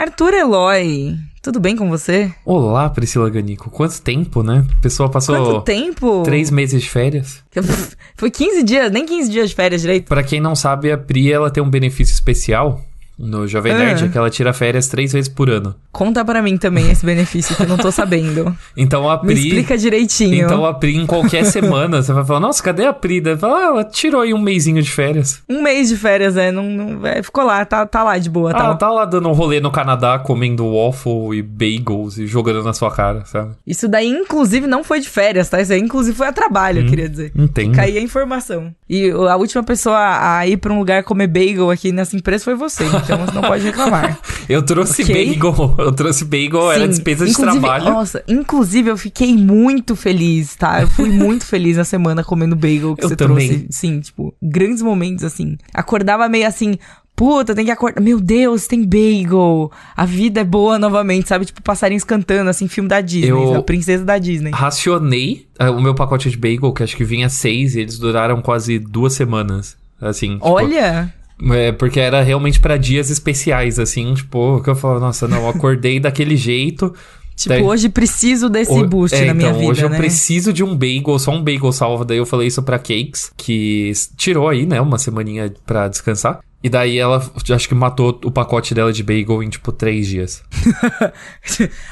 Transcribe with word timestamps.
Arthur 0.00 0.32
Eloy, 0.32 1.14
tudo 1.42 1.60
bem 1.60 1.76
com 1.76 1.90
você? 1.90 2.32
Olá, 2.46 2.88
Priscila 2.88 3.28
Ganico. 3.28 3.68
Quanto 3.68 4.00
tempo, 4.00 4.42
né? 4.42 4.64
A 4.78 4.80
pessoa 4.80 5.10
passou. 5.10 5.36
Quanto 5.36 5.60
tempo? 5.60 6.22
Três 6.22 6.50
meses 6.50 6.82
de 6.82 6.88
férias. 6.88 7.44
Foi 8.16 8.30
15 8.30 8.62
dias, 8.62 8.90
nem 8.90 9.04
15 9.04 9.28
dias 9.30 9.50
de 9.50 9.54
férias 9.54 9.82
direito. 9.82 10.06
Pra 10.08 10.22
quem 10.22 10.40
não 10.40 10.56
sabe, 10.56 10.90
a 10.90 10.96
Pri 10.96 11.30
ela 11.30 11.50
tem 11.50 11.62
um 11.62 11.68
benefício 11.68 12.14
especial 12.14 12.80
no 13.20 13.46
Jovem 13.46 13.74
Nerd, 13.74 14.02
Ah. 14.02 14.06
é 14.06 14.08
que 14.08 14.16
ela 14.18 14.30
tira 14.30 14.52
férias 14.52 14.88
três 14.88 15.12
vezes 15.12 15.28
por 15.28 15.50
ano. 15.50 15.74
Conta 15.92 16.24
pra 16.24 16.40
mim 16.42 16.56
também 16.56 16.90
esse 16.90 17.04
benefício 17.04 17.54
que 17.54 17.62
eu 17.62 17.68
não 17.68 17.76
tô 17.76 17.90
sabendo. 17.92 18.56
Então 18.76 19.08
a 19.10 19.20
Me 19.22 19.34
Pri. 19.34 19.40
explica 19.48 19.76
direitinho. 19.76 20.44
Então 20.46 20.64
a 20.64 20.72
Pri, 20.72 20.96
em 20.96 21.04
qualquer 21.06 21.44
semana, 21.44 22.02
você 22.02 22.12
vai 22.12 22.24
falar, 22.24 22.40
nossa, 22.40 22.62
cadê 22.62 22.86
a 22.86 22.92
Pri? 22.92 23.20
Daí 23.20 23.36
fala, 23.36 23.58
ah, 23.58 23.64
ela 23.66 23.84
tirou 23.84 24.22
aí 24.22 24.32
um 24.32 24.40
mêsinho 24.40 24.82
de 24.82 24.90
férias. 24.90 25.42
Um 25.48 25.60
mês 25.62 25.88
de 25.88 25.96
férias, 25.96 26.36
é, 26.36 26.50
não, 26.50 26.62
não- 26.64 27.06
é, 27.06 27.22
ficou 27.22 27.44
lá, 27.44 27.64
tá, 27.64 27.84
tá 27.84 28.02
lá 28.02 28.16
de 28.16 28.30
boa, 28.30 28.50
Ah, 28.50 28.54
tá 28.54 28.64
ela 28.64 28.74
tá 28.76 28.90
lá 28.90 29.04
dando 29.04 29.28
um 29.28 29.32
rolê 29.32 29.60
no 29.60 29.70
Canadá, 29.70 30.18
comendo 30.18 30.64
waffle 30.74 31.36
e 31.36 31.42
bagels 31.42 32.16
e 32.18 32.26
jogando 32.26 32.62
na 32.62 32.72
sua 32.72 32.90
cara, 32.90 33.24
sabe? 33.26 33.50
Isso 33.66 33.86
daí, 33.88 34.06
inclusive, 34.08 34.66
não 34.66 34.82
foi 34.82 35.00
de 35.00 35.08
férias, 35.08 35.48
tá? 35.48 35.60
Isso 35.60 35.72
aí, 35.72 35.80
inclusive, 35.80 36.16
foi 36.16 36.28
a 36.28 36.32
trabalho, 36.32 36.82
eu 36.82 36.86
queria 36.86 37.08
dizer. 37.08 37.32
Entendo. 37.36 37.74
Caí 37.74 37.98
a 37.98 38.00
informação. 38.00 38.72
E 38.88 39.10
a 39.10 39.36
última 39.36 39.62
pessoa 39.62 39.98
a 40.38 40.46
ir 40.46 40.56
pra 40.56 40.72
um 40.72 40.78
lugar 40.78 41.02
comer 41.04 41.26
bagel 41.26 41.70
aqui 41.70 41.92
nessa 41.92 42.16
empresa 42.16 42.44
foi 42.44 42.54
você, 42.54 42.84
então 43.14 43.26
você 43.26 43.34
não 43.34 43.42
pode 43.42 43.64
reclamar. 43.64 44.18
Eu 44.48 44.62
trouxe 44.62 45.02
Ok. 45.02 45.14
bagel. 45.36 45.74
Eu 45.78 45.92
trouxe 45.92 46.24
bagel, 46.24 46.72
era 46.72 46.82
Sim, 46.84 46.88
despesa 46.88 47.24
de 47.24 47.30
inclusive- 47.30 47.60
trabalho. 47.60 47.84
Nossa, 47.84 48.22
inclusive 48.26 48.90
eu 48.90 48.96
fiquei 48.96 49.36
muito 49.36 49.94
feliz, 49.94 50.56
tá? 50.56 50.82
Eu 50.82 50.88
fui 50.88 51.08
muito 51.10 51.44
feliz 51.46 51.76
na 51.76 51.84
semana 51.84 52.24
comendo 52.24 52.56
bagel 52.56 52.96
que 52.96 53.04
Eu 53.04 53.08
você 53.08 53.16
também. 53.16 53.48
trouxe. 53.48 53.66
Sim, 53.70 54.00
tipo, 54.00 54.34
grandes 54.42 54.82
momentos 54.82 55.24
assim. 55.24 55.56
Acordava 55.72 56.28
meio 56.28 56.46
assim. 56.46 56.76
Puta, 57.14 57.54
tem 57.54 57.66
que 57.66 57.70
acordar. 57.70 58.00
Meu 58.00 58.18
Deus, 58.18 58.66
tem 58.66 58.82
bagel. 58.82 59.70
A 59.94 60.06
vida 60.06 60.40
é 60.40 60.44
boa 60.44 60.78
novamente, 60.78 61.28
sabe? 61.28 61.44
Tipo, 61.44 61.62
passarinhos 61.62 62.02
cantando, 62.02 62.48
assim, 62.48 62.66
filme 62.66 62.88
da 62.88 63.00
Disney, 63.02 63.28
Eu- 63.30 63.56
a 63.56 63.62
princesa 63.62 64.04
da 64.04 64.16
Disney. 64.18 64.50
Racionei 64.52 65.46
ah, 65.58 65.70
o 65.70 65.80
meu 65.82 65.94
pacote 65.94 66.30
de 66.30 66.36
bagel, 66.38 66.72
que 66.72 66.82
acho 66.82 66.96
que 66.96 67.04
vinha 67.04 67.28
seis, 67.28 67.74
e 67.76 67.80
eles 67.80 67.98
duraram 67.98 68.40
quase 68.40 68.78
duas 68.78 69.12
semanas. 69.12 69.76
Assim, 70.00 70.34
tipo, 70.34 70.48
Olha! 70.48 71.12
É, 71.52 71.72
porque 71.72 71.98
era 72.00 72.22
realmente 72.22 72.60
pra 72.60 72.76
dias 72.76 73.08
especiais, 73.10 73.78
assim, 73.78 74.12
tipo, 74.14 74.60
que 74.62 74.68
eu 74.70 74.74
falo, 74.76 75.00
nossa, 75.00 75.26
não, 75.26 75.38
eu 75.42 75.48
acordei 75.48 75.98
daquele 76.00 76.36
jeito. 76.36 76.92
Tipo, 77.34 77.48
daí- 77.54 77.62
hoje 77.62 77.88
preciso 77.88 78.50
desse 78.50 78.70
O- 78.72 78.86
boost 78.86 79.16
é, 79.16 79.24
na 79.24 79.32
minha 79.32 79.48
então, 79.48 79.60
vida, 79.60 79.72
hoje 79.72 79.82
eu 79.82 79.88
né? 79.88 79.96
preciso 79.96 80.52
de 80.52 80.62
um 80.62 80.76
bagel, 80.76 81.18
só 81.18 81.30
um 81.32 81.42
bagel 81.42 81.72
salva. 81.72 82.04
Daí 82.04 82.18
eu 82.18 82.26
falei 82.26 82.48
isso 82.48 82.62
pra 82.62 82.78
Cakes, 82.78 83.32
que 83.36 83.92
tirou 84.16 84.48
aí, 84.48 84.66
né, 84.66 84.78
uma 84.80 84.98
semaninha 84.98 85.50
pra 85.64 85.88
descansar. 85.88 86.40
E 86.62 86.68
daí 86.68 86.98
ela, 86.98 87.24
acho 87.54 87.68
que 87.68 87.74
matou 87.74 88.20
o 88.24 88.30
pacote 88.30 88.74
dela 88.74 88.92
de 88.92 89.02
bagel 89.02 89.42
em, 89.42 89.48
tipo, 89.48 89.72
três 89.72 90.06
dias. 90.06 90.42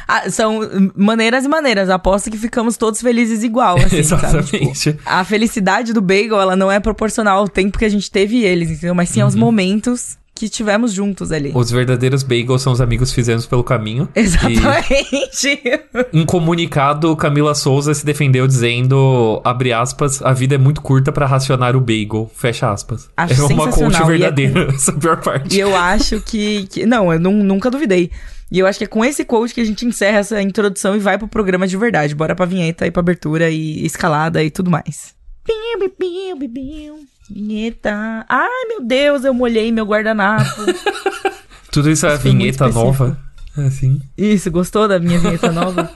Ah, 0.06 0.30
são 0.30 0.60
maneiras 0.94 1.44
e 1.44 1.48
maneiras. 1.48 1.90
Aposto 1.90 2.30
que 2.30 2.36
ficamos 2.38 2.76
todos 2.76 3.00
felizes 3.00 3.42
igual, 3.42 3.76
assim? 3.80 3.88
Tipo, 4.02 4.14
Exatamente. 4.14 4.96
a 5.04 5.24
felicidade 5.24 5.92
do 5.92 6.00
bagel, 6.00 6.40
ela 6.40 6.56
não 6.56 6.70
é 6.70 6.80
proporcional 6.80 7.38
ao 7.38 7.48
tempo 7.48 7.78
que 7.78 7.84
a 7.84 7.88
gente 7.88 8.10
teve 8.10 8.42
eles, 8.44 8.70
entendeu? 8.70 8.94
Mas 8.94 9.08
sim 9.10 9.20
aos 9.20 9.34
Uhum. 9.34 9.40
momentos 9.40 10.16
que 10.38 10.48
tivemos 10.48 10.92
juntos 10.92 11.32
ali. 11.32 11.50
Os 11.54 11.70
verdadeiros 11.70 12.22
bagels 12.22 12.62
são 12.62 12.72
os 12.72 12.80
amigos 12.80 13.10
que 13.10 13.16
fizemos 13.16 13.44
pelo 13.46 13.64
caminho. 13.64 14.08
Exatamente. 14.14 15.60
E, 15.64 15.80
em 16.12 16.24
comunicado, 16.24 17.14
Camila 17.16 17.54
Souza 17.54 17.92
se 17.94 18.04
defendeu 18.04 18.46
dizendo, 18.46 19.40
abre 19.44 19.72
aspas, 19.72 20.22
a 20.22 20.32
vida 20.32 20.54
é 20.54 20.58
muito 20.58 20.80
curta 20.80 21.10
pra 21.12 21.26
racionar 21.26 21.76
o 21.76 21.80
bagel, 21.80 22.30
fecha 22.34 22.70
aspas. 22.72 23.08
Acho 23.16 23.42
é 23.42 23.44
uma 23.46 23.70
coach 23.70 23.98
e 23.98 24.02
é 24.02 24.04
verdadeira, 24.06 24.68
essa 24.74 24.90
é 24.90 24.94
a 24.94 24.98
pior 24.98 25.20
parte. 25.20 25.56
e 25.56 25.60
eu 25.60 25.76
acho 25.76 26.20
que, 26.20 26.66
que- 26.68 26.86
Não, 26.86 27.12
eu 27.12 27.18
nu- 27.18 27.32
nunca 27.44 27.70
duvidei. 27.70 28.10
E 28.50 28.58
eu 28.58 28.66
acho 28.66 28.78
que 28.78 28.84
é 28.84 28.88
com 28.88 29.04
esse 29.04 29.24
quote 29.24 29.52
que 29.52 29.60
a 29.60 29.64
gente 29.64 29.84
encerra 29.84 30.18
essa 30.18 30.40
introdução 30.40 30.96
e 30.96 30.98
vai 30.98 31.18
pro 31.18 31.28
programa 31.28 31.66
de 31.66 31.76
verdade. 31.76 32.14
Bora 32.14 32.34
pra 32.34 32.46
vinheta 32.46 32.86
e 32.86 32.90
pra 32.90 33.00
abertura 33.00 33.50
e 33.50 33.84
escalada 33.84 34.42
e 34.42 34.50
tudo 34.50 34.70
mais. 34.70 35.14
Biu, 35.46 35.78
biu, 35.80 35.92
biu, 35.98 36.36
biu, 36.38 36.48
biu. 36.48 36.94
Vinheta. 37.30 38.24
Ai, 38.28 38.64
meu 38.68 38.82
Deus, 38.82 39.24
eu 39.24 39.34
molhei 39.34 39.70
meu 39.70 39.84
guardanapo. 39.84 40.64
Tudo 41.70 41.90
isso 41.90 42.06
é 42.06 42.10
muito 42.10 42.22
vinheta 42.22 42.68
nova. 42.68 43.18
Assim. 43.56 44.00
Isso, 44.16 44.50
gostou 44.50 44.88
da 44.88 44.98
minha 44.98 45.18
vinheta 45.18 45.52
nova? 45.52 45.90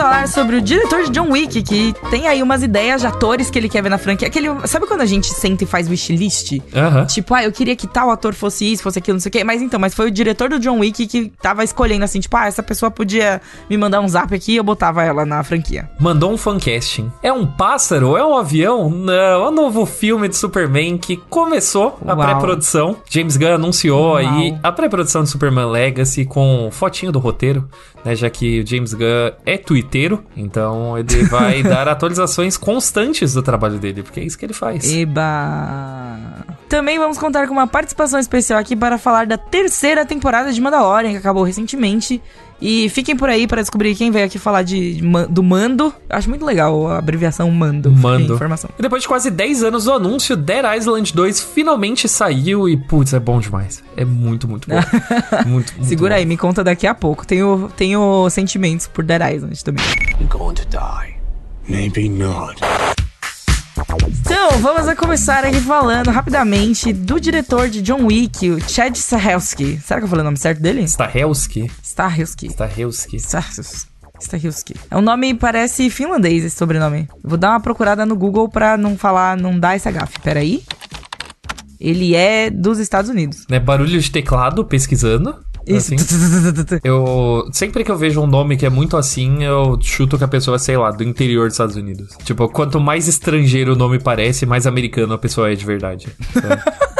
Falar 0.00 0.28
sobre 0.28 0.56
o 0.56 0.62
diretor 0.62 1.02
de 1.02 1.10
John 1.10 1.30
Wick, 1.30 1.62
que 1.62 1.94
tem 2.10 2.26
aí 2.26 2.42
umas 2.42 2.62
ideias 2.62 3.02
de 3.02 3.06
atores 3.06 3.50
que 3.50 3.58
ele 3.58 3.68
quer 3.68 3.82
ver 3.82 3.90
na 3.90 3.98
franquia. 3.98 4.28
Aquele, 4.28 4.48
sabe 4.66 4.86
quando 4.86 5.02
a 5.02 5.06
gente 5.06 5.26
senta 5.26 5.64
e 5.64 5.66
faz 5.66 5.88
wishlist? 5.88 6.58
Aham. 6.74 7.04
Tipo, 7.04 7.34
ah, 7.34 7.44
eu 7.44 7.52
queria 7.52 7.76
que 7.76 7.86
tal 7.86 8.10
ator 8.10 8.32
fosse 8.32 8.64
isso, 8.72 8.82
fosse 8.82 8.98
aquilo, 8.98 9.16
não 9.16 9.20
sei 9.20 9.28
o 9.28 9.32
quê. 9.32 9.44
Mas 9.44 9.60
então, 9.60 9.78
mas 9.78 9.94
foi 9.94 10.06
o 10.06 10.10
diretor 10.10 10.48
do 10.48 10.58
John 10.58 10.78
Wick 10.78 11.06
que 11.06 11.30
tava 11.42 11.62
escolhendo 11.62 12.02
assim, 12.02 12.18
tipo, 12.18 12.34
ah, 12.34 12.46
essa 12.46 12.62
pessoa 12.62 12.90
podia 12.90 13.42
me 13.68 13.76
mandar 13.76 14.00
um 14.00 14.08
zap 14.08 14.34
aqui 14.34 14.52
e 14.52 14.56
eu 14.56 14.64
botava 14.64 15.04
ela 15.04 15.26
na 15.26 15.42
franquia. 15.44 15.90
Mandou 16.00 16.32
um 16.32 16.38
fancasting. 16.38 17.12
É 17.22 17.30
um 17.30 17.46
pássaro? 17.46 18.16
É 18.16 18.24
um 18.24 18.34
avião? 18.34 18.88
Não, 18.88 19.12
é 19.12 19.48
um 19.48 19.52
novo 19.52 19.84
filme 19.84 20.28
de 20.28 20.36
Superman 20.36 20.96
que 20.96 21.18
começou 21.28 21.98
a 22.06 22.16
pré-produção. 22.16 22.96
James 23.06 23.36
Gunn 23.36 23.54
anunciou 23.54 24.12
Uau. 24.12 24.16
aí 24.16 24.58
a 24.62 24.72
pré-produção 24.72 25.24
de 25.24 25.28
Superman 25.28 25.66
Legacy 25.66 26.24
com 26.24 26.70
fotinho 26.72 27.12
do 27.12 27.18
roteiro, 27.18 27.68
né? 28.02 28.14
Já 28.14 28.30
que 28.30 28.60
o 28.60 28.66
James 28.66 28.94
Gunn 28.94 29.32
é 29.44 29.58
twitteiro, 29.90 30.24
então 30.36 30.96
ele 30.96 31.24
vai 31.24 31.62
dar 31.64 31.88
atualizações 31.88 32.56
constantes 32.56 33.34
do 33.34 33.42
trabalho 33.42 33.78
dele, 33.78 34.02
porque 34.02 34.20
é 34.20 34.24
isso 34.24 34.38
que 34.38 34.46
ele 34.46 34.54
faz. 34.54 34.90
Eba! 34.90 36.16
Também 36.68 36.98
vamos 36.98 37.18
contar 37.18 37.48
com 37.48 37.52
uma 37.52 37.66
participação 37.66 38.20
especial 38.20 38.60
aqui 38.60 38.76
para 38.76 38.96
falar 38.96 39.26
da 39.26 39.36
terceira 39.36 40.06
temporada 40.06 40.52
de 40.52 40.60
Mandalorian, 40.60 41.10
que 41.10 41.16
acabou 41.16 41.42
recentemente. 41.42 42.22
E 42.60 42.88
fiquem 42.90 43.16
por 43.16 43.28
aí 43.28 43.46
para 43.46 43.62
descobrir 43.62 43.94
quem 43.94 44.10
veio 44.10 44.26
aqui 44.26 44.38
falar 44.38 44.62
de, 44.62 45.00
do 45.30 45.42
Mando. 45.42 45.92
Acho 46.08 46.28
muito 46.28 46.44
legal 46.44 46.88
a 46.88 46.98
abreviação 46.98 47.50
Mando. 47.50 47.90
Mando. 47.90 48.34
Informação. 48.34 48.70
E 48.78 48.82
depois 48.82 49.02
de 49.02 49.08
quase 49.08 49.30
10 49.30 49.64
anos 49.64 49.84
do 49.84 49.92
anúncio, 49.92 50.36
Dead 50.36 50.64
Island 50.76 51.14
2 51.14 51.40
finalmente 51.40 52.08
saiu 52.08 52.68
e, 52.68 52.76
putz, 52.76 53.14
é 53.14 53.20
bom 53.20 53.40
demais. 53.40 53.82
É 53.96 54.04
muito, 54.04 54.46
muito 54.46 54.68
bom. 54.68 54.76
muito, 55.48 55.72
muito 55.74 55.86
Segura 55.86 56.14
bom. 56.14 56.18
aí, 56.18 56.26
me 56.26 56.36
conta 56.36 56.62
daqui 56.62 56.86
a 56.86 56.94
pouco. 56.94 57.26
Tenho, 57.26 57.70
tenho 57.76 58.28
sentimentos 58.28 58.86
por 58.86 59.04
Dead 59.04 59.20
Island 59.34 59.64
também. 59.64 59.84
I'm 60.20 60.26
going 60.28 60.54
to 60.54 60.66
die. 60.66 61.14
Maybe 61.68 62.08
not. 62.08 62.60
Então, 64.32 64.60
vamos 64.60 64.86
a 64.86 64.94
começar 64.94 65.44
aqui 65.44 65.60
falando 65.60 66.08
rapidamente 66.08 66.92
do 66.92 67.18
diretor 67.18 67.68
de 67.68 67.82
John 67.82 68.06
Wick, 68.06 68.48
o 68.48 68.60
Chad 68.60 68.94
Stahelski. 68.94 69.80
Será 69.80 69.98
que 69.98 70.04
eu 70.04 70.08
falei 70.08 70.20
o 70.20 70.24
nome 70.24 70.36
certo 70.36 70.62
dele? 70.62 70.82
Stahelski. 70.84 71.68
Stahelski. 71.82 72.46
Stahelski. 72.46 73.16
Stahelski. 73.16 73.88
Stahelski. 74.20 74.76
É 74.88 74.96
um 74.96 75.00
nome, 75.00 75.34
parece 75.34 75.90
finlandês 75.90 76.44
esse 76.44 76.54
sobrenome. 76.54 77.08
Vou 77.24 77.36
dar 77.36 77.50
uma 77.50 77.60
procurada 77.60 78.06
no 78.06 78.14
Google 78.14 78.48
pra 78.48 78.76
não 78.76 78.96
falar, 78.96 79.36
não 79.36 79.58
dar 79.58 79.74
esse 79.74 79.90
gafe. 79.90 80.20
Peraí. 80.20 80.62
Ele 81.80 82.14
é 82.14 82.50
dos 82.50 82.78
Estados 82.78 83.10
Unidos. 83.10 83.44
Né, 83.50 83.58
barulho 83.58 84.00
de 84.00 84.12
teclado, 84.12 84.64
pesquisando. 84.64 85.44
Isso. 85.66 85.94
assim. 85.94 85.96
Eu. 86.84 87.48
Sempre 87.52 87.84
que 87.84 87.90
eu 87.90 87.96
vejo 87.96 88.20
um 88.20 88.26
nome 88.26 88.56
que 88.56 88.66
é 88.66 88.70
muito 88.70 88.96
assim, 88.96 89.44
eu 89.44 89.78
chuto 89.80 90.16
que 90.18 90.24
a 90.24 90.28
pessoa 90.28 90.56
é, 90.56 90.58
sei 90.58 90.76
lá, 90.76 90.90
do 90.90 91.02
interior 91.02 91.46
dos 91.46 91.54
Estados 91.54 91.76
Unidos. 91.76 92.16
Tipo, 92.24 92.48
quanto 92.48 92.80
mais 92.80 93.08
estrangeiro 93.08 93.74
o 93.74 93.76
nome 93.76 93.98
parece, 93.98 94.46
mais 94.46 94.66
americano 94.66 95.14
a 95.14 95.18
pessoa 95.18 95.50
é 95.50 95.54
de 95.54 95.64
verdade. 95.64 96.08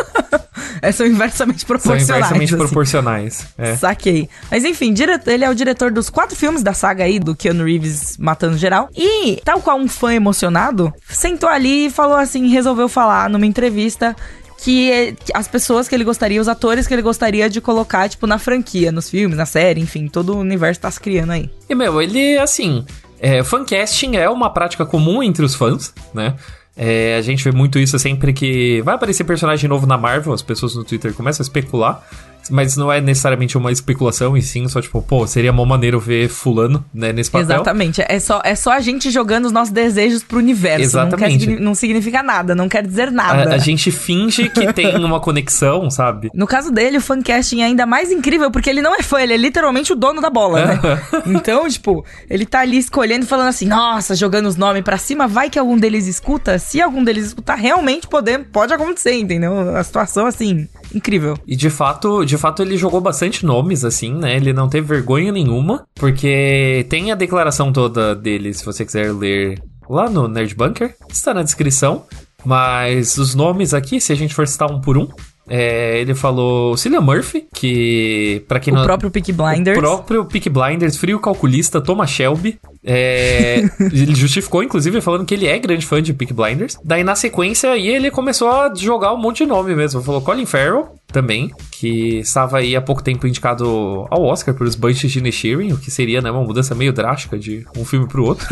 É, 0.82 0.92
são 0.92 1.06
inversamente 1.06 1.60
São 1.60 1.66
proporcionais. 1.66 2.08
inversamente 2.08 2.54
assim. 2.54 2.64
proporcionais. 2.64 3.46
É. 3.58 3.76
Saquei. 3.76 4.28
Mas 4.50 4.64
enfim, 4.64 4.94
ele 5.26 5.44
é 5.44 5.50
o 5.50 5.54
diretor 5.54 5.90
dos 5.90 6.08
quatro 6.08 6.34
filmes 6.34 6.62
da 6.62 6.72
saga 6.72 7.04
aí, 7.04 7.18
do 7.18 7.36
Keanu 7.36 7.64
Reeves 7.64 8.16
matando 8.18 8.56
geral. 8.56 8.88
E, 8.96 9.40
tal 9.44 9.60
qual 9.60 9.78
um 9.78 9.88
fã 9.88 10.14
emocionado, 10.14 10.92
sentou 11.08 11.48
ali 11.48 11.86
e 11.86 11.90
falou 11.90 12.16
assim, 12.16 12.48
resolveu 12.48 12.88
falar 12.88 13.28
numa 13.28 13.46
entrevista 13.46 14.16
que 14.62 15.16
que 15.24 15.32
as 15.34 15.48
pessoas 15.48 15.88
que 15.88 15.94
ele 15.94 16.04
gostaria, 16.04 16.40
os 16.40 16.48
atores 16.48 16.86
que 16.86 16.94
ele 16.94 17.02
gostaria 17.02 17.48
de 17.48 17.60
colocar, 17.60 18.08
tipo, 18.08 18.26
na 18.26 18.38
franquia, 18.38 18.92
nos 18.92 19.08
filmes, 19.08 19.36
na 19.36 19.46
série, 19.46 19.80
enfim, 19.80 20.08
todo 20.08 20.34
o 20.34 20.38
universo 20.38 20.80
tá 20.80 20.90
se 20.90 21.00
criando 21.00 21.32
aí. 21.32 21.50
E, 21.68 21.74
meu, 21.74 22.00
ele, 22.00 22.38
assim. 22.38 22.84
É, 23.22 23.44
fancasting 23.44 24.16
é 24.16 24.30
uma 24.30 24.48
prática 24.48 24.86
comum 24.86 25.22
entre 25.22 25.44
os 25.44 25.54
fãs, 25.54 25.92
né? 26.14 26.36
É, 26.74 27.16
a 27.16 27.20
gente 27.20 27.44
vê 27.44 27.52
muito 27.52 27.78
isso 27.78 27.98
sempre 27.98 28.32
que 28.32 28.80
vai 28.80 28.94
aparecer 28.94 29.24
personagem 29.24 29.68
novo 29.68 29.86
na 29.86 29.98
Marvel, 29.98 30.32
as 30.32 30.40
pessoas 30.40 30.74
no 30.74 30.82
Twitter 30.82 31.12
começam 31.12 31.42
a 31.42 31.44
especular. 31.44 32.02
Mas 32.48 32.76
não 32.76 32.92
é 32.92 33.00
necessariamente 33.00 33.58
uma 33.58 33.72
especulação, 33.72 34.36
e 34.36 34.42
sim 34.42 34.68
só 34.68 34.80
tipo, 34.80 35.02
pô, 35.02 35.26
seria 35.26 35.52
mó 35.52 35.64
maneiro 35.64 36.00
ver 36.00 36.28
fulano, 36.28 36.84
né, 36.92 37.12
nesse 37.12 37.30
papel. 37.30 37.56
Exatamente. 37.56 38.02
É 38.06 38.18
só, 38.18 38.40
é 38.44 38.54
só 38.54 38.72
a 38.72 38.80
gente 38.80 39.10
jogando 39.10 39.46
os 39.46 39.52
nossos 39.52 39.72
desejos 39.72 40.22
pro 40.22 40.38
universo. 40.38 40.82
Exatamente. 40.82 41.46
Não, 41.46 41.56
quer, 41.56 41.62
não 41.62 41.74
significa 41.74 42.22
nada, 42.22 42.54
não 42.54 42.68
quer 42.68 42.86
dizer 42.86 43.10
nada. 43.10 43.50
A, 43.50 43.54
a 43.54 43.58
gente 43.58 43.90
finge 43.90 44.48
que 44.48 44.70
tem 44.72 44.96
uma 45.04 45.20
conexão, 45.20 45.90
sabe? 45.90 46.30
No 46.34 46.46
caso 46.46 46.70
dele, 46.70 46.98
o 46.98 47.00
fancasting 47.00 47.60
é 47.60 47.64
ainda 47.64 47.86
mais 47.86 48.10
incrível, 48.10 48.50
porque 48.50 48.70
ele 48.70 48.82
não 48.82 48.94
é 48.94 49.02
fã, 49.02 49.20
ele 49.20 49.34
é 49.34 49.36
literalmente 49.36 49.92
o 49.92 49.96
dono 49.96 50.20
da 50.20 50.30
bola, 50.30 50.64
né? 50.64 50.80
então, 51.26 51.68
tipo, 51.68 52.04
ele 52.28 52.46
tá 52.46 52.60
ali 52.60 52.78
escolhendo, 52.78 53.26
falando 53.26 53.48
assim, 53.48 53.66
nossa, 53.66 54.14
jogando 54.14 54.46
os 54.46 54.56
nomes 54.56 54.82
pra 54.82 54.98
cima, 54.98 55.26
vai 55.26 55.50
que 55.50 55.58
algum 55.58 55.76
deles 55.76 56.06
escuta. 56.06 56.58
Se 56.58 56.80
algum 56.80 57.02
deles 57.02 57.26
escutar, 57.26 57.56
realmente 57.56 58.06
pode, 58.06 58.38
pode 58.52 58.72
acontecer, 58.72 59.18
entendeu? 59.18 59.76
A 59.76 59.82
situação, 59.82 60.26
assim, 60.26 60.68
incrível. 60.94 61.38
E 61.46 61.56
de 61.56 61.70
fato, 61.70 62.24
de 62.24 62.36
fato 62.40 62.62
ele 62.62 62.76
jogou 62.76 63.00
bastante 63.00 63.44
nomes, 63.44 63.84
assim, 63.84 64.12
né? 64.14 64.36
Ele 64.36 64.52
não 64.52 64.68
teve 64.68 64.86
vergonha 64.86 65.30
nenhuma, 65.30 65.86
porque 65.94 66.86
tem 66.88 67.12
a 67.12 67.14
declaração 67.14 67.72
toda 67.72 68.14
dele, 68.14 68.52
se 68.54 68.64
você 68.64 68.84
quiser 68.84 69.12
ler 69.12 69.62
lá 69.88 70.08
no 70.08 70.26
Nerd 70.26 70.54
Bunker, 70.54 70.96
está 71.08 71.34
na 71.34 71.42
descrição. 71.42 72.04
Mas 72.44 73.18
os 73.18 73.34
nomes 73.34 73.74
aqui, 73.74 74.00
se 74.00 74.12
a 74.12 74.16
gente 74.16 74.34
for 74.34 74.48
citar 74.48 74.70
um 74.70 74.80
por 74.80 74.96
um, 74.96 75.06
é, 75.48 76.00
ele 76.00 76.14
falou 76.14 76.76
Cillian 76.76 77.00
Murphy, 77.00 77.48
que 77.52 78.44
para 78.46 78.60
quem 78.60 78.72
o 78.72 78.76
não... 78.76 78.84
próprio 78.84 79.10
Peak 79.10 79.32
Blinders. 79.32 79.76
O 79.76 79.80
próprio 79.80 80.24
Peak 80.24 80.48
Blinders, 80.48 80.96
frio 80.96 81.18
calculista, 81.18 81.80
Thomas 81.80 82.08
Shelby. 82.08 82.58
É, 82.84 83.62
ele 83.92 84.14
justificou, 84.14 84.62
inclusive, 84.62 85.00
falando 85.00 85.24
que 85.26 85.34
ele 85.34 85.46
é 85.46 85.58
grande 85.58 85.84
fã 85.84 86.02
de 86.02 86.14
Peak 86.14 86.32
Blinders. 86.32 86.76
Daí, 86.84 87.04
na 87.04 87.14
sequência, 87.14 87.72
aí 87.72 87.88
ele 87.88 88.10
começou 88.10 88.48
a 88.48 88.72
jogar 88.74 89.12
um 89.12 89.18
monte 89.18 89.38
de 89.38 89.46
nome 89.46 89.74
mesmo. 89.74 90.02
Falou 90.02 90.20
Colin 90.20 90.46
Farrell, 90.46 91.00
também, 91.10 91.50
que 91.70 92.18
estava 92.18 92.58
aí 92.58 92.74
há 92.74 92.80
pouco 92.80 93.02
tempo 93.02 93.26
indicado 93.26 94.06
ao 94.10 94.22
Oscar 94.24 94.54
pelos 94.54 94.74
Banshees 94.74 95.12
de 95.12 95.18
Inisherin, 95.18 95.72
o 95.72 95.78
que 95.78 95.90
seria, 95.90 96.20
né, 96.20 96.30
uma 96.30 96.42
mudança 96.42 96.74
meio 96.74 96.92
drástica 96.92 97.38
de 97.38 97.66
um 97.76 97.84
filme 97.84 98.06
pro 98.06 98.24
outro. 98.24 98.46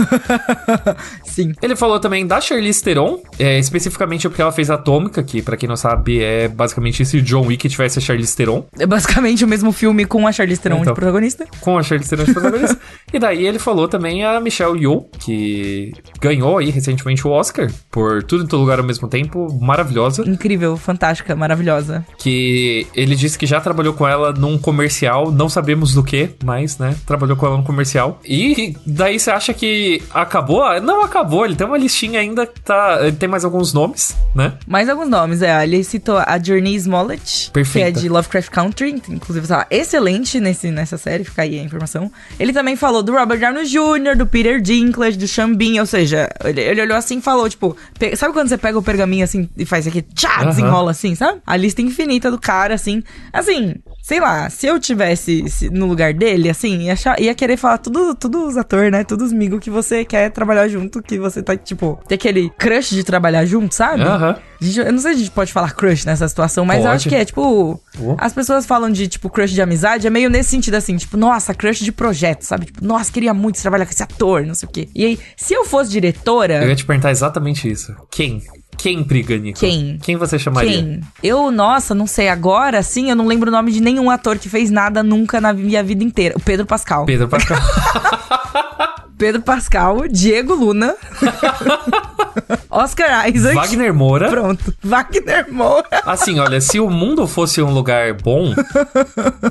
Sim. 1.24 1.52
Ele 1.62 1.76
falou 1.76 1.98
também 2.00 2.26
da 2.26 2.40
Charlize 2.40 2.82
Theron, 2.82 3.22
é, 3.38 3.58
especificamente 3.58 4.28
porque 4.28 4.42
ela 4.42 4.52
fez 4.52 4.70
Atômica, 4.70 5.22
que 5.22 5.40
para 5.40 5.56
quem 5.56 5.68
não 5.68 5.76
sabe 5.76 6.22
é 6.22 6.48
basicamente 6.48 7.04
se 7.04 7.20
John 7.22 7.46
Wick 7.46 7.68
tivesse 7.68 7.98
a 7.98 8.02
Charlize 8.02 8.36
Theron. 8.36 8.66
É 8.78 8.86
basicamente 8.86 9.44
o 9.44 9.48
mesmo 9.48 9.72
filme 9.72 10.04
com 10.04 10.26
a 10.26 10.32
Charlize 10.32 10.60
Theron 10.60 10.80
Então. 10.80 10.92
de 10.92 11.00
protagonista. 11.00 11.46
Com 11.60 11.78
a 11.78 11.82
Charlize 11.82 12.10
Theron 12.10 12.24
de 12.24 12.32
protagonista. 12.32 12.78
e 13.12 13.18
daí 13.18 13.46
ele 13.46 13.58
falou 13.58 13.88
também 13.88 14.17
a 14.24 14.40
Michelle 14.40 14.78
Yeoh, 14.78 15.08
que 15.18 15.92
ganhou 16.20 16.58
aí 16.58 16.70
recentemente 16.70 17.26
o 17.26 17.30
Oscar 17.30 17.70
por 17.90 18.22
Tudo 18.22 18.44
em 18.44 18.46
Todo 18.46 18.60
Lugar 18.60 18.78
ao 18.78 18.84
mesmo 18.84 19.08
tempo, 19.08 19.48
maravilhosa. 19.60 20.22
Incrível, 20.28 20.76
fantástica, 20.76 21.34
maravilhosa. 21.36 22.04
que 22.18 22.86
ele 22.94 23.14
disse 23.14 23.38
que 23.38 23.46
já 23.46 23.60
trabalhou 23.60 23.92
com 23.94 24.06
ela 24.06 24.32
num 24.32 24.58
comercial, 24.58 25.30
não 25.30 25.48
sabemos 25.48 25.94
do 25.94 26.02
que, 26.02 26.30
mas, 26.44 26.78
né, 26.78 26.94
trabalhou 27.06 27.36
com 27.36 27.46
ela 27.46 27.56
num 27.56 27.62
comercial. 27.62 28.20
E 28.24 28.76
daí 28.86 29.18
você 29.18 29.30
acha 29.30 29.52
que 29.54 30.02
acabou? 30.12 30.62
Ah, 30.62 30.80
Não 30.80 31.02
acabou, 31.02 31.44
ele 31.44 31.54
tem 31.56 31.66
uma 31.66 31.78
listinha 31.78 32.20
ainda, 32.20 32.46
que 32.46 32.60
tá, 32.60 32.98
ele 33.02 33.12
tem 33.16 33.28
mais 33.28 33.44
alguns 33.44 33.72
nomes, 33.72 34.16
né? 34.34 34.54
Mais 34.66 34.88
alguns 34.88 35.08
nomes, 35.08 35.42
é. 35.42 35.62
Ele 35.62 35.82
citou 35.84 36.16
a 36.18 36.38
Journey 36.38 36.74
Smollett, 36.76 37.50
Perfeita. 37.52 37.92
que 37.92 37.98
é 37.98 38.02
de 38.02 38.08
Lovecraft 38.08 38.50
Country, 38.50 39.02
inclusive 39.08 39.46
tá 39.46 39.66
excelente 39.70 40.40
nesse, 40.40 40.70
nessa 40.70 40.96
série, 40.98 41.24
fica 41.24 41.42
aí 41.42 41.58
a 41.58 41.62
informação. 41.62 42.10
Ele 42.38 42.52
também 42.52 42.76
falou 42.76 43.02
do 43.02 43.12
Robert 43.12 43.38
Downey 43.40 43.64
Jr., 43.66 44.07
do 44.16 44.26
Peter 44.26 44.60
Dinklage, 44.60 45.16
do 45.18 45.56
Bean, 45.56 45.80
ou 45.80 45.86
seja, 45.86 46.28
ele, 46.44 46.60
ele 46.60 46.80
olhou 46.82 46.96
assim 46.96 47.18
e 47.18 47.22
falou, 47.22 47.48
tipo, 47.48 47.76
pe- 47.98 48.14
sabe 48.16 48.32
quando 48.32 48.48
você 48.48 48.58
pega 48.58 48.78
o 48.78 48.82
pergaminho 48.82 49.24
assim 49.24 49.48
e 49.56 49.64
faz 49.64 49.86
aqui, 49.86 50.02
tchá, 50.02 50.36
Aham. 50.40 50.46
desenrola 50.50 50.90
assim, 50.90 51.14
sabe? 51.14 51.40
A 51.46 51.56
lista 51.56 51.82
infinita 51.82 52.30
do 52.30 52.38
cara, 52.38 52.74
assim. 52.74 53.02
Assim, 53.32 53.74
sei 54.02 54.20
lá, 54.20 54.48
se 54.50 54.66
eu 54.66 54.78
tivesse 54.80 55.48
se- 55.48 55.68
no 55.70 55.86
lugar 55.86 56.12
dele, 56.14 56.48
assim, 56.48 56.82
ia, 56.82 56.92
achar- 56.92 57.20
ia 57.20 57.34
querer 57.34 57.56
falar 57.56 57.78
tudo, 57.78 58.14
tudo 58.14 58.46
os 58.46 58.56
atores, 58.56 58.90
né? 58.92 59.04
Todos 59.04 59.26
os 59.28 59.32
amigos 59.32 59.60
que 59.60 59.70
você 59.70 60.04
quer 60.04 60.30
trabalhar 60.30 60.68
junto, 60.68 61.02
que 61.02 61.18
você 61.18 61.42
tá, 61.42 61.56
tipo, 61.56 61.98
ter 62.08 62.14
aquele 62.16 62.50
crush 62.58 62.90
de 62.94 63.04
trabalhar 63.04 63.44
junto, 63.44 63.74
sabe? 63.74 64.02
Aham. 64.02 64.36
Gente, 64.60 64.80
eu 64.80 64.92
não 64.92 64.98
sei 64.98 65.12
se 65.12 65.16
a 65.16 65.20
gente 65.20 65.30
pode 65.30 65.52
falar 65.52 65.72
crush 65.72 66.04
nessa 66.04 66.26
situação, 66.26 66.64
mas 66.64 66.78
eu 66.78 66.84
Pode. 66.84 66.96
acho 66.96 67.08
que 67.08 67.14
é 67.14 67.24
tipo. 67.24 67.80
Oh. 68.00 68.16
As 68.18 68.32
pessoas 68.32 68.66
falam 68.66 68.90
de, 68.90 69.08
tipo, 69.08 69.28
crush 69.28 69.52
de 69.52 69.62
amizade, 69.62 70.06
é 70.06 70.10
meio 70.10 70.30
nesse 70.30 70.50
sentido 70.50 70.74
assim, 70.74 70.96
tipo, 70.96 71.16
nossa, 71.16 71.54
crush 71.54 71.80
de 71.84 71.92
projeto, 71.92 72.42
sabe? 72.42 72.66
Tipo, 72.66 72.84
nossa, 72.84 73.12
queria 73.12 73.34
muito 73.34 73.60
trabalhar 73.60 73.86
com 73.86 73.92
esse 73.92 74.02
ator, 74.02 74.44
não 74.44 74.54
sei 74.54 74.68
o 74.68 74.72
quê. 74.72 74.88
E 74.94 75.04
aí, 75.04 75.18
se 75.36 75.54
eu 75.54 75.64
fosse 75.64 75.90
diretora. 75.90 76.62
Eu 76.62 76.68
ia 76.68 76.76
te 76.76 76.84
perguntar 76.84 77.10
exatamente 77.10 77.70
isso. 77.70 77.94
Quem? 78.10 78.42
Quem, 78.76 79.02
Priganico? 79.02 79.58
Quem? 79.58 79.98
Quem 80.00 80.16
você 80.16 80.38
chamaria? 80.38 80.70
Quem? 80.70 81.00
Eu, 81.22 81.50
nossa, 81.50 81.94
não 81.96 82.06
sei. 82.06 82.28
Agora, 82.28 82.80
sim, 82.82 83.10
eu 83.10 83.16
não 83.16 83.26
lembro 83.26 83.48
o 83.48 83.52
nome 83.52 83.72
de 83.72 83.80
nenhum 83.80 84.08
ator 84.08 84.38
que 84.38 84.48
fez 84.48 84.70
nada 84.70 85.02
nunca 85.02 85.40
na 85.40 85.52
minha 85.52 85.82
vida 85.82 86.04
inteira. 86.04 86.36
O 86.36 86.40
Pedro 86.40 86.64
Pascal. 86.64 87.04
Pedro 87.04 87.28
Pascal. 87.28 87.58
Pedro 89.18 89.42
Pascal, 89.42 90.06
Diego 90.08 90.54
Luna, 90.54 90.94
Oscar 92.70 93.28
Isaac. 93.28 93.54
Wagner 93.54 93.92
Moura. 93.92 94.28
Pronto. 94.30 94.72
Wagner 94.82 95.52
Moura. 95.52 95.86
Assim, 96.06 96.38
olha, 96.38 96.60
se 96.60 96.78
o 96.78 96.88
mundo 96.88 97.26
fosse 97.26 97.60
um 97.62 97.72
lugar 97.72 98.12
bom, 98.14 98.54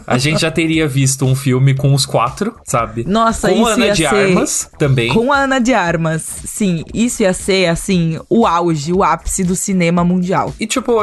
a 0.05 0.17
gente 0.17 0.41
já 0.41 0.51
teria 0.51 0.87
visto 0.87 1.25
um 1.25 1.35
filme 1.35 1.75
com 1.75 1.93
os 1.93 2.05
quatro, 2.05 2.55
sabe? 2.65 3.03
Nossa, 3.07 3.49
com 3.49 3.55
isso 3.55 3.67
Ana 3.71 3.85
ia 3.87 3.93
de 3.93 4.07
ser- 4.07 4.15
Armas 4.15 4.69
também. 4.79 5.13
Com 5.13 5.31
a 5.33 5.39
Ana 5.39 5.59
de 5.59 5.73
Armas. 5.73 6.23
Sim, 6.45 6.83
isso 6.93 7.23
ia 7.23 7.33
ser, 7.33 7.67
assim, 7.67 8.19
o 8.29 8.45
auge, 8.47 8.93
o 8.93 9.03
ápice 9.03 9.43
do 9.43 9.55
cinema 9.55 10.03
mundial. 10.03 10.53
E, 10.59 10.65
tipo, 10.65 10.93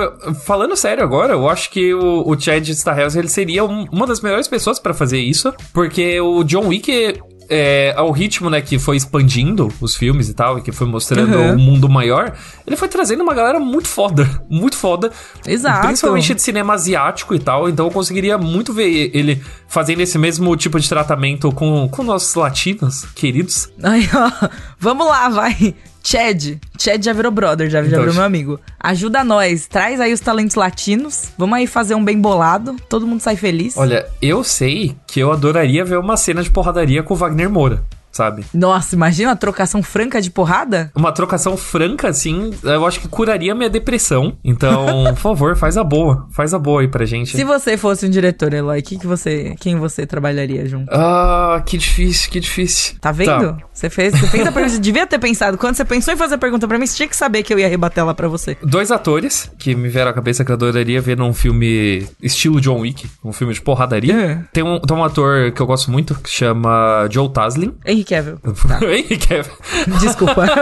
falando 0.44 0.76
sério 0.76 1.02
agora, 1.04 1.34
eu 1.34 1.48
acho 1.48 1.70
que 1.70 1.92
o, 1.94 2.22
o 2.26 2.38
Chad 2.40 2.66
Stahelski, 2.68 3.18
ele 3.18 3.28
seria 3.28 3.64
um- 3.64 3.86
uma 3.92 4.06
das 4.06 4.20
melhores 4.20 4.48
pessoas 4.48 4.78
pra 4.78 4.94
fazer 4.94 5.18
isso, 5.18 5.52
porque 5.72 6.20
o 6.20 6.42
John 6.44 6.68
Wick, 6.68 7.20
é, 7.48 7.92
ao 7.96 8.10
ritmo, 8.10 8.48
né, 8.50 8.60
que 8.60 8.78
foi 8.78 8.96
expandindo 8.96 9.72
os 9.80 9.94
filmes 9.94 10.28
e 10.28 10.34
tal, 10.34 10.58
e 10.58 10.62
que 10.62 10.72
foi 10.72 10.86
mostrando 10.86 11.34
Uhum. 11.36 11.52
um 11.52 11.58
mundo 11.58 11.88
maior, 11.88 12.32
ele 12.66 12.76
foi 12.76 12.88
trazendo 12.88 13.22
uma 13.22 13.34
galera 13.34 13.58
muito 13.60 13.88
foda, 13.88 14.28
muito 14.48 14.76
foda. 14.76 15.10
Exato. 15.46 15.86
Principalmente 15.86 16.34
de 16.34 16.42
cinema 16.42 16.74
asiático 16.74 17.34
e 17.34 17.38
tal, 17.38 17.68
então 17.68 17.86
eu 17.86 17.90
conseguiria 17.92 18.36
muito 18.38 18.72
ver 18.72 19.10
ele 19.14 19.42
fazendo 19.68 20.00
esse 20.00 20.18
mesmo 20.18 20.56
tipo 20.56 20.78
de 20.78 20.88
tratamento 20.88 21.50
com, 21.52 21.88
com 21.88 22.02
nossos 22.02 22.34
latinos 22.34 23.04
queridos. 23.14 23.68
Aí, 23.82 24.08
ó, 24.14 24.48
vamos 24.78 25.06
lá, 25.06 25.28
vai. 25.28 25.74
Chad. 26.04 26.58
Chad 26.78 27.02
já 27.02 27.12
virou 27.14 27.32
brother, 27.32 27.70
já, 27.70 27.80
já 27.80 27.88
Então, 27.88 28.00
virou 28.00 28.14
meu 28.14 28.22
amigo. 28.24 28.60
Ajuda 28.78 29.24
nós, 29.24 29.66
traz 29.66 30.00
aí 30.00 30.12
os 30.12 30.20
talentos 30.20 30.54
latinos. 30.54 31.30
Vamos 31.38 31.56
aí 31.56 31.66
fazer 31.66 31.94
um 31.94 32.04
bem 32.04 32.20
bolado. 32.20 32.76
Todo 32.90 33.06
mundo 33.06 33.20
sai 33.20 33.36
feliz. 33.36 33.76
Olha, 33.76 34.06
eu 34.20 34.44
sei 34.44 34.94
que 35.06 35.18
eu 35.18 35.32
adoraria 35.32 35.84
ver 35.84 35.98
uma 35.98 36.16
cena 36.18 36.42
de 36.42 36.50
porradaria 36.50 37.02
com 37.02 37.14
o 37.14 37.16
Wagner 37.16 37.48
Moura, 37.48 37.82
sabe? 38.14 38.44
Nossa, 38.54 38.94
imagina 38.94 39.32
a 39.32 39.36
trocação 39.36 39.82
franca 39.82 40.20
de 40.20 40.30
porrada? 40.30 40.90
Uma 40.94 41.12
trocação 41.12 41.56
franca, 41.56 42.08
assim, 42.08 42.52
eu 42.62 42.86
acho 42.86 43.00
que 43.00 43.08
curaria 43.08 43.54
minha 43.54 43.68
depressão. 43.68 44.36
Então, 44.44 45.04
por 45.14 45.16
favor, 45.16 45.56
faz 45.56 45.76
a 45.76 45.84
boa. 45.84 46.26
Faz 46.30 46.54
a 46.54 46.58
boa 46.58 46.80
aí 46.80 46.88
pra 46.88 47.04
gente. 47.04 47.36
Se 47.36 47.44
você 47.44 47.76
fosse 47.76 48.06
um 48.06 48.10
diretor, 48.10 48.52
Eloy, 48.54 48.80
que 48.82 48.98
que 48.98 49.06
você, 49.06 49.54
quem 49.58 49.76
você 49.76 50.06
trabalharia 50.06 50.66
junto? 50.66 50.88
Ah, 50.92 51.62
que 51.66 51.76
difícil, 51.76 52.30
que 52.30 52.38
difícil. 52.38 52.96
Tá 53.00 53.10
vendo? 53.10 53.56
Você 53.72 53.90
fez, 53.90 54.14
você 54.14 54.26
fez 54.28 54.46
a 54.46 54.52
pergunta, 54.52 54.74
você 54.74 54.80
devia 54.80 55.06
ter 55.06 55.18
pensado. 55.18 55.58
Quando 55.58 55.74
você 55.74 55.84
pensou 55.84 56.14
em 56.14 56.16
fazer 56.16 56.36
a 56.36 56.38
pergunta 56.38 56.68
pra 56.68 56.78
mim, 56.78 56.86
você 56.86 56.96
tinha 56.96 57.08
que 57.08 57.16
saber 57.16 57.42
que 57.42 57.52
eu 57.52 57.58
ia 57.58 57.68
rebater 57.68 58.02
ela 58.02 58.14
pra 58.14 58.28
você. 58.28 58.56
Dois 58.62 58.92
atores 58.92 59.50
que 59.58 59.74
me 59.74 59.88
vieram 59.88 60.10
à 60.10 60.14
cabeça 60.14 60.44
que 60.44 60.50
eu 60.50 60.54
adoraria 60.54 61.00
ver 61.00 61.16
num 61.16 61.32
filme 61.32 62.06
estilo 62.22 62.60
John 62.60 62.80
Wick, 62.80 63.08
um 63.24 63.32
filme 63.32 63.52
de 63.52 63.60
porradaria. 63.60 64.14
É. 64.14 64.44
Tem, 64.52 64.62
um, 64.62 64.78
tem 64.78 64.96
um 64.96 65.02
ator 65.02 65.50
que 65.50 65.60
eu 65.60 65.66
gosto 65.66 65.90
muito 65.90 66.14
que 66.14 66.30
chama 66.30 67.08
Joe 67.10 67.28
Taslin. 67.28 67.74
Henry 68.04 68.06
Cavill. 68.06 68.38
Tá. 68.68 68.78
Henry 68.84 69.18
Cavill. 69.18 69.98
Desculpa. 70.00 70.46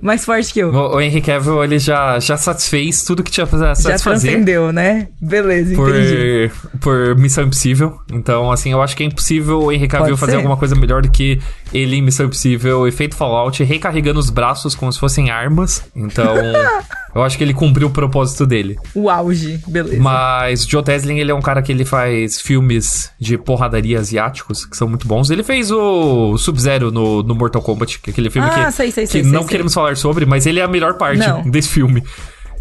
Mais 0.00 0.24
forte 0.24 0.52
que 0.52 0.60
eu. 0.60 0.72
O, 0.72 0.96
o 0.96 1.00
Henry 1.00 1.20
Cavill, 1.20 1.62
ele 1.64 1.78
já, 1.78 2.18
já 2.18 2.36
satisfez 2.36 3.04
tudo 3.04 3.22
que 3.22 3.30
tinha 3.30 3.46
pra 3.46 3.58
Já 3.58 3.74
satisfazer. 3.74 4.30
transcendeu, 4.30 4.72
né? 4.72 5.08
Beleza, 5.20 5.74
por, 5.74 5.90
entendi. 5.90 6.50
por 6.80 7.16
Missão 7.16 7.44
Impossível. 7.44 7.98
Então, 8.12 8.50
assim, 8.50 8.72
eu 8.72 8.82
acho 8.82 8.96
que 8.96 9.02
é 9.02 9.06
impossível 9.06 9.62
o 9.62 9.72
Henry 9.72 9.88
Cavill 9.88 10.08
Pode 10.08 10.20
fazer 10.20 10.32
ser. 10.32 10.38
alguma 10.38 10.56
coisa 10.56 10.74
melhor 10.74 11.02
do 11.02 11.10
que 11.10 11.40
ele 11.72 11.96
em 11.96 12.02
Missão 12.02 12.26
Impossível, 12.26 12.86
efeito 12.86 13.16
Fallout, 13.16 13.62
recarregando 13.64 14.20
os 14.20 14.30
braços 14.30 14.74
como 14.74 14.92
se 14.92 14.98
fossem 14.98 15.30
armas. 15.30 15.82
Então, 15.94 16.34
eu 17.14 17.22
acho 17.22 17.36
que 17.36 17.44
ele 17.44 17.54
cumpriu 17.54 17.88
o 17.88 17.90
propósito 17.90 18.46
dele. 18.46 18.76
O 18.94 19.10
auge, 19.10 19.60
beleza. 19.66 20.00
Mas 20.00 20.64
o 20.64 20.70
Joe 20.70 20.82
Teslin, 20.82 21.18
ele 21.18 21.30
é 21.30 21.34
um 21.34 21.42
cara 21.42 21.62
que 21.62 21.72
ele 21.72 21.84
faz 21.84 22.40
filmes 22.40 23.10
de 23.18 23.36
porradaria 23.38 23.98
asiáticos, 23.98 24.64
que 24.64 24.76
são 24.76 24.88
muito 24.88 25.05
bons. 25.06 25.30
Ele 25.30 25.42
fez 25.42 25.70
o 25.70 26.36
Sub-Zero 26.36 26.90
no, 26.90 27.22
no 27.22 27.34
Mortal 27.34 27.62
Kombat, 27.62 27.98
que 28.00 28.10
é 28.10 28.12
aquele 28.12 28.28
filme 28.30 28.48
Ah, 28.50 28.66
que, 28.66 28.72
sei, 28.72 28.90
sei, 28.90 29.04
que 29.06 29.12
sei, 29.12 29.22
não 29.22 29.44
queremos 29.46 29.72
falar 29.72 29.96
sobre, 29.96 30.26
mas 30.26 30.44
ele 30.46 30.60
é 30.60 30.62
a 30.62 30.68
melhor 30.68 30.94
parte 30.98 31.18
Não. 31.18 31.42
desse 31.48 31.68
filme. 31.68 32.02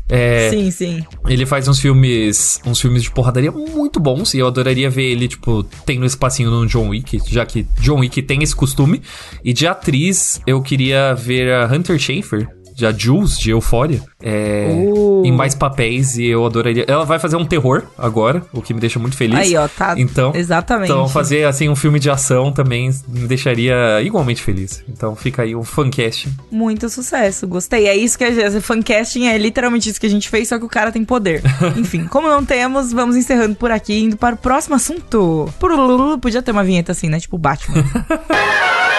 É, 0.08 0.52
Sim, 0.52 0.70
sim. 0.70 1.04
ele 1.28 1.48
faz 1.48 1.68
uns 1.68 1.80
filmes, 1.80 2.62
uns 2.64 2.80
filmes 2.80 3.02
de 3.02 3.10
porradaria 3.10 3.52
muito 3.52 4.00
bons 4.00 4.36
e 4.36 4.38
eu 4.38 4.46
adoraria 4.46 4.88
ver 4.88 5.06
ele, 5.12 5.28
tipo, 5.28 5.64
tendo 5.84 6.06
espacinho 6.06 6.52
no 6.52 6.68
John 6.68 6.90
Wick, 6.90 7.20
já 7.28 7.44
que 7.44 7.66
John 7.82 8.00
Wick 8.02 8.22
tem 8.22 8.44
esse 8.44 8.56
costume. 8.56 9.02
E 9.44 9.52
de 9.52 9.66
atriz, 9.66 10.40
eu 10.46 10.62
queria 10.62 11.16
ver 11.16 11.52
a 11.52 11.66
Hunter 11.66 11.98
Schafer, 11.98 12.48
de 12.76 12.86
a 12.86 12.92
Jules, 12.92 13.40
de 13.40 13.52
Euphoria, 13.52 14.02
é, 14.22 14.68
Uh. 14.70 15.24
em 15.26 15.32
mais 15.32 15.56
papéis 15.56 16.18
e 16.18 16.26
eu 16.26 16.46
adoraria. 16.46 16.84
Ela 16.88 17.06
vai 17.06 17.18
fazer 17.18 17.38
um 17.38 17.46
terror 17.46 17.84
agora, 17.98 18.44
o 18.52 18.62
que 18.62 18.74
me 18.74 18.82
deixa 18.82 19.00
muito 19.00 19.16
feliz. 19.16 19.40
Aí, 19.40 19.56
ó, 19.56 19.68
tá. 19.68 19.96
Então, 19.98 20.34
Exatamente. 20.36 20.92
Então, 20.92 21.08
fazer 21.08 21.46
assim 21.46 21.70
um 21.70 21.76
filme 21.76 22.00
de 22.00 22.10
ação 22.10 22.52
também 22.52 22.90
me 23.08 23.28
deixaria 23.28 24.02
igualmente 24.04 24.42
feliz. 24.44 24.84
Então, 24.90 25.16
fica 25.16 25.44
aí 25.44 25.56
um 25.56 25.64
fancast. 25.64 26.28
Muito 26.52 26.90
sucesso, 26.90 27.48
gostei. 27.48 27.88
É 27.88 27.96
isso 27.96 28.18
que 28.18 28.24
a 28.26 28.32
gente. 28.32 28.60
Fancasting 28.60 29.28
é 29.28 29.38
literalmente 29.38 29.90
isso 29.90 30.00
que 30.00 30.06
a 30.06 30.10
gente 30.10 30.28
fez, 30.28 30.50
só 30.50 30.60
que 30.60 30.66
o 30.66 30.70
cara 30.70 30.92
tem 30.92 31.06
poder. 31.06 31.42
Enfim, 31.78 32.06
como 32.08 32.28
não 32.28 32.44
temos, 32.44 32.92
vamos 32.92 33.16
encerrando 33.16 33.56
por 33.56 33.72
aqui, 33.72 34.04
indo 34.04 34.18
para 34.18 34.36
o 34.36 34.38
próximo 34.38 34.76
assunto. 34.76 35.50
Purululu, 35.60 36.20
Podia 36.20 36.42
ter 36.42 36.52
uma 36.52 36.64
vinheta 36.64 36.92
assim, 36.92 37.08
né? 37.08 37.20
Tipo 37.20 37.38
Batman. 37.38 37.84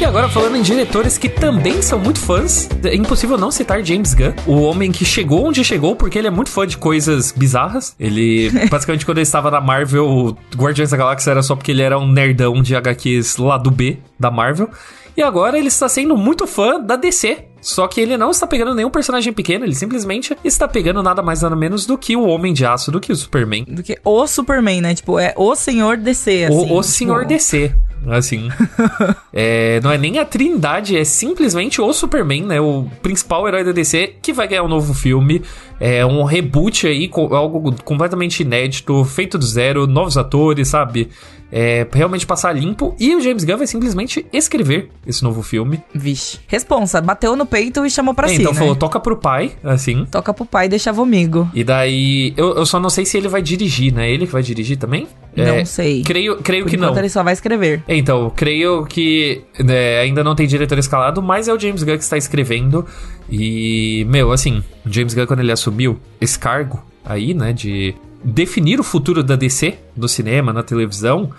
E 0.00 0.04
agora 0.04 0.30
falando 0.30 0.56
em 0.56 0.62
diretores 0.62 1.18
que 1.18 1.28
também 1.28 1.82
são 1.82 1.98
muito 1.98 2.18
fãs, 2.20 2.70
é 2.84 2.94
impossível 2.94 3.36
não 3.36 3.50
citar 3.50 3.84
James 3.84 4.14
Gunn, 4.14 4.32
o 4.46 4.62
homem 4.62 4.90
que 4.90 5.04
chegou 5.04 5.44
onde 5.44 5.62
chegou 5.62 5.94
porque 5.94 6.18
ele 6.18 6.26
é 6.26 6.30
muito 6.30 6.50
fã 6.50 6.66
de 6.66 6.78
coisas 6.78 7.32
bizarras. 7.32 7.94
Ele, 8.00 8.48
basicamente, 8.70 9.04
quando 9.04 9.18
ele 9.18 9.24
estava 9.24 9.50
na 9.50 9.60
Marvel, 9.60 10.34
Guardiões 10.56 10.90
da 10.90 10.96
Galáxia 10.96 11.32
era 11.32 11.42
só 11.42 11.54
porque 11.54 11.70
ele 11.70 11.82
era 11.82 11.98
um 11.98 12.10
nerdão 12.10 12.62
de 12.62 12.74
HQs 12.74 13.36
lá 13.36 13.58
do 13.58 13.70
B 13.70 13.98
da 14.18 14.30
Marvel. 14.30 14.70
E 15.14 15.22
agora 15.22 15.58
ele 15.58 15.68
está 15.68 15.86
sendo 15.86 16.16
muito 16.16 16.46
fã 16.46 16.80
da 16.80 16.96
DC. 16.96 17.44
Só 17.60 17.86
que 17.86 18.00
ele 18.00 18.16
não 18.16 18.30
está 18.30 18.46
pegando 18.46 18.74
nenhum 18.74 18.88
personagem 18.88 19.34
pequeno, 19.34 19.66
ele 19.66 19.74
simplesmente 19.74 20.34
está 20.42 20.66
pegando 20.66 21.02
nada 21.02 21.22
mais 21.22 21.42
nada 21.42 21.54
menos 21.54 21.84
do 21.84 21.98
que 21.98 22.16
o 22.16 22.26
Homem 22.26 22.54
de 22.54 22.64
Aço, 22.64 22.90
do 22.90 22.98
que 22.98 23.12
o 23.12 23.16
Superman. 23.16 23.66
Do 23.68 23.82
que 23.82 23.98
o 24.02 24.26
Superman, 24.26 24.80
né? 24.80 24.94
Tipo, 24.94 25.18
é 25.18 25.34
o 25.36 25.54
Senhor 25.54 25.98
DC, 25.98 26.44
assim. 26.44 26.72
O, 26.72 26.78
o 26.78 26.82
Senhor 26.82 27.18
tipo, 27.18 27.28
DC. 27.28 27.74
Assim. 28.06 28.48
é, 29.32 29.80
não 29.82 29.90
é 29.90 29.98
nem 29.98 30.18
a 30.18 30.24
Trindade, 30.24 30.96
é 30.96 31.04
simplesmente 31.04 31.80
o 31.80 31.92
Superman, 31.92 32.42
né? 32.44 32.60
O 32.60 32.86
principal 33.02 33.46
herói 33.46 33.64
da 33.64 33.72
DC 33.72 34.14
que 34.22 34.32
vai 34.32 34.48
ganhar 34.48 34.62
um 34.62 34.68
novo 34.68 34.94
filme. 34.94 35.42
É 35.78 36.04
um 36.04 36.24
reboot 36.24 36.86
aí, 36.86 37.08
com 37.08 37.34
algo 37.34 37.74
completamente 37.84 38.40
inédito, 38.42 39.02
feito 39.04 39.38
do 39.38 39.46
zero, 39.46 39.86
novos 39.86 40.18
atores, 40.18 40.68
sabe? 40.68 41.08
É, 41.52 41.86
realmente 41.92 42.26
passar 42.26 42.52
limpo. 42.52 42.94
E 42.98 43.14
o 43.16 43.20
James 43.20 43.44
Gunn 43.44 43.56
vai 43.56 43.66
simplesmente 43.66 44.24
escrever 44.32 44.90
esse 45.06 45.24
novo 45.24 45.42
filme. 45.42 45.82
Vixe. 45.92 46.38
Responsa, 46.46 47.00
bateu 47.00 47.34
no 47.34 47.44
peito 47.44 47.84
e 47.84 47.90
chamou 47.90 48.14
pra 48.14 48.26
É, 48.26 48.34
si, 48.34 48.40
então 48.40 48.52
né? 48.52 48.58
falou, 48.58 48.76
toca 48.76 49.00
pro 49.00 49.16
pai, 49.16 49.52
assim. 49.64 50.04
Toca 50.10 50.32
pro 50.32 50.44
pai 50.44 50.66
e 50.66 50.68
deixa 50.68 50.92
comigo. 50.92 51.50
E 51.54 51.64
daí, 51.64 52.34
eu, 52.36 52.56
eu 52.56 52.66
só 52.66 52.78
não 52.78 52.90
sei 52.90 53.04
se 53.04 53.16
ele 53.16 53.26
vai 53.26 53.42
dirigir, 53.42 53.92
né? 53.92 54.08
Ele 54.10 54.26
que 54.26 54.32
vai 54.32 54.42
dirigir 54.42 54.76
também? 54.76 55.08
É, 55.36 55.58
Não 55.58 55.64
sei. 55.64 56.02
Creio, 56.02 56.36
creio 56.38 56.64
Por 56.64 56.70
que 56.70 56.76
não. 56.76 56.96
ele 56.96 57.08
só 57.08 57.22
vai 57.22 57.32
escrever. 57.32 57.82
É, 57.86 57.96
Então, 57.96 58.30
creio 58.34 58.84
que 58.84 59.42
né, 59.58 59.98
ainda 59.98 60.24
não 60.24 60.34
tem 60.34 60.46
diretor 60.46 60.78
escalado, 60.78 61.22
mas 61.22 61.48
é 61.48 61.54
o 61.54 61.58
James 61.58 61.82
Gunn 61.82 61.96
que 61.96 62.02
está 62.02 62.16
escrevendo. 62.16 62.84
E, 63.30 64.04
meu, 64.08 64.32
assim, 64.32 64.62
o 64.84 64.92
James 64.92 65.14
Gunn, 65.14 65.26
quando 65.26 65.40
ele 65.40 65.52
assumiu 65.52 65.98
esse 66.20 66.38
cargo 66.38 66.84
aí, 67.04 67.32
né, 67.34 67.52
de 67.52 67.94
definir 68.22 68.78
o 68.80 68.82
futuro 68.82 69.22
da 69.22 69.36
DC 69.36 69.78
no 69.96 70.08
cinema, 70.08 70.52
na 70.52 70.62
televisão, 70.62 71.30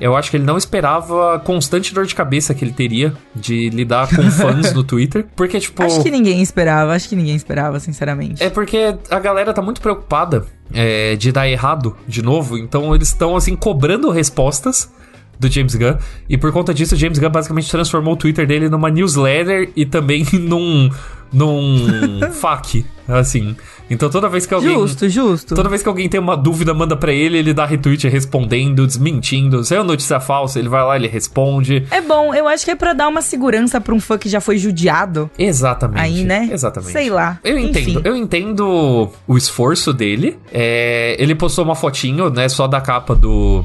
eu 0.00 0.16
acho 0.16 0.30
que 0.30 0.36
ele 0.36 0.44
não 0.44 0.56
esperava 0.56 1.34
a 1.34 1.38
constante 1.38 1.92
dor 1.92 2.06
de 2.06 2.14
cabeça 2.14 2.54
que 2.54 2.64
ele 2.64 2.72
teria 2.72 3.12
de 3.34 3.68
lidar 3.70 4.08
com 4.08 4.22
fãs 4.30 4.72
no 4.74 4.82
Twitter. 4.82 5.26
Porque, 5.36 5.60
tipo. 5.60 5.82
Acho 5.82 6.02
que 6.02 6.10
ninguém 6.10 6.40
esperava, 6.40 6.92
acho 6.92 7.08
que 7.08 7.16
ninguém 7.16 7.36
esperava, 7.36 7.78
sinceramente. 7.78 8.42
É 8.42 8.48
porque 8.48 8.96
a 9.10 9.18
galera 9.18 9.52
tá 9.52 9.60
muito 9.60 9.80
preocupada 9.80 10.46
é, 10.72 11.16
de 11.16 11.30
dar 11.30 11.48
errado 11.48 11.96
de 12.08 12.22
novo, 12.22 12.56
então 12.56 12.94
eles 12.94 13.08
estão 13.08 13.36
assim 13.36 13.54
cobrando 13.54 14.10
respostas 14.10 14.90
do 15.38 15.48
James 15.48 15.74
Gunn. 15.74 15.96
E 16.28 16.36
por 16.36 16.52
conta 16.52 16.74
disso, 16.74 16.94
o 16.94 16.98
James 16.98 17.18
Gunn 17.18 17.30
basicamente 17.30 17.70
transformou 17.70 18.12
o 18.14 18.16
Twitter 18.16 18.46
dele 18.46 18.68
numa 18.68 18.90
newsletter 18.90 19.70
e 19.74 19.86
também 19.86 20.24
num 20.32 20.90
num 21.32 22.20
FAQ, 22.32 22.84
assim. 23.08 23.56
Então 23.88 24.08
toda 24.08 24.28
vez 24.28 24.46
que 24.46 24.54
alguém 24.54 24.72
Justo, 24.72 25.08
justo. 25.08 25.54
Toda 25.54 25.68
vez 25.68 25.82
que 25.82 25.88
alguém 25.88 26.08
tem 26.08 26.20
uma 26.20 26.36
dúvida, 26.36 26.72
manda 26.72 26.96
pra 26.96 27.12
ele, 27.12 27.38
ele 27.38 27.52
dá 27.52 27.66
retweet 27.66 28.08
respondendo, 28.08 28.86
desmentindo. 28.86 29.64
Se 29.64 29.74
é 29.74 29.78
uma 29.78 29.84
notícia 29.84 30.20
falsa, 30.20 30.58
ele 30.58 30.68
vai 30.68 30.82
lá, 30.84 30.94
ele 30.96 31.08
responde. 31.08 31.84
É 31.90 32.00
bom, 32.00 32.32
eu 32.32 32.46
acho 32.46 32.64
que 32.64 32.70
é 32.70 32.76
pra 32.76 32.92
dar 32.92 33.08
uma 33.08 33.20
segurança 33.20 33.80
pra 33.80 33.94
um 33.94 34.00
fã 34.00 34.16
que 34.16 34.28
já 34.28 34.40
foi 34.40 34.58
judiado. 34.58 35.28
Exatamente. 35.38 36.00
Aí, 36.00 36.24
né? 36.24 36.48
Exatamente. 36.52 36.92
Sei 36.92 37.10
lá. 37.10 37.38
Eu 37.42 37.58
entendo, 37.58 37.90
Enfim. 37.90 38.00
eu 38.04 38.16
entendo 38.16 39.10
o 39.26 39.36
esforço 39.36 39.92
dele. 39.92 40.38
É, 40.52 41.16
ele 41.18 41.34
postou 41.34 41.64
uma 41.64 41.74
fotinho, 41.74 42.30
né, 42.30 42.48
só 42.48 42.68
da 42.68 42.80
capa 42.80 43.14
do, 43.14 43.64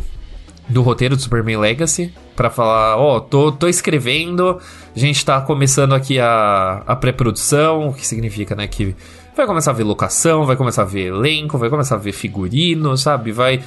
do 0.67 0.81
roteiro 0.81 1.15
do 1.15 1.21
Superman 1.21 1.57
Legacy, 1.57 2.11
pra 2.35 2.49
falar, 2.49 2.97
ó, 2.97 3.19
tô, 3.19 3.51
tô 3.51 3.67
escrevendo, 3.67 4.59
a 4.95 4.99
gente 4.99 5.23
tá 5.25 5.39
começando 5.41 5.93
aqui 5.93 6.19
a, 6.19 6.83
a 6.85 6.95
pré-produção, 6.95 7.89
o 7.89 7.93
que 7.93 8.05
significa, 8.05 8.55
né, 8.55 8.67
que 8.67 8.95
vai 9.35 9.45
começar 9.45 9.71
a 9.71 9.73
ver 9.73 9.83
locação, 9.83 10.45
vai 10.45 10.55
começar 10.55 10.83
a 10.83 10.85
ver 10.85 11.07
elenco, 11.07 11.57
vai 11.57 11.69
começar 11.69 11.95
a 11.95 11.97
ver 11.97 12.11
figurino, 12.11 12.97
sabe, 12.97 13.31
vai 13.31 13.61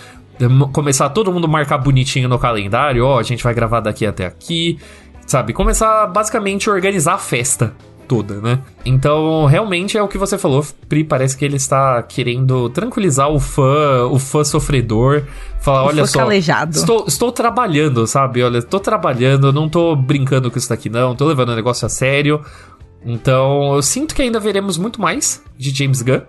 começar 0.72 1.08
todo 1.08 1.32
mundo 1.32 1.48
marcar 1.48 1.78
bonitinho 1.78 2.28
no 2.28 2.38
calendário, 2.38 3.04
ó, 3.04 3.18
a 3.18 3.22
gente 3.22 3.42
vai 3.42 3.54
gravar 3.54 3.80
daqui 3.80 4.06
até 4.06 4.26
aqui, 4.26 4.78
sabe, 5.26 5.52
começar 5.52 6.06
basicamente 6.06 6.68
a 6.68 6.72
organizar 6.72 7.14
a 7.14 7.18
festa 7.18 7.74
toda, 8.08 8.40
né? 8.40 8.60
Então, 8.84 9.44
realmente 9.44 9.98
é 9.98 10.02
o 10.02 10.08
que 10.08 10.16
você 10.16 10.38
falou, 10.38 10.64
Pri, 10.88 11.04
parece 11.04 11.36
que 11.36 11.44
ele 11.44 11.56
está 11.56 12.02
querendo 12.02 12.70
tranquilizar 12.70 13.30
o 13.30 13.38
fã, 13.38 14.06
o 14.06 14.18
fã 14.18 14.42
sofredor, 14.42 15.24
falar, 15.60 15.84
olha 15.84 16.06
só, 16.06 16.20
calejado. 16.20 16.76
estou, 16.76 17.04
estou 17.06 17.30
trabalhando, 17.30 18.06
sabe? 18.06 18.42
Olha, 18.42 18.58
estou 18.58 18.80
trabalhando, 18.80 19.52
não 19.52 19.68
tô 19.68 19.94
brincando 19.94 20.50
com 20.50 20.58
isso 20.58 20.70
daqui 20.70 20.88
não, 20.88 21.14
tô 21.14 21.26
levando 21.26 21.50
o 21.50 21.54
negócio 21.54 21.84
a 21.84 21.88
sério. 21.88 22.40
Então, 23.04 23.74
eu 23.74 23.82
sinto 23.82 24.14
que 24.14 24.22
ainda 24.22 24.40
veremos 24.40 24.76
muito 24.76 25.00
mais 25.00 25.42
de 25.56 25.70
James 25.70 26.02
Gunn 26.02 26.22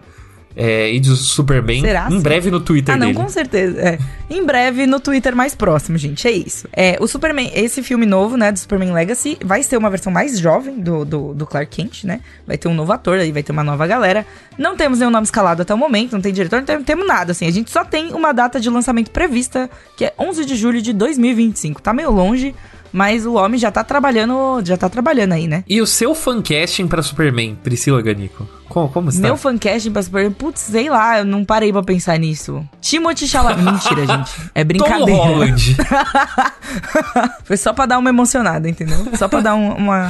é, 0.56 0.92
e 0.92 1.00
de 1.00 1.16
Superman 1.16 1.82
Será, 1.82 2.08
em 2.10 2.18
sim? 2.18 2.22
breve 2.22 2.52
no 2.52 2.60
Twitter 2.60 2.96
Ah, 2.96 2.98
não, 2.98 3.08
dele. 3.08 3.20
com 3.20 3.30
certeza. 3.30 3.80
É. 3.80 4.00
Em 4.30 4.44
breve 4.46 4.86
no 4.86 5.00
Twitter 5.00 5.36
mais 5.36 5.56
próximo, 5.56 5.98
gente. 5.98 6.28
É 6.28 6.32
isso. 6.32 6.68
É, 6.74 6.98
o 7.00 7.08
Superman, 7.08 7.52
esse 7.54 7.82
filme 7.82 8.06
novo, 8.06 8.36
né, 8.36 8.52
do 8.52 8.60
Superman 8.60 8.92
Legacy, 8.94 9.38
vai 9.44 9.64
ser 9.64 9.78
uma 9.78 9.90
versão 9.90 10.12
mais 10.12 10.38
jovem 10.40 10.80
do, 10.80 11.06
do, 11.06 11.34
do 11.34 11.46
Clark 11.46 11.76
Kent, 11.76 12.04
né? 12.04 12.20
Vai 12.46 12.58
ter 12.58 12.68
um 12.68 12.74
novo 12.74 12.92
ator, 12.92 13.20
aí 13.20 13.32
vai 13.32 13.42
ter 13.44 13.52
uma 13.52 13.64
nova 13.64 13.88
galera. 13.88 14.26
Não 14.58 14.76
temos 14.76 15.00
nenhum 15.00 15.12
nome 15.12 15.24
escalado 15.26 15.62
até 15.62 15.74
o 15.74 15.78
momento, 15.78 16.14
não 16.14 16.22
tem 16.22 16.34
diretor, 16.34 16.58
não 16.58 16.66
tem- 16.66 16.76
não 16.78 16.84
temos 16.84 17.08
nada, 17.08 17.32
assim. 17.32 17.48
A 17.48 17.52
gente 17.52 17.72
só 17.72 17.86
tem 17.86 18.14
uma 18.14 18.34
data 18.34 18.60
de 18.60 18.70
lançamento 18.70 19.12
prevista, 19.12 19.70
que 19.96 20.06
é 20.06 20.14
11 20.20 20.44
de 20.46 20.56
julho 20.56 20.82
de 20.82 20.92
2025. 20.94 21.82
Tá 21.82 21.94
meio 21.94 22.12
longe, 22.12 22.54
mas 22.92 23.26
o 23.26 23.34
homem 23.36 23.60
já 23.60 23.72
tá 23.72 23.84
trabalhando, 23.84 24.62
já 24.66 24.78
tá 24.78 24.90
trabalhando 24.90 25.34
aí, 25.34 25.48
né? 25.48 25.64
E 25.68 25.82
o 25.82 25.88
seu 25.88 26.14
fancasting 26.16 26.88
pra 26.88 27.02
Superman, 27.02 27.56
Priscila 27.64 28.02
Ganico? 28.02 28.48
Como, 28.68 28.88
como 28.90 29.10
está? 29.10 29.22
Meu 29.24 29.36
fancasting 29.36 29.92
pra 29.92 30.04
Superman, 30.04 30.32
putz, 30.32 30.62
sei 30.62 30.90
lá, 30.90 31.20
eu 31.20 31.26
não 31.26 31.44
parei 31.44 31.72
pra 31.72 31.82
pensar 31.82 32.18
nisso. 32.20 32.64
Timothy 32.80 33.28
Chalamet, 33.28 33.64
mentira, 33.72 34.06
gente. 34.06 34.32
É 34.54 34.62
Tom 34.64 34.68
brincadeira. 34.68 35.12
Holland. 35.24 35.78
Foi 37.44 37.58
só 37.58 37.74
pra 37.74 37.86
dar 37.86 37.98
uma 37.98 38.10
emocionada, 38.10 38.70
entendeu? 38.70 39.08
Só 39.18 39.28
pra 39.28 39.42
dar 39.42 39.56
um- 39.56 39.74
uma. 39.74 40.10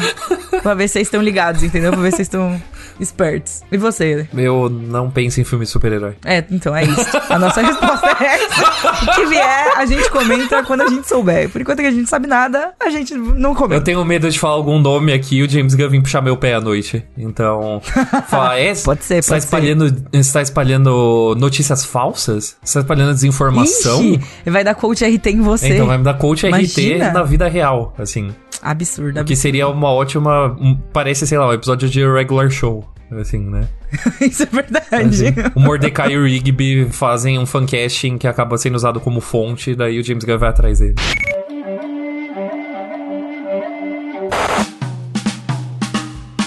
pra 0.62 0.74
ver 0.74 0.88
se 0.88 0.94
vocês 0.94 1.08
estão 1.08 1.22
ligados, 1.22 1.64
entendeu? 1.64 1.92
Pra 1.92 2.02
ver 2.02 2.12
se 2.12 2.18
vocês 2.18 2.28
estão 2.28 2.62
espertos. 3.00 3.62
E 3.72 3.78
você? 3.78 4.28
Eu 4.36 4.70
não 4.70 5.10
penso 5.10 5.40
em 5.40 5.44
filme 5.44 5.66
de 5.66 5.72
super-herói. 5.72 6.16
É, 6.26 6.44
então 6.52 6.76
é 6.76 6.84
isso. 6.84 7.06
A 7.30 7.40
nossa 7.40 7.62
resposta 7.66 8.08
é 8.24 8.26
essa. 8.26 9.12
O 9.12 9.16
que 9.16 9.26
vier, 9.28 9.74
a 9.78 9.86
gente 9.86 10.10
comenta 10.10 10.64
quando 10.64 10.82
a 10.82 10.88
gente 10.88 11.08
souber. 11.08 11.50
Por 11.50 11.62
enquanto 11.62 11.80
que 11.80 11.86
a 11.88 11.92
gente 11.92 12.10
sabe 12.10 12.28
nada, 12.28 12.74
a 12.80 12.90
gente 12.90 13.14
não 13.16 13.52
Eu 13.52 13.56
comenta. 13.56 13.82
tenho 13.84 14.04
medo 14.06 14.30
de 14.30 14.40
falar 14.40 14.56
algum 14.56 14.80
nome 14.80 15.14
aqui 15.14 15.38
e 15.38 15.44
o 15.44 15.50
James 15.50 15.74
Gunn 15.76 15.90
vir 15.90 16.02
puxar 16.02 16.22
meu 16.22 16.36
pé 16.38 16.56
à 16.56 16.62
noite. 16.62 17.04
Então, 17.18 17.82
falar, 18.28 18.60
é, 18.60 18.74
Pode 18.76 19.04
ser, 19.04 19.16
pode 19.16 19.26
ser. 19.26 19.38
espalhando, 19.38 19.96
Você 20.14 20.34
tá 20.34 20.42
espalhando 20.42 21.36
notícias 21.38 21.86
falsas? 21.86 22.56
Você 22.64 22.74
tá 22.76 22.80
espalhando 22.82 23.14
desinformação? 23.14 24.02
Ixi, 24.04 24.22
vai 24.48 24.64
dar 24.64 24.76
coach 24.76 25.04
RT 25.06 25.28
em 25.28 25.42
você. 25.42 25.70
Então 25.74 25.88
vai 25.88 25.98
me 25.98 26.04
dar 26.04 26.14
coach 26.16 26.46
Imagina. 26.46 27.06
RT 27.08 27.14
na 27.14 27.24
vida 27.24 27.48
real, 27.48 27.94
assim. 27.98 28.30
Absurdo, 28.62 29.14
Que 29.14 29.20
absurdo. 29.20 29.38
seria 29.38 29.68
uma 29.68 29.90
ótima. 29.92 30.56
um- 30.60 30.76
parece, 30.94 31.26
sei 31.26 31.38
lá, 31.38 31.48
um 31.50 31.54
episódio 31.54 31.90
de 31.90 32.06
regular 32.06 32.50
show. 32.50 32.86
Assim, 33.20 33.40
né? 33.40 33.68
Isso 34.22 34.44
é 34.44 34.46
verdade. 34.46 34.86
Assim, 34.92 35.34
o 35.56 35.60
Mordecai 35.60 36.12
e 36.14 36.18
o 36.18 36.26
Rigby 36.26 36.90
fazem 36.92 37.40
um 37.40 37.46
fancasting 37.46 38.20
que 38.20 38.28
acaba 38.28 38.56
sendo 38.58 38.76
usado 38.76 39.00
como 39.00 39.20
fonte, 39.20 39.74
daí 39.74 40.00
o 40.00 40.04
James 40.04 40.24
Gunn 40.24 40.38
vai 40.38 40.50
atrás 40.50 40.78
dele. 40.80 40.94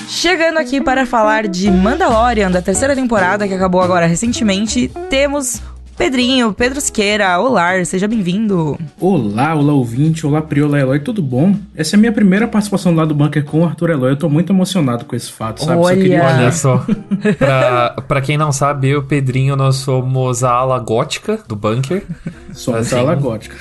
Chegando 0.08 0.58
aqui 0.58 0.80
para 0.80 1.04
falar 1.04 1.48
de 1.48 1.70
Mandalorian, 1.70 2.50
da 2.50 2.62
terceira 2.62 2.94
temporada 2.94 3.48
que 3.48 3.54
acabou 3.54 3.80
agora 3.80 4.06
recentemente, 4.06 4.88
temos 5.10 5.60
Pedrinho, 5.96 6.52
Pedro 6.52 6.80
Siqueira. 6.80 7.38
Olá, 7.38 7.84
seja 7.84 8.08
bem-vindo. 8.08 8.78
Olá, 8.98 9.54
olá 9.54 9.72
ouvinte, 9.72 10.26
olá 10.26 10.40
Pri, 10.42 10.62
olá 10.62 10.80
Eloy, 10.80 10.98
tudo 11.00 11.22
bom? 11.22 11.54
Essa 11.76 11.94
é 11.94 11.96
a 11.96 12.00
minha 12.00 12.12
primeira 12.12 12.48
participação 12.48 12.94
lá 12.94 13.04
do 13.04 13.14
Bunker 13.14 13.44
com 13.44 13.60
o 13.60 13.64
Arthur 13.64 13.90
Eloy, 13.90 14.12
eu 14.12 14.16
tô 14.16 14.28
muito 14.28 14.52
emocionado 14.52 15.04
com 15.04 15.14
esse 15.14 15.30
fato, 15.30 15.60
sabe? 15.64 15.72
Só 15.80 15.86
Olha. 15.86 15.96
queria 15.96 16.24
Olha 16.24 16.36
olhar. 16.38 16.52
só. 16.52 16.84
pra, 17.38 17.90
pra 18.08 18.20
quem 18.20 18.36
não 18.36 18.50
sabe, 18.52 18.88
eu 18.88 18.94
e 18.94 18.96
o 18.96 19.02
Pedrinho, 19.02 19.54
nós 19.54 19.76
somos 19.76 20.42
a 20.42 20.50
ala 20.50 20.78
gótica 20.78 21.38
do 21.46 21.54
bunker. 21.54 22.02
Somos 22.52 22.80
assim, 22.80 22.96
a 22.96 22.98
ala 23.00 23.14
gótica. 23.14 23.56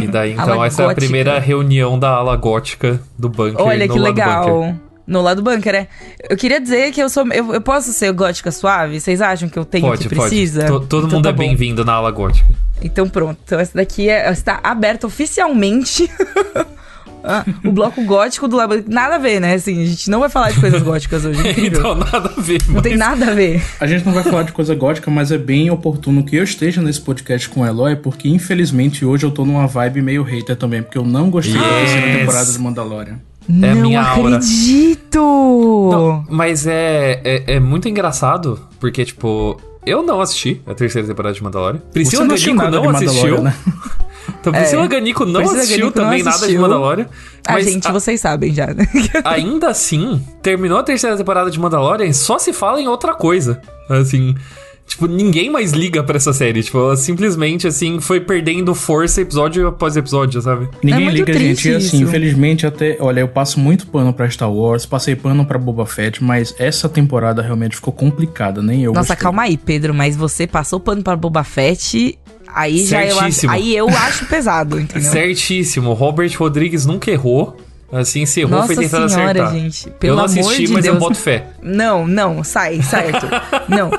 E 0.00 0.06
daí, 0.06 0.32
então, 0.34 0.54
Ala 0.54 0.66
essa 0.66 0.82
é 0.84 0.90
a 0.90 0.94
primeira 0.94 1.38
reunião 1.38 1.98
da 1.98 2.10
ala 2.10 2.36
gótica 2.36 3.00
do 3.18 3.28
bunker 3.28 3.60
Olha 3.60 3.86
no 3.86 3.92
que 3.92 3.98
lado 3.98 4.14
bunker. 4.14 4.26
legal. 4.26 4.74
No 5.06 5.20
lado 5.20 5.42
bunker, 5.42 5.74
é. 5.74 5.88
Eu 6.30 6.36
queria 6.36 6.60
dizer 6.60 6.92
que 6.92 7.02
eu 7.02 7.08
sou. 7.08 7.26
Eu, 7.32 7.54
eu 7.54 7.60
posso 7.60 7.92
ser 7.92 8.12
gótica 8.12 8.50
suave? 8.52 9.00
Vocês 9.00 9.20
acham 9.20 9.48
que 9.48 9.58
eu 9.58 9.64
tenho 9.64 9.86
o 9.86 9.88
Pode, 9.88 10.08
que 10.08 10.14
pode. 10.14 10.28
precisa? 10.28 10.66
To- 10.66 10.80
todo 10.80 11.06
Então 11.06 11.16
mundo 11.18 11.24
tá 11.24 11.30
é 11.30 11.32
bem-vindo 11.32 11.84
na 11.84 11.94
ala 11.94 12.10
gótica. 12.10 12.48
Então 12.80 13.08
pronto. 13.08 13.38
Então 13.44 13.58
essa 13.58 13.72
daqui 13.74 14.08
é, 14.08 14.30
está 14.30 14.60
aberta 14.62 15.06
oficialmente. 15.06 16.08
Ah, 17.24 17.44
o 17.64 17.70
bloco 17.70 18.02
gótico 18.04 18.48
do 18.48 18.56
Labyrinto. 18.56 18.90
Nada 18.90 19.14
a 19.14 19.18
ver, 19.18 19.38
né? 19.40 19.54
Assim, 19.54 19.80
a 19.80 19.86
gente 19.86 20.10
não 20.10 20.18
vai 20.18 20.28
falar 20.28 20.50
de 20.50 20.58
coisas 20.58 20.82
góticas 20.82 21.24
hoje. 21.24 21.40
Então, 21.66 21.94
nada 21.94 22.32
a 22.36 22.40
ver. 22.40 22.60
não 22.68 22.82
tem 22.82 22.96
nada 22.96 23.30
a 23.30 23.32
ver. 23.32 23.62
A 23.78 23.86
gente 23.86 24.04
não 24.04 24.12
vai 24.12 24.24
falar 24.24 24.42
de 24.42 24.50
coisa 24.50 24.74
gótica, 24.74 25.08
mas 25.08 25.30
é 25.30 25.38
bem 25.38 25.70
oportuno 25.70 26.24
que 26.24 26.34
eu 26.34 26.42
esteja 26.42 26.82
nesse 26.82 27.00
podcast 27.00 27.48
com 27.48 27.60
o 27.60 27.64
Eloy, 27.66 27.94
porque 27.94 28.28
infelizmente 28.28 29.04
hoje 29.04 29.24
eu 29.24 29.30
tô 29.30 29.44
numa 29.44 29.68
vibe 29.68 30.02
meio 30.02 30.24
hater 30.24 30.56
também, 30.56 30.82
porque 30.82 30.98
eu 30.98 31.04
não 31.04 31.30
gostei 31.30 31.54
da 31.54 31.60
terceira 31.68 32.06
Yes. 32.08 32.18
temporada 32.18 32.52
de 32.52 32.58
Mandalorian. 32.58 33.20
É 33.62 33.70
a 33.70 33.74
não 33.74 33.82
minha 33.82 34.02
aura. 34.02 34.36
acredito! 34.36 35.88
Não, 35.92 36.24
mas 36.30 36.66
é, 36.66 37.20
é, 37.24 37.54
é 37.54 37.60
muito 37.60 37.88
engraçado, 37.88 38.58
porque, 38.80 39.04
tipo, 39.04 39.60
eu 39.84 40.02
não 40.02 40.20
assisti 40.20 40.60
a 40.66 40.74
terceira 40.74 41.06
temporada 41.08 41.34
de 41.34 41.42
Mandalorian. 41.42 41.80
Priscila 41.92 42.24
assistiu 42.26 42.54
Ganico 42.56 42.82
não 42.82 42.90
assistiu. 42.90 43.42
Né? 43.42 43.54
Então, 44.40 44.52
Priscila 44.52 44.84
É. 44.84 44.88
Ganico 44.88 45.24
não 45.24 45.40
Priscila 45.40 45.60
assistiu 45.62 45.78
Ganico 45.80 45.98
não 45.98 46.04
também 46.04 46.22
nada 46.22 46.36
de 46.38 46.42
assistiu. 46.44 46.60
Mandalorian. 46.60 47.06
Ah, 47.46 47.52
Mas 47.54 47.64
gente, 47.64 47.88
a- 47.88 47.92
vocês 47.92 48.20
sabem 48.20 48.54
já, 48.54 48.66
né? 48.68 48.86
ainda 49.24 49.68
assim, 49.68 50.24
terminou 50.40 50.78
a 50.78 50.82
terceira 50.82 51.16
temporada 51.16 51.50
de 51.50 51.58
Mandalorian 51.60 52.06
e 52.06 52.14
só 52.14 52.38
se 52.38 52.52
fala 52.52 52.80
em 52.80 52.86
outra 52.88 53.14
coisa. 53.14 53.60
Assim. 53.88 54.34
Tipo, 54.92 55.06
ninguém 55.06 55.48
mais 55.48 55.72
liga 55.72 56.02
pra 56.02 56.16
essa 56.18 56.34
série. 56.34 56.62
Tipo, 56.62 56.76
ela 56.78 56.96
simplesmente, 56.96 57.66
assim, 57.66 57.98
foi 57.98 58.20
perdendo 58.20 58.74
força 58.74 59.22
episódio 59.22 59.66
após 59.66 59.96
episódio, 59.96 60.40
sabe? 60.42 60.68
Ninguém 60.82 61.00
É 61.00 61.04
muito 61.04 61.18
liga, 61.30 61.38
gente. 61.38 61.68
E 61.70 61.74
assim, 61.74 61.86
isso. 61.96 62.02
infelizmente, 62.02 62.66
até. 62.66 62.98
Olha, 63.00 63.20
eu 63.20 63.28
passo 63.28 63.58
muito 63.58 63.86
pano 63.86 64.12
pra 64.12 64.28
Star 64.28 64.52
Wars, 64.52 64.84
passei 64.84 65.16
pano 65.16 65.46
pra 65.46 65.58
Boba 65.58 65.86
Fett, 65.86 66.22
mas 66.22 66.54
essa 66.58 66.90
temporada 66.90 67.40
realmente 67.40 67.76
ficou 67.76 67.92
complicada, 67.92 68.62
nem 68.62 68.82
eu. 68.84 68.92
Nossa, 68.92 69.14
gostei. 69.14 69.22
calma 69.22 69.42
aí, 69.44 69.56
Pedro, 69.56 69.94
mas 69.94 70.14
você 70.14 70.46
passou 70.46 70.78
pano 70.78 71.02
para 71.02 71.16
Boba 71.16 71.42
Fett, 71.42 72.18
aí 72.54 72.84
já 72.84 73.02
eu 73.02 73.12
acho, 73.12 73.18
Certíssimo. 73.20 73.52
aí 73.52 73.74
eu 73.74 73.88
acho 73.88 74.26
pesado, 74.26 74.78
entendeu? 74.78 75.10
Certíssimo. 75.10 75.94
Robert 75.94 76.30
Rodrigues 76.38 76.84
nunca 76.84 77.10
errou. 77.10 77.56
Assim, 77.92 78.24
se 78.24 78.40
errou, 78.40 78.62
foi 78.64 78.74
tentando 78.74 79.06
senhora, 79.08 79.30
acertar. 79.32 79.52
gente, 79.52 79.86
eu 79.88 79.92
pelo 79.92 80.16
não 80.16 80.24
amor 80.24 80.38
assisti, 80.38 80.64
de 80.66 80.72
mas 80.72 80.84
eu 80.86 80.92
Deus. 80.92 81.04
boto 81.04 81.18
fé. 81.18 81.44
Não, 81.62 82.06
não, 82.06 82.42
sai, 82.42 82.80
sai, 82.80 83.10
Arthur. 83.10 83.28
não. 83.68 83.90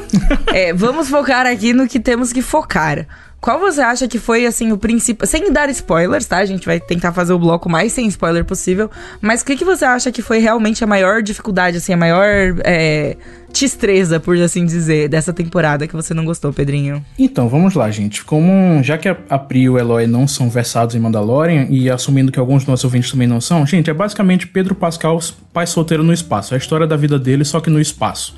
É, 0.48 0.74
vamos 0.74 1.10
focar 1.10 1.46
aqui 1.46 1.74
no 1.74 1.88
que 1.88 2.00
temos 2.00 2.34
que 2.34 2.42
focar. 2.42 3.06
Qual 3.44 3.60
você 3.60 3.82
acha 3.82 4.08
que 4.08 4.20
foi, 4.20 4.46
assim, 4.46 4.72
o 4.72 4.78
principal... 4.78 5.28
Sem 5.28 5.52
dar 5.52 5.70
spoilers, 5.70 6.26
tá? 6.26 6.38
A 6.38 6.46
gente 6.46 6.66
vai 6.66 6.80
tentar 6.80 7.12
fazer 7.12 7.34
o 7.34 7.38
bloco 7.38 7.70
mais 7.70 7.92
sem 7.92 8.08
spoiler 8.08 8.46
possível. 8.46 8.90
Mas 9.20 9.42
o 9.42 9.46
que, 9.46 9.58
que 9.58 9.66
você 9.66 9.84
acha 9.84 10.14
que 10.14 10.22
foi 10.22 10.38
realmente 10.40 10.82
a 10.82 10.88
maior 10.88 11.22
dificuldade, 11.22 11.76
assim, 11.76 11.92
a 11.92 11.98
maior 11.98 12.56
é, 12.64 13.18
destreza, 13.52 14.18
por 14.18 14.38
assim 14.38 14.66
dizer, 14.66 15.10
dessa 15.10 15.34
temporada 15.34 15.86
que 15.86 15.94
você 15.94 16.14
não 16.14 16.24
gostou, 16.24 16.54
Pedrinho? 16.54 17.06
Então, 17.20 17.50
vamos 17.50 17.74
lá, 17.74 17.92
gente. 17.92 18.24
Como 18.24 18.82
já 18.82 18.98
que 18.98 19.10
a 19.10 19.18
a 19.30 19.38
Pri 19.38 19.64
e 19.64 19.70
o 19.70 19.78
Eloy 19.78 20.08
não 20.08 20.26
são 20.26 20.50
versados 20.50 20.96
em 20.96 21.00
Mandalorian, 21.00 21.68
e 21.70 21.90
assumindo 21.90 22.32
que 22.32 22.40
alguns 22.40 22.64
dos 22.64 22.70
nossos 22.70 22.86
ouvintes 22.86 23.12
também 23.12 23.28
não 23.28 23.42
são, 23.42 23.66
gente, 23.66 23.90
é 23.90 23.94
basicamente 23.94 24.48
Pedro 24.48 24.74
Pascal, 24.74 25.20
pai 25.52 25.68
solteiro 25.68 26.02
no 26.02 26.14
espaço. 26.14 26.54
É 26.54 26.56
a 26.56 26.58
história 26.58 26.88
da 26.88 26.96
vida 26.96 27.20
dele, 27.20 27.44
só 27.44 27.60
que 27.60 27.70
no 27.70 27.82
espaço. 27.82 28.38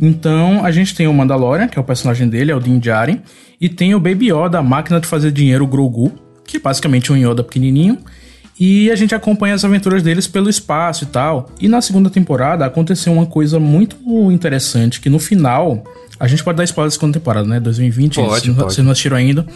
Então, 0.00 0.64
a 0.64 0.70
gente 0.70 0.94
tem 0.94 1.06
o 1.06 1.12
Mandalorian, 1.12 1.68
que 1.68 1.78
é 1.78 1.80
o 1.80 1.84
personagem 1.84 2.28
dele, 2.28 2.50
é 2.50 2.56
o 2.56 2.60
Din 2.60 2.78
Djarin, 2.78 3.20
e 3.60 3.68
tem 3.68 3.94
o 3.94 4.00
Baby 4.00 4.32
Yoda, 4.32 4.58
a 4.58 4.62
máquina 4.62 4.98
de 5.00 5.06
fazer 5.06 5.30
dinheiro, 5.30 5.64
o 5.64 5.66
Grogu, 5.68 6.12
que 6.46 6.56
é 6.56 6.60
basicamente 6.60 7.12
um 7.12 7.16
Yoda 7.16 7.44
pequenininho, 7.44 7.98
e 8.58 8.90
a 8.90 8.96
gente 8.96 9.14
acompanha 9.14 9.54
as 9.54 9.64
aventuras 9.64 10.02
deles 10.02 10.26
pelo 10.26 10.48
espaço 10.48 11.04
e 11.04 11.06
tal. 11.06 11.50
E 11.60 11.68
na 11.68 11.80
segunda 11.80 12.08
temporada 12.10 12.64
aconteceu 12.64 13.12
uma 13.12 13.26
coisa 13.26 13.58
muito 13.58 13.96
interessante, 14.30 15.00
que 15.00 15.08
no 15.10 15.18
final, 15.18 15.82
a 16.18 16.26
gente 16.26 16.42
pode 16.44 16.56
dar 16.58 16.64
spoiler 16.64 16.88
da 16.88 16.94
segunda 16.94 17.18
temporada, 17.18 17.46
né? 17.46 17.58
2020, 17.60 18.16
Pode, 18.16 18.40
se 18.42 18.48
não- 18.48 18.54
pode. 18.56 18.74
vocês 18.74 18.84
não 18.84 18.92
assistiram 18.92 19.16
ainda. 19.16 19.46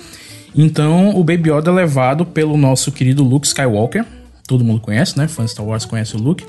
Então, 0.56 1.10
o 1.16 1.24
Baby 1.24 1.50
Yoda 1.50 1.70
é 1.70 1.74
levado 1.74 2.24
pelo 2.24 2.56
nosso 2.56 2.92
querido 2.92 3.22
Luke 3.24 3.46
Skywalker. 3.46 4.04
Todo 4.46 4.62
mundo 4.64 4.80
conhece, 4.80 5.18
né? 5.18 5.26
Fã 5.26 5.44
de 5.44 5.50
Star 5.50 5.66
Wars 5.66 5.84
conhece 5.84 6.16
o 6.16 6.18
Luke. 6.18 6.44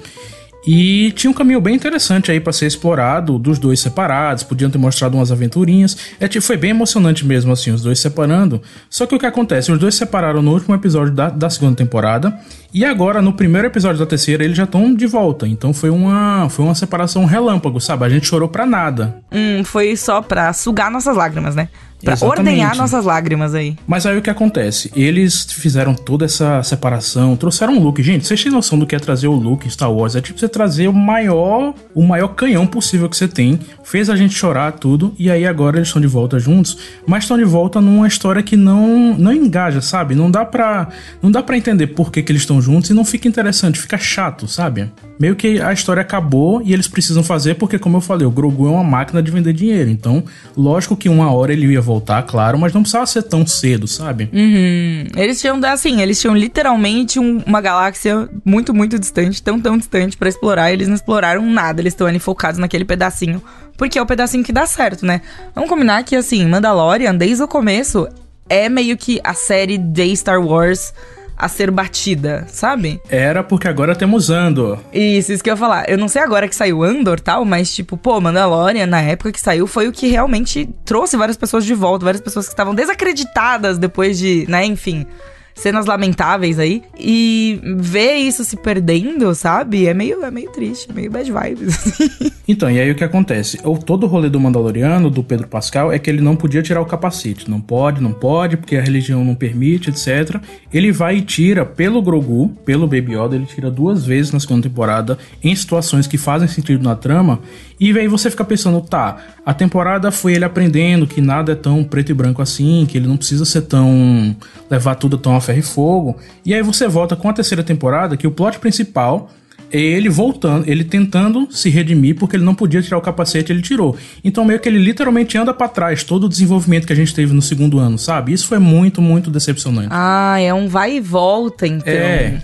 E 0.68 1.12
tinha 1.12 1.30
um 1.30 1.34
caminho 1.34 1.62
bem 1.62 1.76
interessante 1.76 2.32
aí 2.32 2.40
pra 2.40 2.52
ser 2.52 2.66
explorado, 2.66 3.38
dos 3.38 3.60
dois 3.60 3.80
separados, 3.80 4.44
podiam 4.44 4.70
ter 4.70 4.78
mostrado 4.78 5.16
umas 5.16 5.32
aventurinhas. 5.32 5.96
É, 6.20 6.28
tipo, 6.28 6.46
foi 6.46 6.58
bem 6.58 6.72
emocionante 6.72 7.26
mesmo, 7.26 7.52
assim, 7.52 7.72
os 7.72 7.82
dois 7.82 8.00
separando. 8.00 8.62
Só 8.90 9.06
que 9.06 9.16
o 9.16 9.20
que 9.20 9.26
acontece? 9.26 9.72
Os 9.72 9.80
dois 9.80 9.94
se 9.94 10.00
separaram 10.00 10.42
no 10.42 10.52
último 10.52 10.74
episódio 10.74 11.14
da, 11.14 11.30
da 11.30 11.50
segunda 11.50 11.76
temporada, 11.76 12.38
e 12.74 12.84
agora, 12.84 13.22
no 13.22 13.32
primeiro 13.32 13.68
episódio 13.68 14.00
da 14.00 14.06
terceira, 14.06 14.44
eles 14.44 14.58
já 14.58 14.66
estão 14.66 14.94
de 14.94 15.08
volta. 15.08 15.48
Então 15.48 15.74
foi 15.74 15.90
uma, 15.90 16.50
foi 16.50 16.66
uma 16.66 16.76
separação 16.76 17.24
relâmpago, 17.26 17.80
sabe? 17.80 18.04
A 18.04 18.10
gente 18.10 18.28
chorou 18.28 18.50
pra 18.50 18.66
nada. 18.66 19.18
Hum, 19.32 19.64
foi 19.64 19.96
só 19.96 20.22
pra 20.22 20.52
sugar 20.52 20.92
nossas 20.92 21.16
lágrimas, 21.16 21.56
né? 21.56 21.70
Pra 22.06 22.14
Exatamente. 22.14 22.40
ordenhar 22.40 22.78
nossas 22.78 23.04
lágrimas 23.04 23.56
aí. 23.56 23.76
Mas 23.88 24.06
aí 24.06 24.16
o 24.16 24.22
que 24.22 24.30
acontece? 24.30 24.92
Eles 24.96 25.44
fizeram 25.50 25.96
toda 25.96 26.24
essa 26.24 26.62
separação, 26.62 27.36
trouxeram 27.36 27.78
o 27.78 27.82
Luke. 27.82 28.04
Gente, 28.04 28.28
vocês 28.28 28.44
têm 28.44 28.52
noção 28.52 28.78
do 28.78 28.86
que 28.86 28.96
é 28.96 29.00
trazer 29.00 29.28
o 29.28 29.34
Luke 29.34 29.66
em 29.66 29.70
Star 29.72 29.92
Wars? 29.92 30.16
É 30.16 30.22
tipo 30.22 30.40
você 30.40 30.48
trazer 30.48 30.88
o 30.88 30.94
maior, 30.94 31.74
o 31.96 32.04
maior 32.04 32.28
canhão 32.30 32.68
possível 32.68 33.10
que 33.10 33.18
você 33.18 33.28
tem. 33.28 33.60
Fez 33.84 34.08
a 34.08 34.16
gente 34.16 34.36
chorar 34.36 34.74
tudo 34.74 35.16
e 35.18 35.32
aí 35.32 35.48
agora 35.48 35.78
eles 35.78 35.88
estão 35.88 36.00
de 36.00 36.08
volta 36.08 36.38
juntos, 36.38 36.78
mas 37.08 37.24
estão 37.24 37.38
de 37.38 37.44
volta 37.44 37.82
numa 37.82 38.08
história 38.08 38.44
que 38.44 38.56
não 38.56 39.16
não 39.18 39.34
engaja, 39.34 39.82
sabe? 39.82 40.14
Não 40.14 40.30
dá 40.30 40.46
pra 40.46 40.90
não 41.24 41.32
dá 41.32 41.42
para 41.42 41.58
entender 41.58 41.88
por 41.88 42.12
que, 42.12 42.22
que 42.22 42.32
eles 42.32 42.44
estão 42.44 42.62
juntos 42.62 42.92
e 42.92 42.94
não 42.94 43.04
fica 43.04 43.28
interessante, 43.28 43.80
fica 43.80 43.98
chato, 43.98 44.48
sabe? 44.48 44.92
Meio 45.20 45.36
que 45.36 45.60
a 45.60 45.74
história 45.74 46.02
acabou 46.02 46.62
e 46.64 46.74
eles 46.74 46.88
precisam 46.88 47.24
fazer 47.24 47.56
porque 47.56 47.80
como 47.80 47.98
eu 47.98 48.02
falei, 48.02 48.28
o 48.28 48.32
Grogu 48.32 48.68
é 48.68 48.70
uma 48.70 48.84
máquina 48.84 49.24
de 49.24 49.32
vender 49.32 49.54
dinheiro. 49.54 49.90
Então, 49.90 50.24
lógico 50.56 50.96
que 50.96 51.10
uma 51.10 51.32
hora 51.32 51.52
ele 51.54 51.66
ia 51.66 51.82
voltar, 51.82 51.95
claro, 52.24 52.58
mas 52.58 52.74
não 52.74 52.82
precisava 52.82 53.06
ser 53.06 53.24
tão 53.24 53.46
cedo, 53.46 53.88
sabe? 53.88 54.30
Uhum. 54.34 55.06
Eles 55.16 55.40
tinham, 55.40 55.60
assim, 55.66 56.02
eles 56.02 56.20
tinham 56.20 56.36
literalmente 56.36 57.20
um- 57.20 57.42
uma 57.46 57.62
galáxia 57.62 58.30
muito, 58.44 58.74
muito 58.74 58.98
distante, 59.00 59.42
tão, 59.42 59.60
tão 59.60 59.78
distante 59.78 60.18
pra 60.18 60.30
explorar. 60.30 60.72
Eles 60.72 60.88
não 60.88 60.96
exploraram 60.96 61.46
nada, 61.46 61.82
eles 61.82 61.94
estão 61.94 62.08
ali 62.08 62.20
focados 62.20 62.60
naquele 62.60 62.86
pedacinho. 62.86 63.42
Porque 63.78 64.00
é 64.00 64.02
o 64.02 64.06
pedacinho 64.06 64.44
que 64.44 64.54
dá 64.54 64.66
certo, 64.66 65.06
né? 65.06 65.22
Vamos 65.54 65.70
combinar 65.70 66.04
que, 66.04 66.16
assim, 66.16 66.46
Mandalorian, 66.46 67.14
desde 67.14 67.44
o 67.44 67.48
começo, 67.48 68.08
é 68.48 68.70
meio 68.70 68.96
que 68.96 69.20
a 69.24 69.34
série 69.34 69.78
de 69.78 70.16
Star 70.16 70.40
Wars 70.42 70.94
a 71.38 71.48
ser 71.48 71.72
batida, 71.72 72.46
sabe? 72.48 73.02
Era 73.10 73.44
porque 73.44 73.68
agora 73.68 73.96
temos 73.96 74.30
Andor. 74.30 74.80
Isso, 74.94 75.32
isso 75.32 75.44
que 75.44 75.50
eu 75.50 75.54
ia 75.54 75.58
falar. 75.58 75.90
Eu 75.90 75.98
não 75.98 76.08
sei 76.08 76.22
agora 76.22 76.48
que 76.48 76.56
saiu 76.56 76.84
Andor 76.84 77.20
tal, 77.20 77.44
mas 77.46 77.74
tipo, 77.74 77.98
pô, 77.98 78.20
Mandalorian, 78.22 78.86
na 78.86 79.02
época 79.02 79.32
que 79.32 79.40
saiu, 79.40 79.68
foi 79.68 79.88
o 79.88 79.92
que 79.92 80.08
realmente 80.08 80.70
trouxe 80.86 81.18
várias 81.18 81.38
pessoas 81.38 81.66
de 81.66 81.74
volta, 81.74 82.06
várias 82.06 82.22
pessoas 82.22 82.46
que 82.46 82.54
estavam 82.54 82.74
desacreditadas 82.74 83.78
depois 83.78 84.18
de, 84.18 84.46
né, 84.48 84.66
enfim, 84.66 85.06
cenas 85.56 85.86
lamentáveis 85.86 86.60
aí. 86.60 86.84
E 87.00 87.60
ver 87.78 88.16
isso 88.16 88.44
se 88.44 88.58
perdendo, 88.58 89.34
sabe? 89.34 89.88
É 89.88 89.94
meio, 89.94 90.24
é 90.24 90.30
meio 90.30 90.52
triste, 90.52 90.94
meio 90.94 91.10
bad 91.10 91.32
vibes. 91.32 91.76
assim. 91.88 92.32
Então, 92.48 92.70
e 92.70 92.80
aí 92.80 92.92
o 92.92 92.96
que 92.96 93.04
acontece? 93.04 93.60
O, 93.64 93.78
todo 93.78 94.04
o 94.04 94.08
rolê 94.08 94.30
do 94.30 94.40
Mandaloriano, 94.40 95.10
do 95.10 95.24
Pedro 95.24 95.48
Pascal, 95.48 95.92
é 95.92 95.98
que 95.98 96.10
ele 96.10 96.22
não 96.22 96.36
podia 96.36 96.62
tirar 96.62 96.82
o 96.82 96.86
capacete. 96.86 97.50
Não 97.50 97.60
pode, 97.60 98.02
não 98.02 98.12
pode, 98.12 98.58
porque 98.58 98.76
a 98.76 98.82
religião 98.82 99.24
não 99.24 99.34
permite, 99.34 99.90
etc. 99.90 100.40
Ele 100.72 100.92
vai 100.92 101.18
e 101.18 101.22
tira 101.22 101.66
pelo 101.66 102.02
Grogu, 102.02 102.50
pelo 102.66 102.86
Baby 102.86 103.16
Yoda, 103.16 103.36
ele 103.36 103.46
tira 103.46 103.72
duas 103.72 104.06
vezes 104.06 104.32
na 104.32 104.40
segunda 104.40 104.64
temporada, 104.64 105.18
em 105.44 105.56
situações 105.56 106.06
que 106.06 106.18
fazem 106.18 106.48
sentido 106.48 106.84
na 106.84 106.96
trama. 106.96 107.40
E 107.80 107.98
aí 107.98 108.08
você 108.08 108.30
fica 108.30 108.44
pensando, 108.46 108.80
tá, 108.82 109.18
a 109.46 109.54
temporada 109.54 110.12
foi 110.12 110.34
ele 110.34 110.46
aprendendo 110.46 111.06
que 111.06 111.20
nada 111.20 111.52
é 111.52 111.56
tão 111.56 111.84
preto 111.84 112.12
e 112.12 112.14
branco 112.14 112.42
assim, 112.42 112.86
que 112.88 112.98
ele 112.98 113.08
não 113.08 113.18
precisa 113.18 113.44
ser 113.44 113.62
tão. 113.62 114.36
levar 114.70 114.96
tudo 114.96 115.18
tão 115.18 115.36
a 115.36 115.42
ferro 115.46 115.60
e 115.60 115.62
fogo. 115.62 116.18
E 116.46 116.54
aí 116.54 116.62
você 116.62 116.88
volta 116.88 117.16
com 117.16 117.30
a 117.30 117.34
terceira 117.34 117.64
temporada, 117.64 118.18
que 118.18 118.28
o 118.28 118.32
plot 118.32 118.60
principal 118.60 119.30
é 119.72 119.80
ele 119.80 120.10
voltando, 120.10 120.70
ele 120.70 120.84
tentando 120.84 121.48
se 121.52 121.70
redimir 121.70 122.16
porque 122.16 122.36
ele 122.36 122.44
não 122.44 122.56
podia 122.56 122.82
tirar 122.82 122.98
o 122.98 123.02
capacete, 123.02 123.52
ele 123.52 123.62
tirou. 123.62 123.96
Então 124.24 124.46
meio 124.46 124.60
que 124.60 124.70
ele 124.70 124.78
literalmente 124.78 125.38
anda 125.38 125.54
pra 125.54 125.68
trás 125.68 126.04
todo 126.04 126.26
o 126.26 126.30
desenvolvimento 126.30 126.86
que 126.86 126.94
a 126.94 126.96
gente 126.96 127.14
teve 127.14 127.34
no 127.34 127.42
segundo 127.42 127.80
ano, 127.80 127.98
sabe? 127.98 128.32
Isso 128.32 128.48
foi 128.48 128.60
muito, 128.60 129.02
muito 129.02 129.30
decepcionante. 129.30 129.90
ah, 129.92 130.40
é 130.40 130.54
um 130.54 130.68
vai 130.68 130.98
e 130.98 131.00
volta, 131.00 131.68
então. 131.68 131.94
É. 131.94 132.42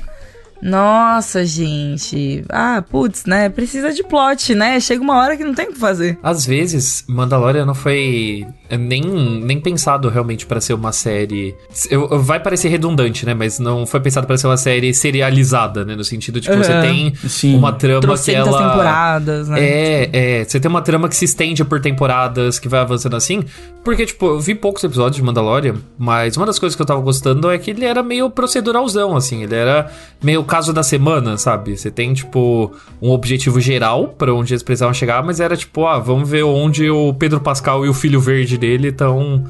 Nossa, 0.61 1.45
gente. 1.45 2.43
Ah, 2.49 2.83
putz, 2.87 3.25
né? 3.25 3.49
Precisa 3.49 3.91
de 3.93 4.03
plot, 4.03 4.53
né? 4.55 4.79
Chega 4.79 5.01
uma 5.01 5.17
hora 5.17 5.35
que 5.35 5.43
não 5.43 5.53
tem 5.53 5.69
o 5.69 5.73
que 5.73 5.79
fazer. 5.79 6.17
Às 6.21 6.45
vezes, 6.45 7.03
Mandalorian 7.07 7.65
não 7.65 7.73
foi 7.75 8.45
nem, 8.69 9.01
nem 9.43 9.59
pensado 9.59 10.07
realmente 10.09 10.45
pra 10.45 10.61
ser 10.61 10.73
uma 10.73 10.91
série. 10.91 11.55
Eu, 11.89 12.21
vai 12.21 12.39
parecer 12.39 12.69
redundante, 12.69 13.25
né? 13.25 13.33
Mas 13.33 13.59
não 13.59 13.85
foi 13.85 13.99
pensado 13.99 14.27
pra 14.27 14.37
ser 14.37 14.47
uma 14.47 14.57
série 14.57 14.93
serializada, 14.93 15.83
né? 15.83 15.95
No 15.95 16.03
sentido 16.03 16.39
de 16.39 16.49
que 16.49 16.55
você 16.55 16.71
Uhum. 16.71 16.81
tem 16.81 17.15
Sim. 17.27 17.55
uma 17.55 17.73
trama 17.73 17.99
que 18.01 18.07
Trocentas 18.07 18.47
ela. 18.47 18.69
temporadas, 18.69 19.49
né? 19.49 19.59
É, 19.61 20.09
é. 20.41 20.43
Você 20.45 20.59
tem 20.59 20.69
uma 20.69 20.81
trama 20.81 21.09
que 21.09 21.15
se 21.15 21.25
estende 21.25 21.63
por 21.65 21.79
temporadas, 21.81 22.59
que 22.59 22.69
vai 22.69 22.79
avançando 22.79 23.15
assim. 23.15 23.43
Porque, 23.83 24.05
tipo, 24.05 24.27
eu 24.27 24.39
vi 24.39 24.53
poucos 24.53 24.83
episódios 24.83 25.15
de 25.15 25.23
Mandalorian, 25.23 25.75
mas 25.97 26.37
uma 26.37 26.45
das 26.45 26.59
coisas 26.59 26.75
que 26.75 26.81
eu 26.81 26.85
tava 26.85 27.01
gostando 27.01 27.49
é 27.49 27.57
que 27.57 27.71
ele 27.71 27.83
era 27.83 28.03
meio 28.03 28.29
proceduralzão, 28.29 29.15
assim. 29.15 29.43
Ele 29.43 29.55
era 29.55 29.91
meio 30.23 30.43
caso 30.51 30.73
da 30.73 30.83
semana, 30.83 31.37
sabe? 31.37 31.77
Você 31.77 31.89
tem, 31.89 32.13
tipo, 32.13 32.73
um 33.01 33.11
objetivo 33.11 33.61
geral 33.61 34.09
pra 34.09 34.33
onde 34.33 34.51
eles 34.51 34.61
precisavam 34.61 34.93
chegar, 34.93 35.23
mas 35.23 35.39
era 35.39 35.55
tipo, 35.55 35.87
ah, 35.87 35.97
vamos 35.97 36.29
ver 36.29 36.43
onde 36.43 36.89
o 36.89 37.13
Pedro 37.13 37.39
Pascal 37.39 37.85
e 37.85 37.89
o 37.89 37.93
filho 37.93 38.19
verde 38.19 38.57
dele 38.57 38.89
estão 38.89 39.45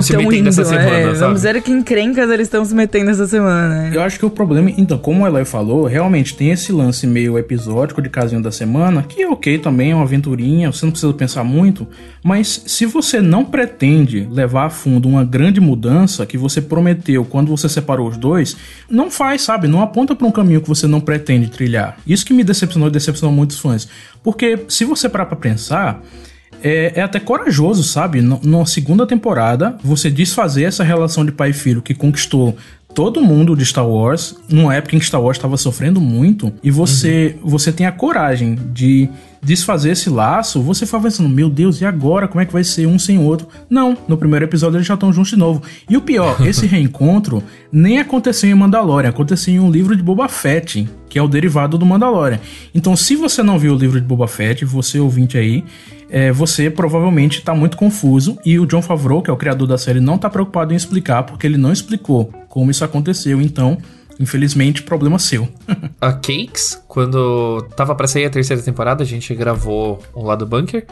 estão 0.00 0.20
se 0.20 0.24
metendo 0.24 0.34
indo, 0.34 0.48
essa 0.48 0.64
semana, 0.64 0.96
é, 0.96 1.04
sabe? 1.06 1.18
Vamos 1.18 1.42
ver 1.42 1.62
que 1.62 1.70
encrencas 1.70 2.30
eles 2.30 2.46
estão 2.46 2.64
se 2.64 2.74
metendo 2.74 3.10
essa 3.10 3.26
semana. 3.26 3.90
Eu 3.92 4.02
acho 4.02 4.18
que 4.18 4.26
o 4.26 4.30
problema, 4.30 4.70
então, 4.76 4.98
como 4.98 5.24
o 5.24 5.26
Eloy 5.26 5.44
falou, 5.44 5.84
realmente 5.84 6.36
tem 6.36 6.50
esse 6.50 6.72
lance 6.72 7.06
meio 7.06 7.38
episódico 7.38 8.02
de 8.02 8.08
casinho 8.08 8.42
da 8.42 8.50
semana, 8.50 9.02
que 9.02 9.22
é 9.22 9.28
ok 9.28 9.58
também, 9.58 9.92
é 9.92 9.94
uma 9.94 10.04
aventurinha, 10.04 10.70
você 10.70 10.84
não 10.84 10.92
precisa 10.92 11.12
pensar 11.12 11.44
muito, 11.44 11.86
mas 12.22 12.62
se 12.66 12.86
você 12.86 13.20
não 13.20 13.44
pretende 13.44 14.28
levar 14.30 14.66
a 14.66 14.70
fundo 14.70 15.08
uma 15.08 15.24
grande 15.24 15.60
mudança 15.60 16.26
que 16.26 16.38
você 16.38 16.60
prometeu 16.60 17.24
quando 17.24 17.48
você 17.48 17.68
separou 17.68 18.08
os 18.08 18.16
dois, 18.16 18.56
não 18.88 19.10
faz, 19.10 19.42
sabe? 19.42 19.68
Não 19.68 19.82
aponta 19.82 20.14
pra 20.14 20.26
um 20.26 20.30
caminho 20.30 20.60
que 20.60 20.68
você 20.68 20.86
não 20.86 21.00
pretende 21.00 21.50
trilhar. 21.50 21.96
Isso 22.06 22.24
que 22.24 22.32
me 22.32 22.44
decepcionou 22.44 22.88
e 22.88 22.92
decepcionou 22.92 23.34
muitos 23.34 23.58
fãs. 23.58 23.88
Porque 24.22 24.64
se 24.68 24.84
você 24.84 25.08
parar 25.08 25.26
pra 25.26 25.36
pensar, 25.36 26.02
é, 26.64 26.94
é 26.96 27.02
até 27.02 27.20
corajoso, 27.20 27.82
sabe? 27.84 28.20
No- 28.22 28.40
Na 28.42 28.64
segunda 28.66 29.06
temporada, 29.06 29.76
você 29.84 30.10
desfazer 30.10 30.64
essa 30.64 30.82
relação 30.82 31.24
de 31.24 31.30
pai 31.30 31.50
e 31.50 31.52
filho 31.52 31.82
que 31.82 31.94
conquistou 31.94 32.56
todo 32.94 33.20
mundo 33.20 33.56
de 33.56 33.64
Star 33.66 33.86
Wars, 33.88 34.36
numa 34.48 34.72
época 34.74 34.94
em 34.94 35.00
que 35.00 35.04
Star 35.04 35.20
Wars 35.20 35.36
estava 35.36 35.56
sofrendo 35.56 36.00
muito, 36.00 36.52
e 36.62 36.70
você, 36.70 37.36
você 37.42 37.72
tem 37.72 37.86
a 37.86 37.92
coragem 37.92 38.56
de 38.72 39.08
desfazer 39.42 39.90
esse 39.90 40.08
laço, 40.08 40.62
você 40.62 40.86
fala 40.86 41.02
pensando, 41.02 41.28
meu 41.28 41.50
Deus, 41.50 41.80
e 41.80 41.84
agora? 41.84 42.28
Como 42.28 42.40
é 42.40 42.46
que 42.46 42.52
vai 42.52 42.62
ser 42.62 42.86
um 42.86 42.96
sem 42.98 43.18
o 43.18 43.22
outro? 43.22 43.48
Não, 43.68 43.98
no 44.06 44.16
primeiro 44.16 44.44
episódio 44.44 44.76
eles 44.76 44.86
já 44.86 44.94
estão 44.94 45.12
juntos 45.12 45.30
de 45.30 45.36
novo. 45.36 45.60
E 45.90 45.96
o 45.96 46.00
pior, 46.00 46.36
esse 46.46 46.66
reencontro 46.66 47.42
nem 47.70 47.98
aconteceu 47.98 48.48
em 48.48 48.54
Mandalorian, 48.54 49.08
aconteceu 49.10 49.52
em 49.54 49.58
um 49.58 49.70
livro 49.72 49.96
de 49.96 50.02
Boba 50.02 50.28
Fett, 50.28 50.88
que 51.14 51.18
é 51.20 51.22
o 51.22 51.28
derivado 51.28 51.78
do 51.78 51.86
Mandalorian. 51.86 52.40
Então, 52.74 52.96
se 52.96 53.14
você 53.14 53.40
não 53.40 53.56
viu 53.56 53.72
o 53.72 53.78
livro 53.78 54.00
de 54.00 54.04
Boba 54.04 54.26
Fett, 54.26 54.64
você 54.64 54.98
ouvinte 54.98 55.38
aí, 55.38 55.62
é, 56.10 56.32
você 56.32 56.68
provavelmente 56.68 57.38
está 57.38 57.54
muito 57.54 57.76
confuso 57.76 58.36
e 58.44 58.58
o 58.58 58.66
John 58.66 58.82
Favreau, 58.82 59.22
que 59.22 59.30
é 59.30 59.32
o 59.32 59.36
criador 59.36 59.68
da 59.68 59.78
série, 59.78 60.00
não 60.00 60.16
está 60.16 60.28
preocupado 60.28 60.72
em 60.72 60.76
explicar 60.76 61.22
porque 61.22 61.46
ele 61.46 61.56
não 61.56 61.72
explicou 61.72 62.32
como 62.48 62.68
isso 62.68 62.84
aconteceu. 62.84 63.40
Então, 63.40 63.78
infelizmente, 64.18 64.82
problema 64.82 65.16
seu. 65.20 65.48
A 66.00 66.12
Cakes, 66.12 66.82
quando 66.88 67.64
tava 67.76 67.94
pra 67.94 68.08
sair 68.08 68.24
a 68.24 68.30
terceira 68.30 68.60
temporada, 68.60 69.04
a 69.04 69.06
gente 69.06 69.32
gravou 69.36 70.02
o 70.12 70.24
lado 70.24 70.44
bunker. 70.44 70.84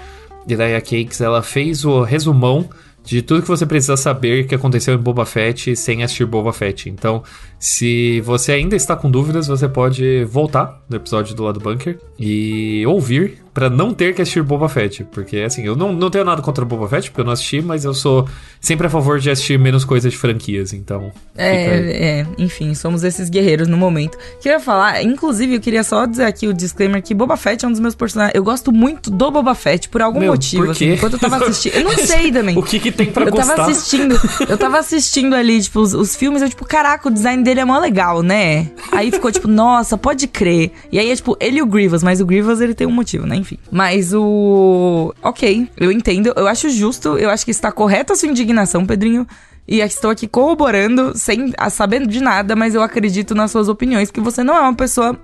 E 0.47 0.55
daí 0.55 0.77
a 0.77 0.81
Cakes, 0.81 1.21
ela 1.21 1.43
fez 1.43 1.85
o 1.85 2.03
resumão 2.03 2.69
de 3.05 3.23
tudo 3.23 3.43
que 3.43 3.49
você 3.49 3.67
precisa 3.67 3.97
saber 3.97 4.47
que 4.47 4.55
aconteceu 4.55 4.95
em 4.95 4.99
Boba 4.99 5.27
Fett 5.27 5.75
sem 5.75 6.05
assistir 6.05 6.27
Boba 6.27 6.53
Fett. 6.53 6.89
Então, 6.89 7.25
se 7.63 8.21
você 8.23 8.51
ainda 8.51 8.75
está 8.75 8.97
com 8.97 9.09
dúvidas, 9.09 9.47
você 9.47 9.69
pode 9.69 10.25
voltar 10.25 10.83
no 10.91 10.97
episódio 10.97 11.33
do 11.37 11.45
lado 11.45 11.61
bunker 11.61 11.97
e 12.19 12.85
ouvir 12.89 13.39
pra 13.55 13.69
não 13.69 13.93
ter 13.93 14.15
que 14.15 14.23
assistir 14.23 14.43
Boba 14.43 14.69
Fett. 14.69 15.05
Porque, 15.05 15.39
assim, 15.39 15.65
eu 15.65 15.77
não, 15.77 15.93
não 15.93 16.11
tenho 16.11 16.25
nada 16.25 16.41
contra 16.41 16.65
Boba 16.65 16.89
Fett, 16.89 17.11
porque 17.11 17.21
eu 17.21 17.25
não 17.25 17.33
assisti, 17.33 17.61
mas 17.61 17.85
eu 17.85 17.93
sou 17.93 18.27
sempre 18.61 18.87
a 18.87 18.91
favor 18.91 19.19
de 19.19 19.31
assistir 19.31 19.59
menos 19.59 19.85
coisas 19.85 20.11
de 20.11 20.19
franquias. 20.19 20.73
Então. 20.73 21.13
É, 21.37 22.21
é, 22.21 22.27
enfim, 22.39 22.75
somos 22.75 23.05
esses 23.05 23.29
guerreiros 23.29 23.69
no 23.69 23.77
momento. 23.77 24.19
Queria 24.41 24.59
falar, 24.59 25.03
inclusive, 25.03 25.57
eu 25.57 25.61
queria 25.61 25.85
só 25.85 26.07
dizer 26.07 26.25
aqui 26.25 26.49
o 26.49 26.55
disclaimer 26.55 27.03
que 27.03 27.15
Boba 27.15 27.37
Fett 27.37 27.65
é 27.65 27.69
um 27.69 27.73
dos 27.73 27.81
meus 27.81 27.95
personagens. 27.95 28.35
Eu 28.35 28.43
gosto 28.43 28.73
muito 28.73 29.11
do 29.11 29.31
Boba 29.31 29.55
Fett 29.55 29.89
por 29.89 30.01
algum 30.01 30.21
Meu, 30.21 30.33
motivo. 30.33 30.65
por 30.65 30.75
quê? 30.75 30.85
assim, 30.85 30.95
enquanto 30.95 31.15
eu 31.15 31.19
tava 31.19 31.37
assistindo. 31.45 31.75
Eu 31.75 31.85
não 31.85 31.97
sei 31.97 32.33
também. 32.33 32.57
O 32.57 32.63
que 32.63 32.81
que 32.81 32.91
tem 32.91 33.07
pra 33.13 33.27
eu 33.27 33.31
gostar? 33.31 33.57
tava 33.57 33.71
assistindo, 33.71 34.19
eu 34.49 34.57
tava 34.57 34.79
assistindo 34.79 35.35
ali, 35.35 35.61
tipo, 35.61 35.81
os, 35.81 35.93
os 35.93 36.17
filmes, 36.17 36.41
eu, 36.41 36.49
tipo, 36.49 36.65
caraca, 36.65 37.09
o 37.09 37.11
design 37.11 37.43
dele 37.43 37.52
é 37.61 37.65
mó 37.65 37.79
legal, 37.79 38.23
né? 38.23 38.71
Aí 38.91 39.11
ficou, 39.11 39.31
tipo, 39.31 39.47
nossa, 39.49 39.97
pode 39.97 40.27
crer. 40.27 40.73
E 40.91 40.99
aí 40.99 41.11
é, 41.11 41.17
tipo, 41.17 41.37
ele 41.41 41.59
e 41.59 41.63
o 41.63 41.67
Grievous, 41.67 42.03
mas 42.03 42.21
o 42.21 42.27
Grievous, 42.27 42.61
ele 42.61 42.75
tem 42.75 42.87
um 42.87 42.93
motivo, 42.93 43.27
né? 43.27 43.37
Enfim. 43.37 43.59
Mas 43.71 44.13
o... 44.13 45.15
Ok, 45.23 45.69
eu 45.77 45.93
entendo, 45.93 46.33
eu 46.37 46.47
acho 46.47 46.69
justo, 46.71 47.19
eu 47.19 47.31
acho 47.31 47.45
que 47.45 47.51
está 47.51 47.71
correta 47.71 48.13
a 48.13 48.17
sua 48.17 48.29
indignação, 48.29 48.87
Pedrinho. 48.87 49.27
E 49.67 49.81
estou 49.81 50.11
aqui 50.11 50.27
corroborando, 50.27 51.17
sem 51.17 51.53
sabendo 51.71 52.07
de 52.07 52.21
nada, 52.21 52.57
mas 52.57 52.75
eu 52.75 52.83
acredito 52.83 53.35
nas 53.35 53.51
suas 53.51 53.69
opiniões, 53.69 54.11
que 54.11 54.21
você 54.21 54.43
não 54.43 54.57
é 54.57 54.61
uma 54.61 54.75
pessoa 54.75 55.19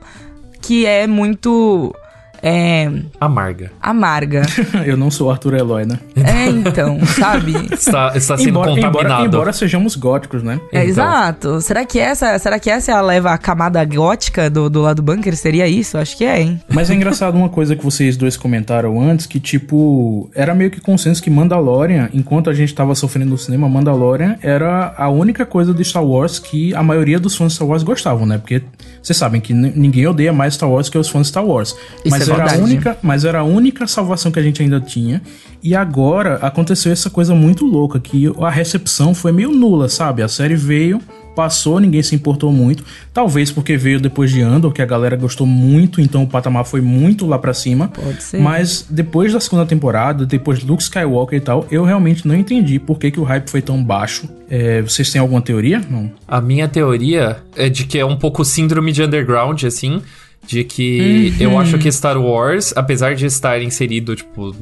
que 0.61 0.87
é 0.87 1.07
muito... 1.07 1.95
É... 2.43 2.91
Amarga. 3.21 3.73
Amarga. 3.81 4.43
Eu 4.87 4.97
não 4.97 5.11
sou 5.11 5.29
o 5.29 5.31
Arthur 5.31 5.55
Eloy, 5.55 5.85
né? 5.85 5.99
É, 6.17 6.47
então, 6.47 6.99
sabe? 7.07 7.53
Está, 7.73 8.13
está 8.15 8.37
sendo 8.37 8.51
Embora, 8.51 8.71
contaminado. 8.71 9.01
embora, 9.05 9.25
embora 9.25 9.53
sejamos 9.53 9.97
góticos, 9.97 10.43
né? 10.43 10.61
É, 10.73 10.79
Então. 10.79 10.89
exato. 10.89 11.61
Será 11.61 11.85
que 11.85 11.99
essa, 11.99 12.39
será 12.39 12.59
que 12.59 12.71
essa 12.71 12.93
é 12.93 12.95
a 12.95 13.01
leva 13.01 13.31
a 13.33 13.39
camada 13.39 13.85
gótica 13.85 14.49
do, 14.49 14.69
do 14.71 14.83
lado 14.83 15.03
bunker? 15.03 15.37
Seria 15.37 15.67
isso? 15.67 15.99
Acho 15.99 16.17
que 16.17 16.25
é, 16.25 16.41
hein? 16.41 16.61
Mas 16.69 16.91
é 16.91 16.95
engraçado 16.95 17.37
uma 17.37 17.49
coisa 17.49 17.75
que 17.75 17.85
vocês 17.85 18.17
dois 18.17 18.37
comentaram 18.37 19.01
antes, 19.01 19.27
que 19.27 19.41
tipo, 19.41 20.31
era 20.35 20.55
meio 20.55 20.71
que 20.71 20.81
consenso 20.81 21.23
que 21.23 21.31
Mandalorian, 21.31 22.09
enquanto 22.13 22.51
a 22.51 22.55
gente 22.55 22.75
tava 22.75 22.95
sofrendo 22.95 23.31
no 23.31 23.39
cinema, 23.39 23.69
Mandalorian 23.69 24.37
era 24.43 24.95
a 24.97 25.09
única 25.09 25.45
coisa 25.45 25.73
de 25.75 25.85
Star 25.85 26.05
Wars 26.05 26.39
que 26.39 26.75
a 26.75 26.83
maioria 26.83 27.19
dos 27.19 27.37
fãs 27.37 27.53
de 27.53 27.57
Star 27.57 27.69
Wars 27.69 27.83
gostavam, 27.83 28.27
né? 28.27 28.39
Porque 28.39 28.63
vocês 29.03 29.17
sabem 29.17 29.41
que 29.41 29.53
ninguém 29.53 30.07
odeia 30.07 30.33
mais 30.33 30.55
Star 30.55 30.71
Wars 30.71 30.89
que 30.89 30.97
os 30.99 31.09
fãs 31.09 31.23
de 31.23 31.29
Star 31.29 31.45
Wars. 31.45 31.71
Isso 32.05 32.11
mas 32.11 32.28
é 32.28 32.28
era 32.29 32.53
a 32.53 32.57
única, 32.57 32.99
mas 33.03 33.25
era 33.25 33.41
a 33.41 33.45
única 33.45 33.87
salvação 33.87 34.31
que 34.31 34.39
a 34.39 34.43
gente 34.43 34.63
ainda 34.63 34.81
tinha. 34.81 35.23
E 35.63 35.75
agora 35.75 36.37
aconteceu 36.37 36.93
essa 36.93 37.11
coisa 37.11 37.35
muito 37.35 37.65
louca 37.67 37.99
que 37.99 38.33
a 38.41 38.51
recepção 38.51 39.15
foi 39.15 39.33
meio 39.33 39.51
nula, 39.51 39.89
sabe? 39.89 40.23
A 40.23 40.29
série 40.29 40.55
veio 40.55 41.01
passou, 41.39 41.79
ninguém 41.79 42.03
se 42.03 42.17
importou 42.17 42.51
muito. 42.51 42.83
Talvez 43.15 43.53
porque 43.53 43.77
veio 43.77 44.01
depois 44.01 44.29
de 44.29 44.43
Andor, 44.43 44.73
que 44.73 44.83
a 44.83 44.85
galera 44.85 45.15
gostou 45.15 45.47
muito, 45.47 46.01
então 46.01 46.25
o 46.25 46.27
patamar 46.27 46.65
foi 46.65 46.81
muito 46.81 47.29
lá 47.29 47.39
pra 47.39 47.55
cima. 47.55 47.87
Pode 47.87 48.21
ser. 48.25 48.41
Mas 48.41 48.85
depois 48.91 49.33
da 49.33 49.39
segunda 49.39 49.65
temporada, 49.65 50.27
depois 50.27 50.59
de 50.59 50.67
Luke 50.67 50.83
Skywalker 50.83 51.39
e 51.39 51.41
tal, 51.41 51.65
eu 51.71 51.85
realmente 51.85 52.27
não 52.27 52.35
entendi 52.35 52.81
por 52.81 52.99
que, 52.99 53.13
que 53.13 53.21
o 53.21 53.23
hype 53.23 53.49
foi 53.49 53.63
tão 53.63 53.81
baixo. 53.85 54.29
É, 54.51 54.83
vocês 54.83 55.13
têm 55.13 55.21
alguma 55.21 55.41
teoria? 55.41 55.81
Não. 55.89 56.11
A 56.27 56.41
minha 56.41 56.67
teoria 56.67 57.37
é 57.55 57.69
de 57.69 57.85
que 57.85 58.01
é 58.01 58.05
um 58.05 58.17
pouco 58.17 58.45
síndrome 58.45 58.91
de 58.91 59.05
underground, 59.05 59.63
assim. 59.63 60.03
De 60.49 60.65
que 60.65 61.35
eu 61.39 61.59
acho 61.59 61.77
que 61.79 61.89
Star 61.93 62.19
Wars, 62.19 62.73
apesar 62.75 63.15
de 63.15 63.27
estar 63.27 63.61
inserido, 63.61 64.17
tipo, 64.17 64.57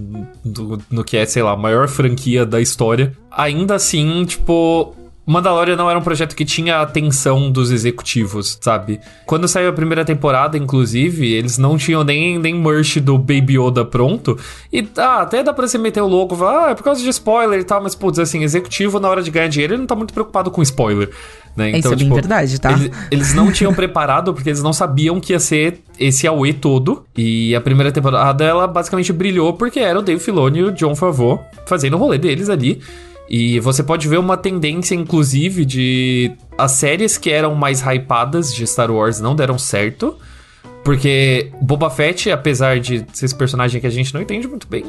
do- 0.44 0.82
no 0.90 1.04
que 1.04 1.16
é, 1.16 1.24
sei 1.24 1.44
lá, 1.44 1.52
a 1.52 1.56
maior 1.56 1.86
franquia 1.86 2.44
da 2.44 2.60
história, 2.60 3.12
ainda 3.30 3.76
assim, 3.76 4.24
tipo. 4.24 4.96
Mandalorian 5.26 5.74
não 5.74 5.90
era 5.90 5.98
um 5.98 6.02
projeto 6.02 6.36
que 6.36 6.44
tinha 6.44 6.76
a 6.76 6.82
atenção 6.82 7.50
dos 7.50 7.72
executivos, 7.72 8.56
sabe? 8.60 9.00
Quando 9.26 9.48
saiu 9.48 9.68
a 9.68 9.72
primeira 9.72 10.04
temporada, 10.04 10.56
inclusive, 10.56 11.32
eles 11.32 11.58
não 11.58 11.76
tinham 11.76 12.04
nem, 12.04 12.38
nem 12.38 12.54
merch 12.54 13.00
do 13.00 13.18
Baby 13.18 13.58
Yoda 13.58 13.84
pronto. 13.84 14.38
E 14.72 14.86
ah, 14.96 15.22
até 15.22 15.42
dá 15.42 15.52
pra 15.52 15.66
você 15.66 15.78
meter 15.78 16.00
o 16.00 16.06
louco, 16.06 16.36
falar, 16.36 16.68
ah, 16.68 16.70
é 16.70 16.74
por 16.76 16.84
causa 16.84 17.02
de 17.02 17.08
spoiler 17.08 17.58
e 17.58 17.64
tal, 17.64 17.82
mas, 17.82 17.96
putz, 17.96 18.20
assim, 18.20 18.44
executivo 18.44 19.00
na 19.00 19.08
hora 19.08 19.20
de 19.20 19.32
ganhar 19.32 19.48
dinheiro, 19.48 19.74
ele 19.74 19.80
não 19.80 19.86
tá 19.86 19.96
muito 19.96 20.14
preocupado 20.14 20.48
com 20.48 20.62
spoiler, 20.62 21.10
né? 21.56 21.72
Isso 21.72 21.92
é 21.92 21.96
bem 21.96 22.08
verdade, 22.08 22.60
tá? 22.60 22.70
Eles, 22.70 22.90
eles 23.10 23.34
não 23.34 23.50
tinham 23.50 23.74
preparado 23.74 24.32
porque 24.32 24.50
eles 24.50 24.62
não 24.62 24.72
sabiam 24.72 25.18
que 25.18 25.32
ia 25.32 25.40
ser 25.40 25.80
esse 25.98 26.24
Aue 26.28 26.52
todo. 26.52 27.04
E 27.16 27.52
a 27.56 27.60
primeira 27.60 27.90
temporada 27.90 28.44
ela 28.44 28.68
basicamente 28.68 29.12
brilhou 29.12 29.54
porque 29.54 29.80
era 29.80 29.98
o 29.98 30.02
Dave 30.02 30.20
Filoni 30.20 30.60
e 30.60 30.64
o 30.64 30.72
John 30.72 30.94
Favreau 30.94 31.44
fazendo 31.66 31.94
o 31.94 31.98
rolê 31.98 32.16
deles 32.16 32.48
ali. 32.48 32.80
E 33.28 33.58
você 33.60 33.82
pode 33.82 34.06
ver 34.08 34.18
uma 34.18 34.36
tendência, 34.36 34.94
inclusive, 34.94 35.64
de 35.64 36.32
as 36.56 36.72
séries 36.72 37.18
que 37.18 37.30
eram 37.30 37.54
mais 37.54 37.80
hypadas 37.80 38.54
de 38.54 38.66
Star 38.66 38.90
Wars 38.90 39.20
não 39.20 39.34
deram 39.34 39.58
certo. 39.58 40.16
Porque 40.86 41.50
Boba 41.60 41.90
Fett, 41.90 42.30
apesar 42.30 42.78
de 42.78 43.04
ser 43.12 43.26
esse 43.26 43.34
personagem 43.34 43.80
que 43.80 43.88
a 43.88 43.90
gente 43.90 44.14
não 44.14 44.22
entende 44.22 44.46
muito 44.46 44.68
bem 44.68 44.84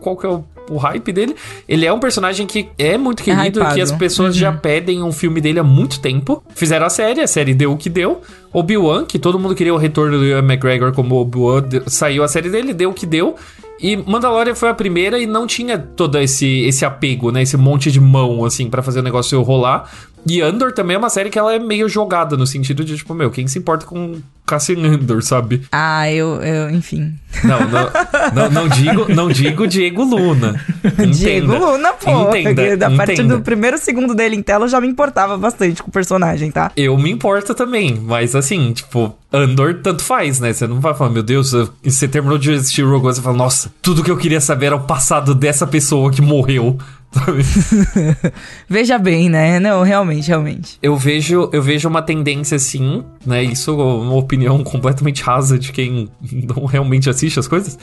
qual 0.00 0.16
que 0.16 0.24
é 0.24 0.28
o, 0.30 0.42
o 0.70 0.78
hype 0.78 1.12
dele, 1.12 1.36
ele 1.68 1.84
é 1.84 1.92
um 1.92 2.00
personagem 2.00 2.46
que 2.46 2.70
é 2.78 2.96
muito 2.96 3.22
querido, 3.22 3.60
hypado. 3.60 3.74
que 3.74 3.80
as 3.82 3.92
pessoas 3.92 4.34
já 4.34 4.50
pedem 4.50 5.02
um 5.02 5.12
filme 5.12 5.42
dele 5.42 5.58
há 5.58 5.62
muito 5.62 6.00
tempo. 6.00 6.42
Fizeram 6.54 6.86
a 6.86 6.88
série, 6.88 7.20
a 7.20 7.26
série 7.26 7.52
deu 7.52 7.72
o 7.72 7.76
que 7.76 7.90
deu. 7.90 8.22
Obi-Wan, 8.54 9.04
que 9.04 9.18
todo 9.18 9.38
mundo 9.38 9.54
queria 9.54 9.74
o 9.74 9.76
retorno 9.76 10.16
do 10.16 10.24
Ian 10.24 10.38
McGregor 10.38 10.94
como 10.94 11.16
Obi-Wan, 11.16 11.64
saiu 11.88 12.24
a 12.24 12.28
série 12.28 12.48
dele, 12.48 12.72
deu 12.72 12.88
o 12.88 12.94
que 12.94 13.04
deu. 13.04 13.36
E 13.80 13.96
Mandalorian 13.96 14.54
foi 14.54 14.68
a 14.68 14.74
primeira 14.74 15.18
e 15.18 15.26
não 15.26 15.46
tinha 15.46 15.78
todo 15.78 16.18
esse, 16.18 16.62
esse 16.62 16.84
apego, 16.84 17.30
né? 17.30 17.42
Esse 17.42 17.56
monte 17.56 17.90
de 17.90 18.00
mão, 18.00 18.44
assim, 18.44 18.70
pra 18.70 18.82
fazer 18.82 19.00
o 19.00 19.02
negócio 19.02 19.40
rolar. 19.42 19.90
E 20.26 20.40
Andor 20.40 20.72
também 20.72 20.96
é 20.96 20.98
uma 20.98 21.10
série 21.10 21.30
que 21.30 21.38
ela 21.38 21.52
é 21.54 21.58
meio 21.58 21.88
jogada, 21.88 22.36
no 22.36 22.46
sentido 22.46 22.84
de, 22.84 22.96
tipo, 22.96 23.12
meu, 23.14 23.30
quem 23.30 23.46
se 23.46 23.58
importa 23.58 23.84
com 23.86 24.20
Cassian 24.46 24.78
Andor, 24.86 25.22
sabe? 25.22 25.62
Ah, 25.72 26.10
eu, 26.10 26.40
eu 26.42 26.70
enfim. 26.70 27.14
Não, 27.42 27.60
não, 27.68 27.90
não, 28.34 28.50
não 28.50 28.68
digo, 28.68 29.12
não 29.14 29.28
digo 29.28 29.66
Diego 29.66 30.02
Luna. 30.04 30.60
Entenda. 30.84 31.06
Diego 31.12 31.52
Luna, 31.56 31.92
pô. 31.92 32.34
Entenda, 32.36 32.86
a 32.86 32.90
partir 32.90 33.12
entenda. 33.14 33.36
do 33.36 33.42
primeiro 33.42 33.76
segundo 33.78 34.14
dele 34.14 34.36
em 34.36 34.42
tela, 34.42 34.64
eu 34.64 34.68
já 34.68 34.80
me 34.80 34.88
importava 34.88 35.36
bastante 35.36 35.82
com 35.82 35.88
o 35.88 35.92
personagem, 35.92 36.50
tá? 36.50 36.70
Eu 36.76 36.96
me 36.98 37.10
importo 37.10 37.54
também, 37.54 37.98
mas 38.02 38.34
assim, 38.36 38.72
tipo, 38.72 39.14
Andor 39.32 39.80
tanto 39.82 40.02
faz, 40.02 40.38
né? 40.40 40.52
Você 40.52 40.66
não 40.66 40.80
vai 40.80 40.94
falar, 40.94 41.10
meu 41.10 41.22
Deus, 41.22 41.52
eu- 41.52 41.68
você 41.82 42.06
terminou 42.06 42.38
de 42.38 42.52
assistir 42.52 42.82
Rogue 42.82 43.06
One, 43.06 43.14
você 43.16 43.22
fala, 43.22 43.36
nossa, 43.36 43.70
tudo 43.82 44.02
que 44.04 44.10
eu 44.10 44.16
queria 44.16 44.40
saber 44.40 44.66
era 44.66 44.76
o 44.76 44.80
passado 44.84 45.34
dessa 45.34 45.66
pessoa 45.66 46.10
que 46.10 46.22
morreu? 46.22 46.78
Veja 48.68 48.98
bem, 48.98 49.28
né? 49.28 49.58
Não, 49.60 49.82
realmente, 49.82 50.28
realmente. 50.28 50.78
Eu 50.82 50.96
vejo, 50.96 51.48
eu 51.52 51.62
vejo 51.62 51.88
uma 51.88 52.02
tendência 52.02 52.56
assim, 52.56 53.04
né? 53.24 53.42
Isso 53.42 53.70
é 53.70 53.74
uma 53.74 54.14
opinião 54.14 54.62
completamente 54.64 55.22
rasa 55.22 55.58
de 55.58 55.72
quem 55.72 56.08
não 56.32 56.64
realmente 56.64 57.08
assiste 57.08 57.38
as 57.38 57.48
coisas. 57.48 57.78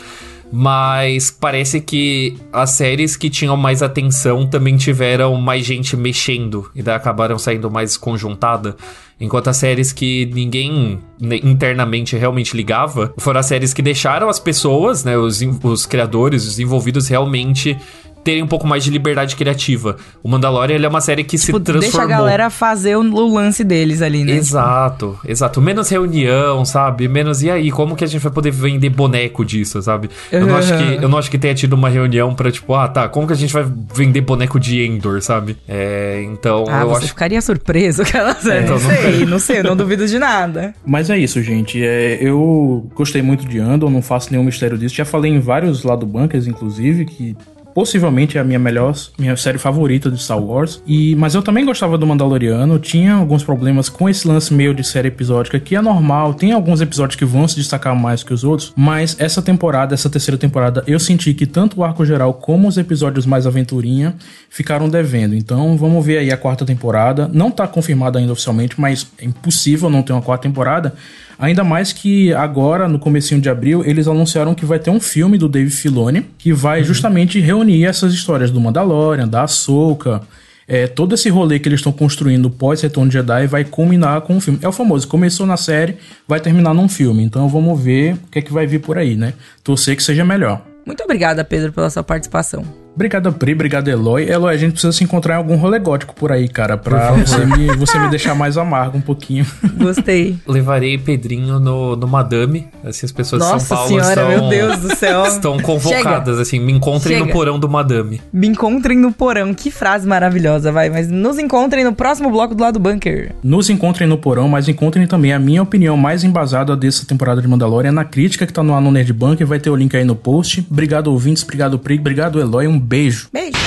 Mas 0.53 1.31
parece 1.31 1.79
que 1.79 2.37
as 2.51 2.71
séries 2.71 3.15
que 3.15 3.29
tinham 3.29 3.55
mais 3.55 3.81
atenção 3.81 4.45
também 4.45 4.75
tiveram 4.75 5.35
mais 5.35 5.65
gente 5.65 5.95
mexendo 5.95 6.69
e 6.75 6.83
daí 6.83 6.95
acabaram 6.95 7.39
saindo 7.39 7.71
mais 7.71 7.95
conjuntada. 7.95 8.75
Enquanto 9.17 9.49
as 9.49 9.57
séries 9.57 9.93
que 9.93 10.25
ninguém 10.33 10.99
né, 11.21 11.39
internamente 11.43 12.17
realmente 12.17 12.57
ligava 12.57 13.13
foram 13.17 13.39
as 13.39 13.45
séries 13.45 13.73
que 13.73 13.81
deixaram 13.81 14.27
as 14.27 14.39
pessoas, 14.39 15.05
né, 15.05 15.15
os, 15.15 15.41
os 15.63 15.85
criadores, 15.85 16.45
os 16.45 16.59
envolvidos 16.59 17.07
realmente 17.07 17.77
terem 18.23 18.43
um 18.43 18.47
pouco 18.47 18.67
mais 18.67 18.83
de 18.83 18.89
liberdade 18.91 19.35
criativa. 19.35 19.95
O 20.23 20.29
Mandalorian 20.29 20.75
ele 20.75 20.85
é 20.85 20.89
uma 20.89 21.01
série 21.01 21.23
que 21.23 21.37
Tipo, 21.37 21.57
se 21.57 21.63
transformou. 21.63 21.79
deixa 21.81 22.01
a 22.01 22.05
galera 22.05 22.49
fazer 22.49 22.95
o, 22.95 23.01
o 23.01 23.33
lance 23.33 23.63
deles 23.63 24.01
ali, 24.01 24.23
né? 24.23 24.33
Exato, 24.33 25.17
exato. 25.27 25.59
Menos 25.61 25.89
reunião, 25.89 26.63
sabe? 26.65 27.07
Menos. 27.07 27.41
E 27.41 27.49
aí, 27.49 27.71
como 27.71 27.95
que 27.95 28.03
a 28.03 28.07
gente 28.07 28.21
vai 28.21 28.31
poder 28.31 28.51
vender 28.51 28.89
boneco 28.89 29.43
disso, 29.43 29.81
sabe? 29.81 30.09
Eu 30.31 30.45
não 30.45 30.55
acho 30.55 30.77
que, 30.77 31.03
eu 31.03 31.09
não 31.09 31.17
acho 31.17 31.31
que 31.31 31.37
tenha 31.37 31.53
tido 31.55 31.73
uma 31.73 31.89
reunião 31.89 32.35
pra, 32.35 32.51
tipo, 32.51 32.73
ah, 32.75 32.87
tá, 32.87 33.07
como 33.09 33.25
que 33.27 33.33
a 33.33 33.35
gente 33.35 33.53
vai 33.53 33.65
vender 33.93 34.21
boneco 34.21 34.59
de 34.59 34.81
Endor, 34.85 35.21
sabe? 35.21 35.57
É, 35.67 36.21
então 36.25 36.65
Ah, 36.67 36.81
eu 36.81 36.89
você 36.89 36.97
acho. 36.99 37.07
ficaria 37.07 37.41
surpreso 37.41 38.03
que 38.05 38.15
ela 38.15 38.37
É, 38.43 38.45
não 38.45 38.61
então 38.61 38.79
não- 38.79 38.79
sei, 38.79 39.25
não 39.25 39.39
sei, 39.39 39.59
eu 39.59 39.63
não 39.63 39.75
duvido 39.75 40.05
de 40.07 40.19
nada. 40.19 40.73
Mas 40.85 41.09
é 41.09 41.17
isso, 41.17 41.41
gente. 41.41 41.83
É, 41.83 42.17
eu 42.21 42.87
gostei 42.93 43.21
muito 43.21 43.47
de 43.47 43.59
Andor, 43.59 43.89
não 43.89 44.01
faço 44.01 44.29
nenhum 44.31 44.43
mistério 44.43 44.77
disso. 44.77 44.95
Já 44.95 45.05
falei 45.05 45.31
em 45.31 45.39
vários 45.39 45.83
lá 45.83 45.95
do 45.95 46.05
Bunkers, 46.05 46.45
inclusive, 46.47 47.05
que 47.05 47.35
possivelmente 47.73 48.37
é 48.37 48.41
a 48.41 48.43
minha 48.43 48.59
melhor, 48.59 48.95
minha 49.17 49.35
série 49.35 49.57
favorita 49.57 50.09
de 50.09 50.21
Star 50.21 50.39
Wars. 50.39 50.81
E, 50.85 51.15
mas 51.15 51.35
eu 51.35 51.41
também 51.41 51.65
gostava 51.65 51.97
do 51.97 52.05
Mandaloriano. 52.05 52.79
Tinha 52.79 53.13
alguns 53.13 53.43
problemas 53.43 53.89
com 53.89 54.09
esse 54.09 54.27
lance 54.27 54.53
meio 54.53 54.73
de 54.73 54.83
série 54.83 55.07
episódica, 55.07 55.59
que 55.59 55.75
é 55.75 55.81
normal. 55.81 56.33
Tem 56.33 56.51
alguns 56.51 56.81
episódios 56.81 57.15
que 57.15 57.25
vão 57.25 57.47
se 57.47 57.55
destacar 57.55 57.95
mais 57.95 58.23
que 58.23 58.33
os 58.33 58.43
outros. 58.43 58.73
Mas 58.75 59.15
essa 59.19 59.41
temporada, 59.41 59.93
essa 59.93 60.09
terceira 60.09 60.37
temporada, 60.37 60.83
eu 60.87 60.99
senti 60.99 61.33
que 61.33 61.45
tanto 61.45 61.79
o 61.79 61.83
arco 61.83 62.05
geral 62.05 62.33
como 62.33 62.67
os 62.67 62.77
episódios 62.77 63.25
mais 63.25 63.47
aventurinha 63.47 64.15
ficaram 64.49 64.89
devendo. 64.89 65.35
Então 65.35 65.77
vamos 65.77 66.05
ver 66.05 66.19
aí 66.19 66.31
a 66.31 66.37
quarta 66.37 66.65
temporada. 66.65 67.29
Não 67.33 67.51
tá 67.51 67.67
confirmada 67.67 68.19
ainda 68.19 68.33
oficialmente, 68.33 68.79
mas 68.79 69.07
é 69.17 69.25
impossível 69.25 69.89
não 69.89 70.03
ter 70.03 70.13
uma 70.13 70.21
quarta 70.21 70.43
temporada. 70.43 70.93
Ainda 71.41 71.63
mais 71.63 71.91
que 71.91 72.31
agora, 72.35 72.87
no 72.87 72.99
comecinho 72.99 73.41
de 73.41 73.49
abril, 73.49 73.83
eles 73.83 74.07
anunciaram 74.07 74.53
que 74.53 74.63
vai 74.63 74.77
ter 74.77 74.91
um 74.91 74.99
filme 74.99 75.39
do 75.39 75.49
Dave 75.49 75.71
Filoni 75.71 76.23
que 76.37 76.53
vai 76.53 76.83
justamente 76.83 77.39
reunir 77.39 77.83
essas 77.83 78.13
histórias 78.13 78.51
do 78.51 78.61
Mandalorian, 78.61 79.27
da 79.27 79.41
Ahsoka, 79.41 80.21
é, 80.67 80.85
todo 80.85 81.15
esse 81.15 81.29
rolê 81.29 81.57
que 81.57 81.67
eles 81.67 81.79
estão 81.79 81.91
construindo 81.91 82.47
pós 82.47 82.79
Retorno 82.81 83.09
de 83.09 83.17
Jedi 83.17 83.47
vai 83.47 83.65
culminar 83.65 84.21
com 84.21 84.35
um 84.35 84.39
filme. 84.39 84.59
É 84.61 84.67
o 84.67 84.71
famoso, 84.71 85.07
começou 85.07 85.47
na 85.47 85.57
série, 85.57 85.97
vai 86.27 86.39
terminar 86.39 86.75
num 86.75 86.87
filme. 86.87 87.23
Então 87.23 87.49
vamos 87.49 87.81
ver 87.81 88.13
o 88.13 88.29
que 88.29 88.37
é 88.37 88.41
que 88.43 88.53
vai 88.53 88.67
vir 88.67 88.79
por 88.79 88.99
aí, 88.99 89.15
né? 89.15 89.33
Torcer 89.63 89.97
que 89.97 90.03
seja 90.03 90.23
melhor. 90.23 90.61
Muito 90.85 91.03
obrigada, 91.03 91.43
Pedro, 91.43 91.73
pela 91.73 91.89
sua 91.89 92.03
participação. 92.03 92.63
Obrigado, 92.93 93.31
Pri. 93.33 93.53
Obrigado, 93.53 93.87
Eloy. 93.87 94.29
Eloy, 94.29 94.53
a 94.53 94.57
gente 94.57 94.73
precisa 94.73 94.91
se 94.91 95.03
encontrar 95.03 95.35
em 95.35 95.37
algum 95.37 95.55
rolê 95.55 95.79
gótico 95.79 96.13
por 96.13 96.31
aí, 96.31 96.47
cara, 96.47 96.77
pra 96.77 97.11
você 97.11 97.45
me, 97.45 97.75
você 97.75 97.97
me 97.97 98.09
deixar 98.09 98.35
mais 98.35 98.57
amargo 98.57 98.97
um 98.97 99.01
pouquinho. 99.01 99.45
Gostei. 99.77 100.37
Levarei 100.47 100.97
Pedrinho 100.97 101.59
no, 101.59 101.95
no 101.95 102.07
Madame. 102.07 102.67
Assim, 102.83 103.05
as 103.05 103.11
pessoas 103.11 103.41
de 103.41 103.47
Nossa 103.47 103.65
São 103.65 103.77
Paulo 103.77 103.89
senhora, 103.89 104.09
estão, 104.09 104.27
meu 104.27 104.49
Deus 104.49 104.77
do 104.79 104.95
céu. 104.95 105.25
estão 105.25 105.59
convocadas, 105.59 106.39
assim. 106.39 106.59
Me 106.59 106.73
encontrem 106.73 107.17
no 107.17 107.25
Chega. 107.25 107.33
porão 107.33 107.59
do 107.59 107.69
Madame. 107.69 108.21
Me 108.31 108.47
encontrem 108.47 108.97
no 108.97 109.11
porão. 109.11 109.53
Que 109.53 109.71
frase 109.71 110.07
maravilhosa, 110.07 110.71
vai. 110.71 110.89
Mas 110.89 111.09
nos 111.09 111.39
encontrem 111.39 111.83
no 111.83 111.93
próximo 111.93 112.29
bloco 112.29 112.53
do 112.53 112.61
lado 112.61 112.73
do 112.73 112.79
bunker. 112.79 113.31
Nos 113.43 113.69
encontrem 113.69 114.07
no 114.07 114.17
porão, 114.17 114.49
mas 114.49 114.67
encontrem 114.67 115.07
também 115.07 115.33
a 115.33 115.39
minha 115.39 115.63
opinião 115.63 115.95
mais 115.95 116.23
embasada 116.23 116.75
dessa 116.75 117.05
temporada 117.05 117.41
de 117.41 117.47
Mandalorian 117.47 117.91
na 117.91 118.03
crítica 118.03 118.45
que 118.45 118.53
tá 118.53 118.61
no 118.61 118.73
ar 118.75 118.81
no 118.81 118.91
Nerd 118.91 119.13
Bunker. 119.13 119.47
Vai 119.47 119.59
ter 119.59 119.69
o 119.69 119.75
link 119.75 119.95
aí 119.95 120.03
no 120.03 120.15
post. 120.15 120.65
Obrigado, 120.69 121.07
ouvintes. 121.07 121.43
Obrigado, 121.43 121.79
Pri. 121.79 121.97
Obrigado, 121.97 122.39
Eloy. 122.39 122.67
Um 122.67 122.80
beijo. 122.81 123.29
Beijo. 123.31 123.57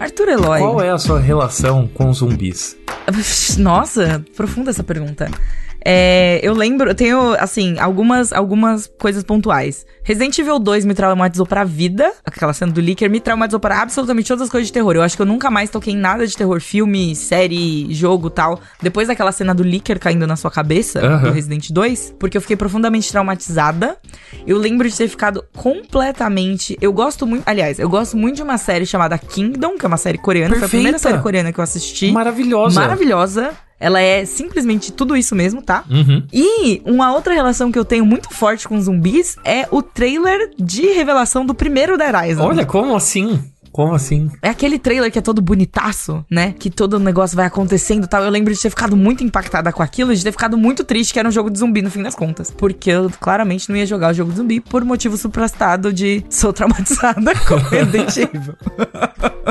Arthur 0.00 0.28
Eloy. 0.28 0.60
Qual 0.60 0.80
é 0.80 0.90
a 0.90 0.98
sua 0.98 1.20
relação 1.20 1.86
com 1.88 2.12
zumbis? 2.12 2.76
Nossa, 3.58 4.24
profunda 4.36 4.70
essa 4.70 4.84
pergunta. 4.84 5.30
É, 5.84 6.40
eu 6.42 6.52
lembro, 6.54 6.90
eu 6.90 6.94
tenho, 6.94 7.34
assim, 7.38 7.78
algumas, 7.78 8.32
algumas 8.32 8.86
coisas 8.98 9.22
pontuais. 9.22 9.86
Resident 10.02 10.38
Evil 10.38 10.58
2 10.58 10.84
me 10.84 10.94
traumatizou 10.94 11.46
pra 11.46 11.64
vida. 11.64 12.12
Aquela 12.24 12.52
cena 12.52 12.72
do 12.72 12.80
Licker 12.80 13.08
me 13.10 13.20
traumatizou 13.20 13.60
para 13.60 13.80
absolutamente 13.80 14.26
todas 14.28 14.42
as 14.44 14.48
coisas 14.50 14.66
de 14.68 14.72
terror. 14.72 14.94
Eu 14.96 15.02
acho 15.02 15.14
que 15.16 15.22
eu 15.22 15.26
nunca 15.26 15.50
mais 15.50 15.70
toquei 15.70 15.92
em 15.94 15.96
nada 15.96 16.26
de 16.26 16.36
terror, 16.36 16.60
filme, 16.60 17.14
série, 17.14 17.92
jogo 17.94 18.28
tal. 18.30 18.60
Depois 18.82 19.08
daquela 19.08 19.32
cena 19.32 19.54
do 19.54 19.62
Licker 19.62 19.98
caindo 20.00 20.26
na 20.26 20.36
sua 20.36 20.50
cabeça, 20.50 21.00
Aham. 21.00 21.22
do 21.28 21.30
Resident 21.32 21.70
2, 21.70 22.14
porque 22.18 22.36
eu 22.36 22.40
fiquei 22.40 22.56
profundamente 22.56 23.10
traumatizada. 23.10 23.96
Eu 24.46 24.58
lembro 24.58 24.88
de 24.88 24.96
ter 24.96 25.08
ficado 25.08 25.44
completamente. 25.56 26.76
Eu 26.80 26.92
gosto 26.92 27.26
muito. 27.26 27.42
Aliás, 27.46 27.78
eu 27.78 27.88
gosto 27.88 28.16
muito 28.16 28.36
de 28.36 28.42
uma 28.42 28.58
série 28.58 28.86
chamada 28.86 29.16
Kingdom, 29.18 29.76
que 29.78 29.84
é 29.84 29.88
uma 29.88 29.96
série 29.96 30.18
coreana. 30.18 30.50
Foi 30.50 30.58
a 30.58 30.60
Perfeita. 30.60 30.76
primeira 30.82 30.98
série 30.98 31.18
coreana 31.18 31.52
que 31.52 31.60
eu 31.60 31.64
assisti. 31.64 32.10
Maravilhosa. 32.10 32.80
Maravilhosa. 32.80 33.50
Ela 33.80 34.00
é 34.00 34.24
simplesmente 34.24 34.92
tudo 34.92 35.16
isso 35.16 35.34
mesmo, 35.34 35.62
tá? 35.62 35.84
Uhum. 35.88 36.24
E 36.32 36.82
uma 36.84 37.12
outra 37.12 37.34
relação 37.34 37.70
que 37.70 37.78
eu 37.78 37.84
tenho 37.84 38.04
muito 38.04 38.32
forte 38.32 38.66
com 38.66 38.80
zumbis 38.80 39.36
é 39.44 39.66
o 39.70 39.82
trailer 39.82 40.50
de 40.58 40.86
revelação 40.92 41.46
do 41.46 41.54
primeiro 41.54 41.96
Rising. 41.96 42.40
Olha, 42.40 42.66
como 42.66 42.96
assim? 42.96 43.38
Como 43.70 43.94
assim? 43.94 44.28
É 44.42 44.48
aquele 44.48 44.78
trailer 44.78 45.10
que 45.12 45.18
é 45.18 45.22
todo 45.22 45.40
bonitaço, 45.40 46.24
né? 46.30 46.52
Que 46.58 46.70
todo 46.70 46.94
o 46.94 46.98
negócio 46.98 47.36
vai 47.36 47.46
acontecendo 47.46 48.04
e 48.04 48.08
tal. 48.08 48.24
Eu 48.24 48.30
lembro 48.30 48.52
de 48.52 48.60
ter 48.60 48.70
ficado 48.70 48.96
muito 48.96 49.22
impactada 49.22 49.72
com 49.72 49.82
aquilo 49.82 50.12
e 50.12 50.16
de 50.16 50.24
ter 50.24 50.32
ficado 50.32 50.58
muito 50.58 50.82
triste 50.82 51.12
que 51.12 51.18
era 51.18 51.28
um 51.28 51.32
jogo 51.32 51.50
de 51.50 51.58
zumbi 51.58 51.82
no 51.82 51.90
fim 51.90 52.02
das 52.02 52.14
contas. 52.14 52.50
Porque 52.50 52.90
eu 52.90 53.10
claramente 53.20 53.68
não 53.68 53.76
ia 53.76 53.86
jogar 53.86 54.10
o 54.10 54.14
jogo 54.14 54.32
de 54.32 54.38
zumbi 54.38 54.60
por 54.60 54.84
motivo 54.84 55.16
suprastado 55.16 55.92
de 55.92 56.24
sou 56.28 56.52
traumatizada 56.52 57.32
com 57.46 57.56
Resident 57.70 58.16
Evil. 58.16 58.54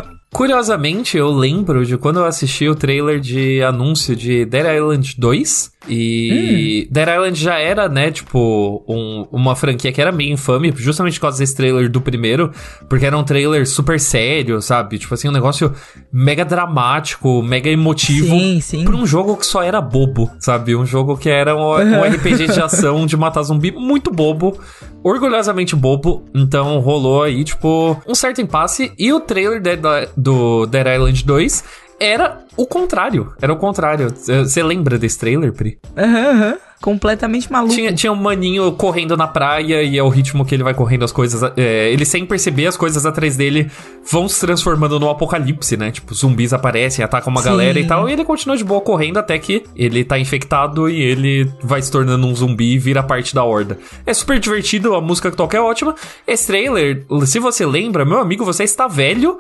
Curiosamente, 0.32 1.18
eu 1.18 1.32
lembro 1.32 1.86
de 1.86 1.98
quando 1.98 2.20
eu 2.20 2.26
assisti 2.26 2.68
o 2.68 2.76
trailer 2.76 3.20
de 3.20 3.64
anúncio 3.64 4.16
de 4.16 4.46
Dead 4.46 4.76
Island 4.76 5.16
2. 5.18 5.72
E 5.90 6.88
Dead 6.92 7.08
Island 7.08 7.40
já 7.40 7.58
era, 7.60 7.88
né, 7.90 8.12
tipo, 8.12 8.84
um- 8.88 9.28
uma 9.32 9.56
franquia 9.56 9.92
que 9.92 10.02
era 10.02 10.12
meio 10.12 10.34
infame, 10.34 10.74
justamente 10.76 11.16
por 11.16 11.22
causa 11.24 11.40
desse 11.40 11.56
trailer 11.56 11.90
do 11.90 12.02
primeiro, 12.02 12.52
porque 12.90 13.06
era 13.06 13.18
um 13.18 13.24
trailer 13.24 13.68
super 13.68 14.00
sério, 14.00 14.62
sabe? 14.62 14.98
Tipo 14.98 15.14
assim, 15.14 15.28
um 15.30 15.32
negócio 15.32 15.74
mega 16.12 16.44
dramático, 16.46 17.42
mega 17.42 17.70
emotivo. 17.70 18.28
Sim, 18.38 18.60
sim. 18.62 18.86
Pra 18.86 18.96
um 18.96 19.06
jogo 19.06 19.36
que 19.38 19.46
só 19.46 19.62
era 19.64 19.82
bobo, 19.82 20.30
sabe? 20.40 20.76
Um 20.76 20.86
jogo 20.86 21.18
que 21.18 21.30
era 21.30 21.56
um, 21.56 21.72
um 21.74 22.04
RPG 22.04 22.48
de 22.48 22.62
ação 22.62 23.06
de 23.06 23.16
matar 23.18 23.44
zumbi 23.44 23.72
muito 23.72 24.12
bobo, 24.12 24.58
orgulhosamente 25.04 25.76
bobo. 25.76 26.26
Então 26.34 26.80
rolou 26.80 27.24
aí, 27.24 27.44
tipo, 27.44 28.02
um 28.08 28.16
certo 28.16 28.42
impasse. 28.42 28.92
E 28.98 29.12
o 29.14 29.20
trailer 29.20 29.62
de- 29.62 29.78
do 30.16 30.66
Dead 30.66 30.88
Island 30.96 31.26
2 31.26 31.64
era 32.00 32.40
o 32.56 32.66
contrário. 32.66 33.34
Era 33.42 33.54
o 33.54 33.58
contrário. 33.58 34.10
Você 34.16 34.62
lembra 34.64 34.98
desse 34.98 35.18
trailer, 35.20 35.54
Pri? 35.54 35.78
Aham, 35.96 36.30
aham. 36.32 36.58
Completamente 36.80 37.52
maluco. 37.52 37.74
Tinha, 37.74 37.92
tinha 37.92 38.12
um 38.12 38.16
maninho 38.16 38.72
correndo 38.74 39.18
na 39.18 39.28
praia 39.28 39.82
e 39.82 39.98
é 39.98 40.04
o 40.04 40.10
ritmo 40.10 40.46
que 40.46 40.54
ele 40.54 40.64
vai 40.64 40.76
correndo 40.76 41.04
as 41.04 41.12
coisas. 41.12 41.42
é, 41.58 41.92
ele 41.92 42.06
sem 42.06 42.24
perceber, 42.24 42.68
as 42.68 42.78
coisas 42.78 43.04
atrás 43.04 43.36
dele 43.36 43.70
vão 44.10 44.30
se 44.30 44.40
transformando 44.40 45.00
no 45.00 45.10
apocalipse, 45.10 45.76
né? 45.76 45.90
Tipo, 45.90 46.14
zumbis 46.14 46.54
aparecem, 46.54 47.04
atacam 47.04 47.32
uma 47.32 47.42
Sim. 47.42 47.50
galera 47.50 47.80
e 47.80 47.88
tal. 47.88 48.08
E 48.08 48.14
ele 48.14 48.24
continua 48.24 48.56
de 48.56 48.64
boa 48.64 48.80
correndo 48.80 49.18
até 49.18 49.40
que 49.40 49.64
ele 49.76 50.04
tá 50.04 50.20
infectado 50.20 50.88
e 50.88 51.02
ele 51.02 51.52
vai 51.64 51.82
se 51.82 51.92
tornando 51.92 52.28
um 52.28 52.36
zumbi 52.36 52.74
e 52.74 52.78
vira 52.78 53.02
parte 53.02 53.34
da 53.34 53.44
horda. 53.44 53.80
É 54.06 54.14
super 54.14 54.40
divertido, 54.40 54.94
a 54.94 55.02
música 55.02 55.32
que 55.32 55.38
toca 55.38 55.58
é 55.58 55.62
ótima. 55.62 55.96
Esse 56.28 56.46
trailer, 56.46 57.06
se 57.26 57.40
você 57.40 57.66
lembra, 57.66 58.06
meu 58.06 58.20
amigo, 58.20 58.46
você 58.46 58.64
está 58.64 58.88
velho. 58.88 59.40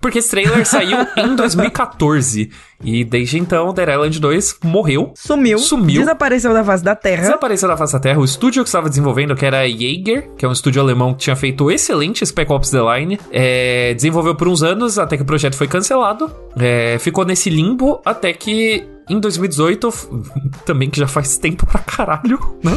Porque 0.00 0.18
esse 0.18 0.30
trailer 0.30 0.66
saiu 0.66 0.98
em 1.16 1.34
2014. 1.36 2.50
E 2.84 3.04
desde 3.04 3.38
então, 3.38 3.72
Dead 3.74 3.88
Island 3.88 4.20
2 4.20 4.58
morreu. 4.62 5.12
Sumiu. 5.16 5.58
Sumiu. 5.58 6.00
Desapareceu 6.00 6.52
da 6.54 6.62
face 6.64 6.84
da 6.84 6.94
Terra. 6.94 7.22
Desapareceu 7.22 7.68
da 7.68 7.76
face 7.76 7.92
da 7.92 7.98
Terra. 7.98 8.20
O 8.20 8.24
estúdio 8.24 8.62
que 8.62 8.68
estava 8.68 8.88
desenvolvendo, 8.88 9.34
que 9.34 9.44
era 9.44 9.68
Jaeger, 9.68 10.30
que 10.36 10.44
é 10.44 10.48
um 10.48 10.52
estúdio 10.52 10.80
alemão 10.80 11.12
que 11.12 11.20
tinha 11.20 11.34
feito 11.34 11.70
excelente 11.70 12.24
Spec 12.24 12.50
Ops 12.52 12.70
The 12.70 12.78
Line, 12.80 13.18
é, 13.32 13.94
desenvolveu 13.94 14.34
por 14.36 14.46
uns 14.46 14.62
anos 14.62 14.96
até 14.98 15.16
que 15.16 15.22
o 15.24 15.26
projeto 15.26 15.56
foi 15.56 15.66
cancelado. 15.66 16.30
É, 16.56 16.96
ficou 17.00 17.24
nesse 17.24 17.50
limbo 17.50 18.00
até 18.04 18.32
que 18.32 18.86
em 19.10 19.18
2018, 19.18 19.88
f- 19.90 20.06
também 20.64 20.88
que 20.88 21.00
já 21.00 21.08
faz 21.08 21.36
tempo 21.38 21.66
pra 21.66 21.80
caralho, 21.80 22.38
né? 22.62 22.72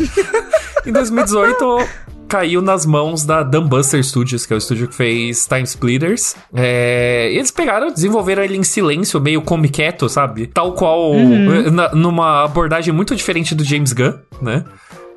Em 0.86 0.92
2018 0.92 1.88
caiu 2.28 2.62
nas 2.62 2.86
mãos 2.86 3.26
da 3.26 3.44
Dumbbuster 3.44 4.02
Studios, 4.04 4.46
que 4.46 4.54
é 4.54 4.56
o 4.56 4.58
estúdio 4.58 4.88
que 4.88 4.96
fez 4.96 5.46
Time 5.46 5.64
Splitters. 5.64 6.34
É, 6.54 7.30
eles 7.34 7.52
pegaram, 7.52 7.92
desenvolveram 7.92 8.42
ele 8.42 8.56
em 8.58 8.64
silêncio, 8.64 9.20
meio 9.20 9.42
comiqueto, 9.42 10.08
sabe? 10.08 10.48
Tal 10.48 10.72
qual, 10.74 11.12
Uhum. 11.12 11.70
na- 11.72 11.94
numa 11.94 12.46
abordagem 12.46 12.94
muito 12.94 13.14
diferente 13.16 13.54
do 13.54 13.66
James 13.66 13.92
Gunn, 13.92 14.14
né? 14.42 14.64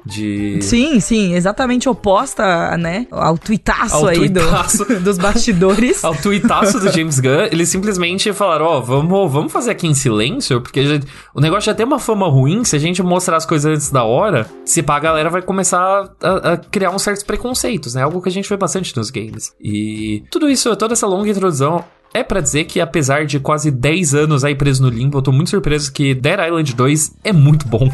De... 0.06 0.60
Sim, 0.62 1.00
sim, 1.00 1.34
exatamente 1.34 1.88
oposta, 1.88 2.76
né? 2.76 3.06
Ao 3.10 3.38
tuitaço 3.38 3.96
Ao 3.96 4.06
aí 4.06 4.28
do- 4.28 4.40
tuitaço. 4.40 4.84
dos 5.00 5.18
bastidores. 5.18 6.04
Ao 6.04 6.14
tuitaço 6.14 6.78
do 6.78 6.90
James 6.92 7.18
Gunn, 7.18 7.48
eles 7.50 7.68
simplesmente 7.68 8.32
falaram, 8.32 8.66
ó, 8.66 8.80
vamos, 8.80 9.32
vamos 9.32 9.52
fazer 9.52 9.70
aqui 9.70 9.86
em 9.86 9.94
silêncio, 9.94 10.60
porque 10.60 10.84
já- 10.84 11.00
o 11.34 11.40
negócio 11.40 11.66
já 11.66 11.74
tem 11.74 11.86
uma 11.86 11.98
fama 11.98 12.28
ruim, 12.28 12.64
se 12.64 12.76
a 12.76 12.78
gente 12.78 13.02
mostrar 13.02 13.36
as 13.36 13.46
coisas 13.46 13.72
antes 13.72 13.90
da 13.90 14.04
hora, 14.04 14.46
se 14.64 14.82
pá, 14.82 14.96
a 14.96 15.00
galera 15.00 15.30
vai 15.30 15.42
começar 15.42 16.10
a, 16.22 16.52
a 16.52 16.56
criar 16.56 16.90
uns 16.90 17.02
certos 17.02 17.22
preconceitos, 17.22 17.94
né? 17.94 18.02
Algo 18.02 18.20
que 18.20 18.28
a 18.28 18.32
gente 18.32 18.48
vê 18.48 18.56
bastante 18.56 18.94
nos 18.96 19.10
games. 19.10 19.52
E 19.60 20.22
tudo 20.30 20.48
isso, 20.50 20.74
toda 20.76 20.92
essa 20.94 21.06
longa 21.06 21.28
introdução... 21.30 21.84
É 22.16 22.22
pra 22.22 22.40
dizer 22.40 22.62
que 22.66 22.80
apesar 22.80 23.26
de 23.26 23.40
quase 23.40 23.72
10 23.72 24.14
anos 24.14 24.44
aí 24.44 24.54
preso 24.54 24.80
no 24.84 24.88
limbo, 24.88 25.18
eu 25.18 25.22
tô 25.22 25.32
muito 25.32 25.50
surpreso 25.50 25.92
que 25.92 26.14
Dead 26.14 26.38
Island 26.46 26.72
2 26.72 27.16
é 27.24 27.32
muito 27.32 27.66
bom. 27.66 27.90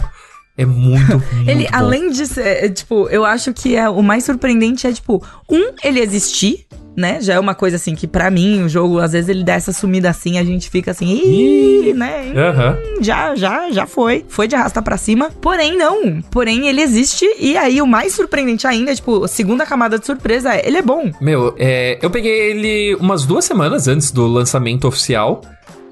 É 0.60 0.66
muito, 0.66 1.12
muito 1.34 1.48
Ele, 1.50 1.64
bom. 1.64 1.70
além 1.72 2.10
de 2.10 2.26
ser, 2.26 2.64
é, 2.64 2.68
tipo, 2.68 3.08
eu 3.08 3.24
acho 3.24 3.52
que 3.54 3.74
é, 3.76 3.88
o 3.88 4.02
mais 4.02 4.24
surpreendente 4.24 4.86
é, 4.86 4.92
tipo, 4.92 5.22
um, 5.50 5.72
ele 5.82 6.00
existir, 6.00 6.66
né? 6.96 7.18
Já 7.20 7.34
é 7.34 7.40
uma 7.40 7.54
coisa 7.54 7.76
assim 7.76 7.94
que, 7.94 8.06
pra 8.06 8.30
mim, 8.30 8.64
o 8.64 8.68
jogo, 8.68 8.98
às 8.98 9.12
vezes 9.12 9.28
ele 9.30 9.42
dá 9.44 9.54
essa 9.54 9.72
sumida 9.72 10.10
assim, 10.10 10.38
a 10.38 10.44
gente 10.44 10.68
fica 10.68 10.90
assim, 10.90 11.06
ih, 11.24 11.94
né? 11.94 12.32
Aham. 12.36 12.76
Hum, 12.78 13.02
Já, 13.02 13.34
já, 13.34 13.70
já 13.70 13.86
foi. 13.86 14.24
Foi 14.28 14.46
de 14.46 14.54
arrasta 14.54 14.82
pra 14.82 14.96
cima. 14.98 15.30
Porém, 15.40 15.78
não. 15.78 16.20
Porém, 16.30 16.66
ele 16.68 16.82
existe. 16.82 17.24
E 17.38 17.56
aí, 17.56 17.80
o 17.80 17.86
mais 17.86 18.12
surpreendente 18.12 18.66
ainda, 18.66 18.94
tipo, 18.94 19.24
a 19.24 19.28
segunda 19.28 19.64
camada 19.64 19.98
de 19.98 20.04
surpresa 20.04 20.54
é, 20.54 20.66
ele 20.66 20.76
é 20.76 20.82
bom. 20.82 21.10
Meu, 21.20 21.54
é, 21.58 21.98
eu 22.02 22.10
peguei 22.10 22.50
ele 22.50 22.94
umas 22.96 23.24
duas 23.24 23.44
semanas 23.44 23.88
antes 23.88 24.10
do 24.10 24.26
lançamento 24.26 24.86
oficial. 24.86 25.40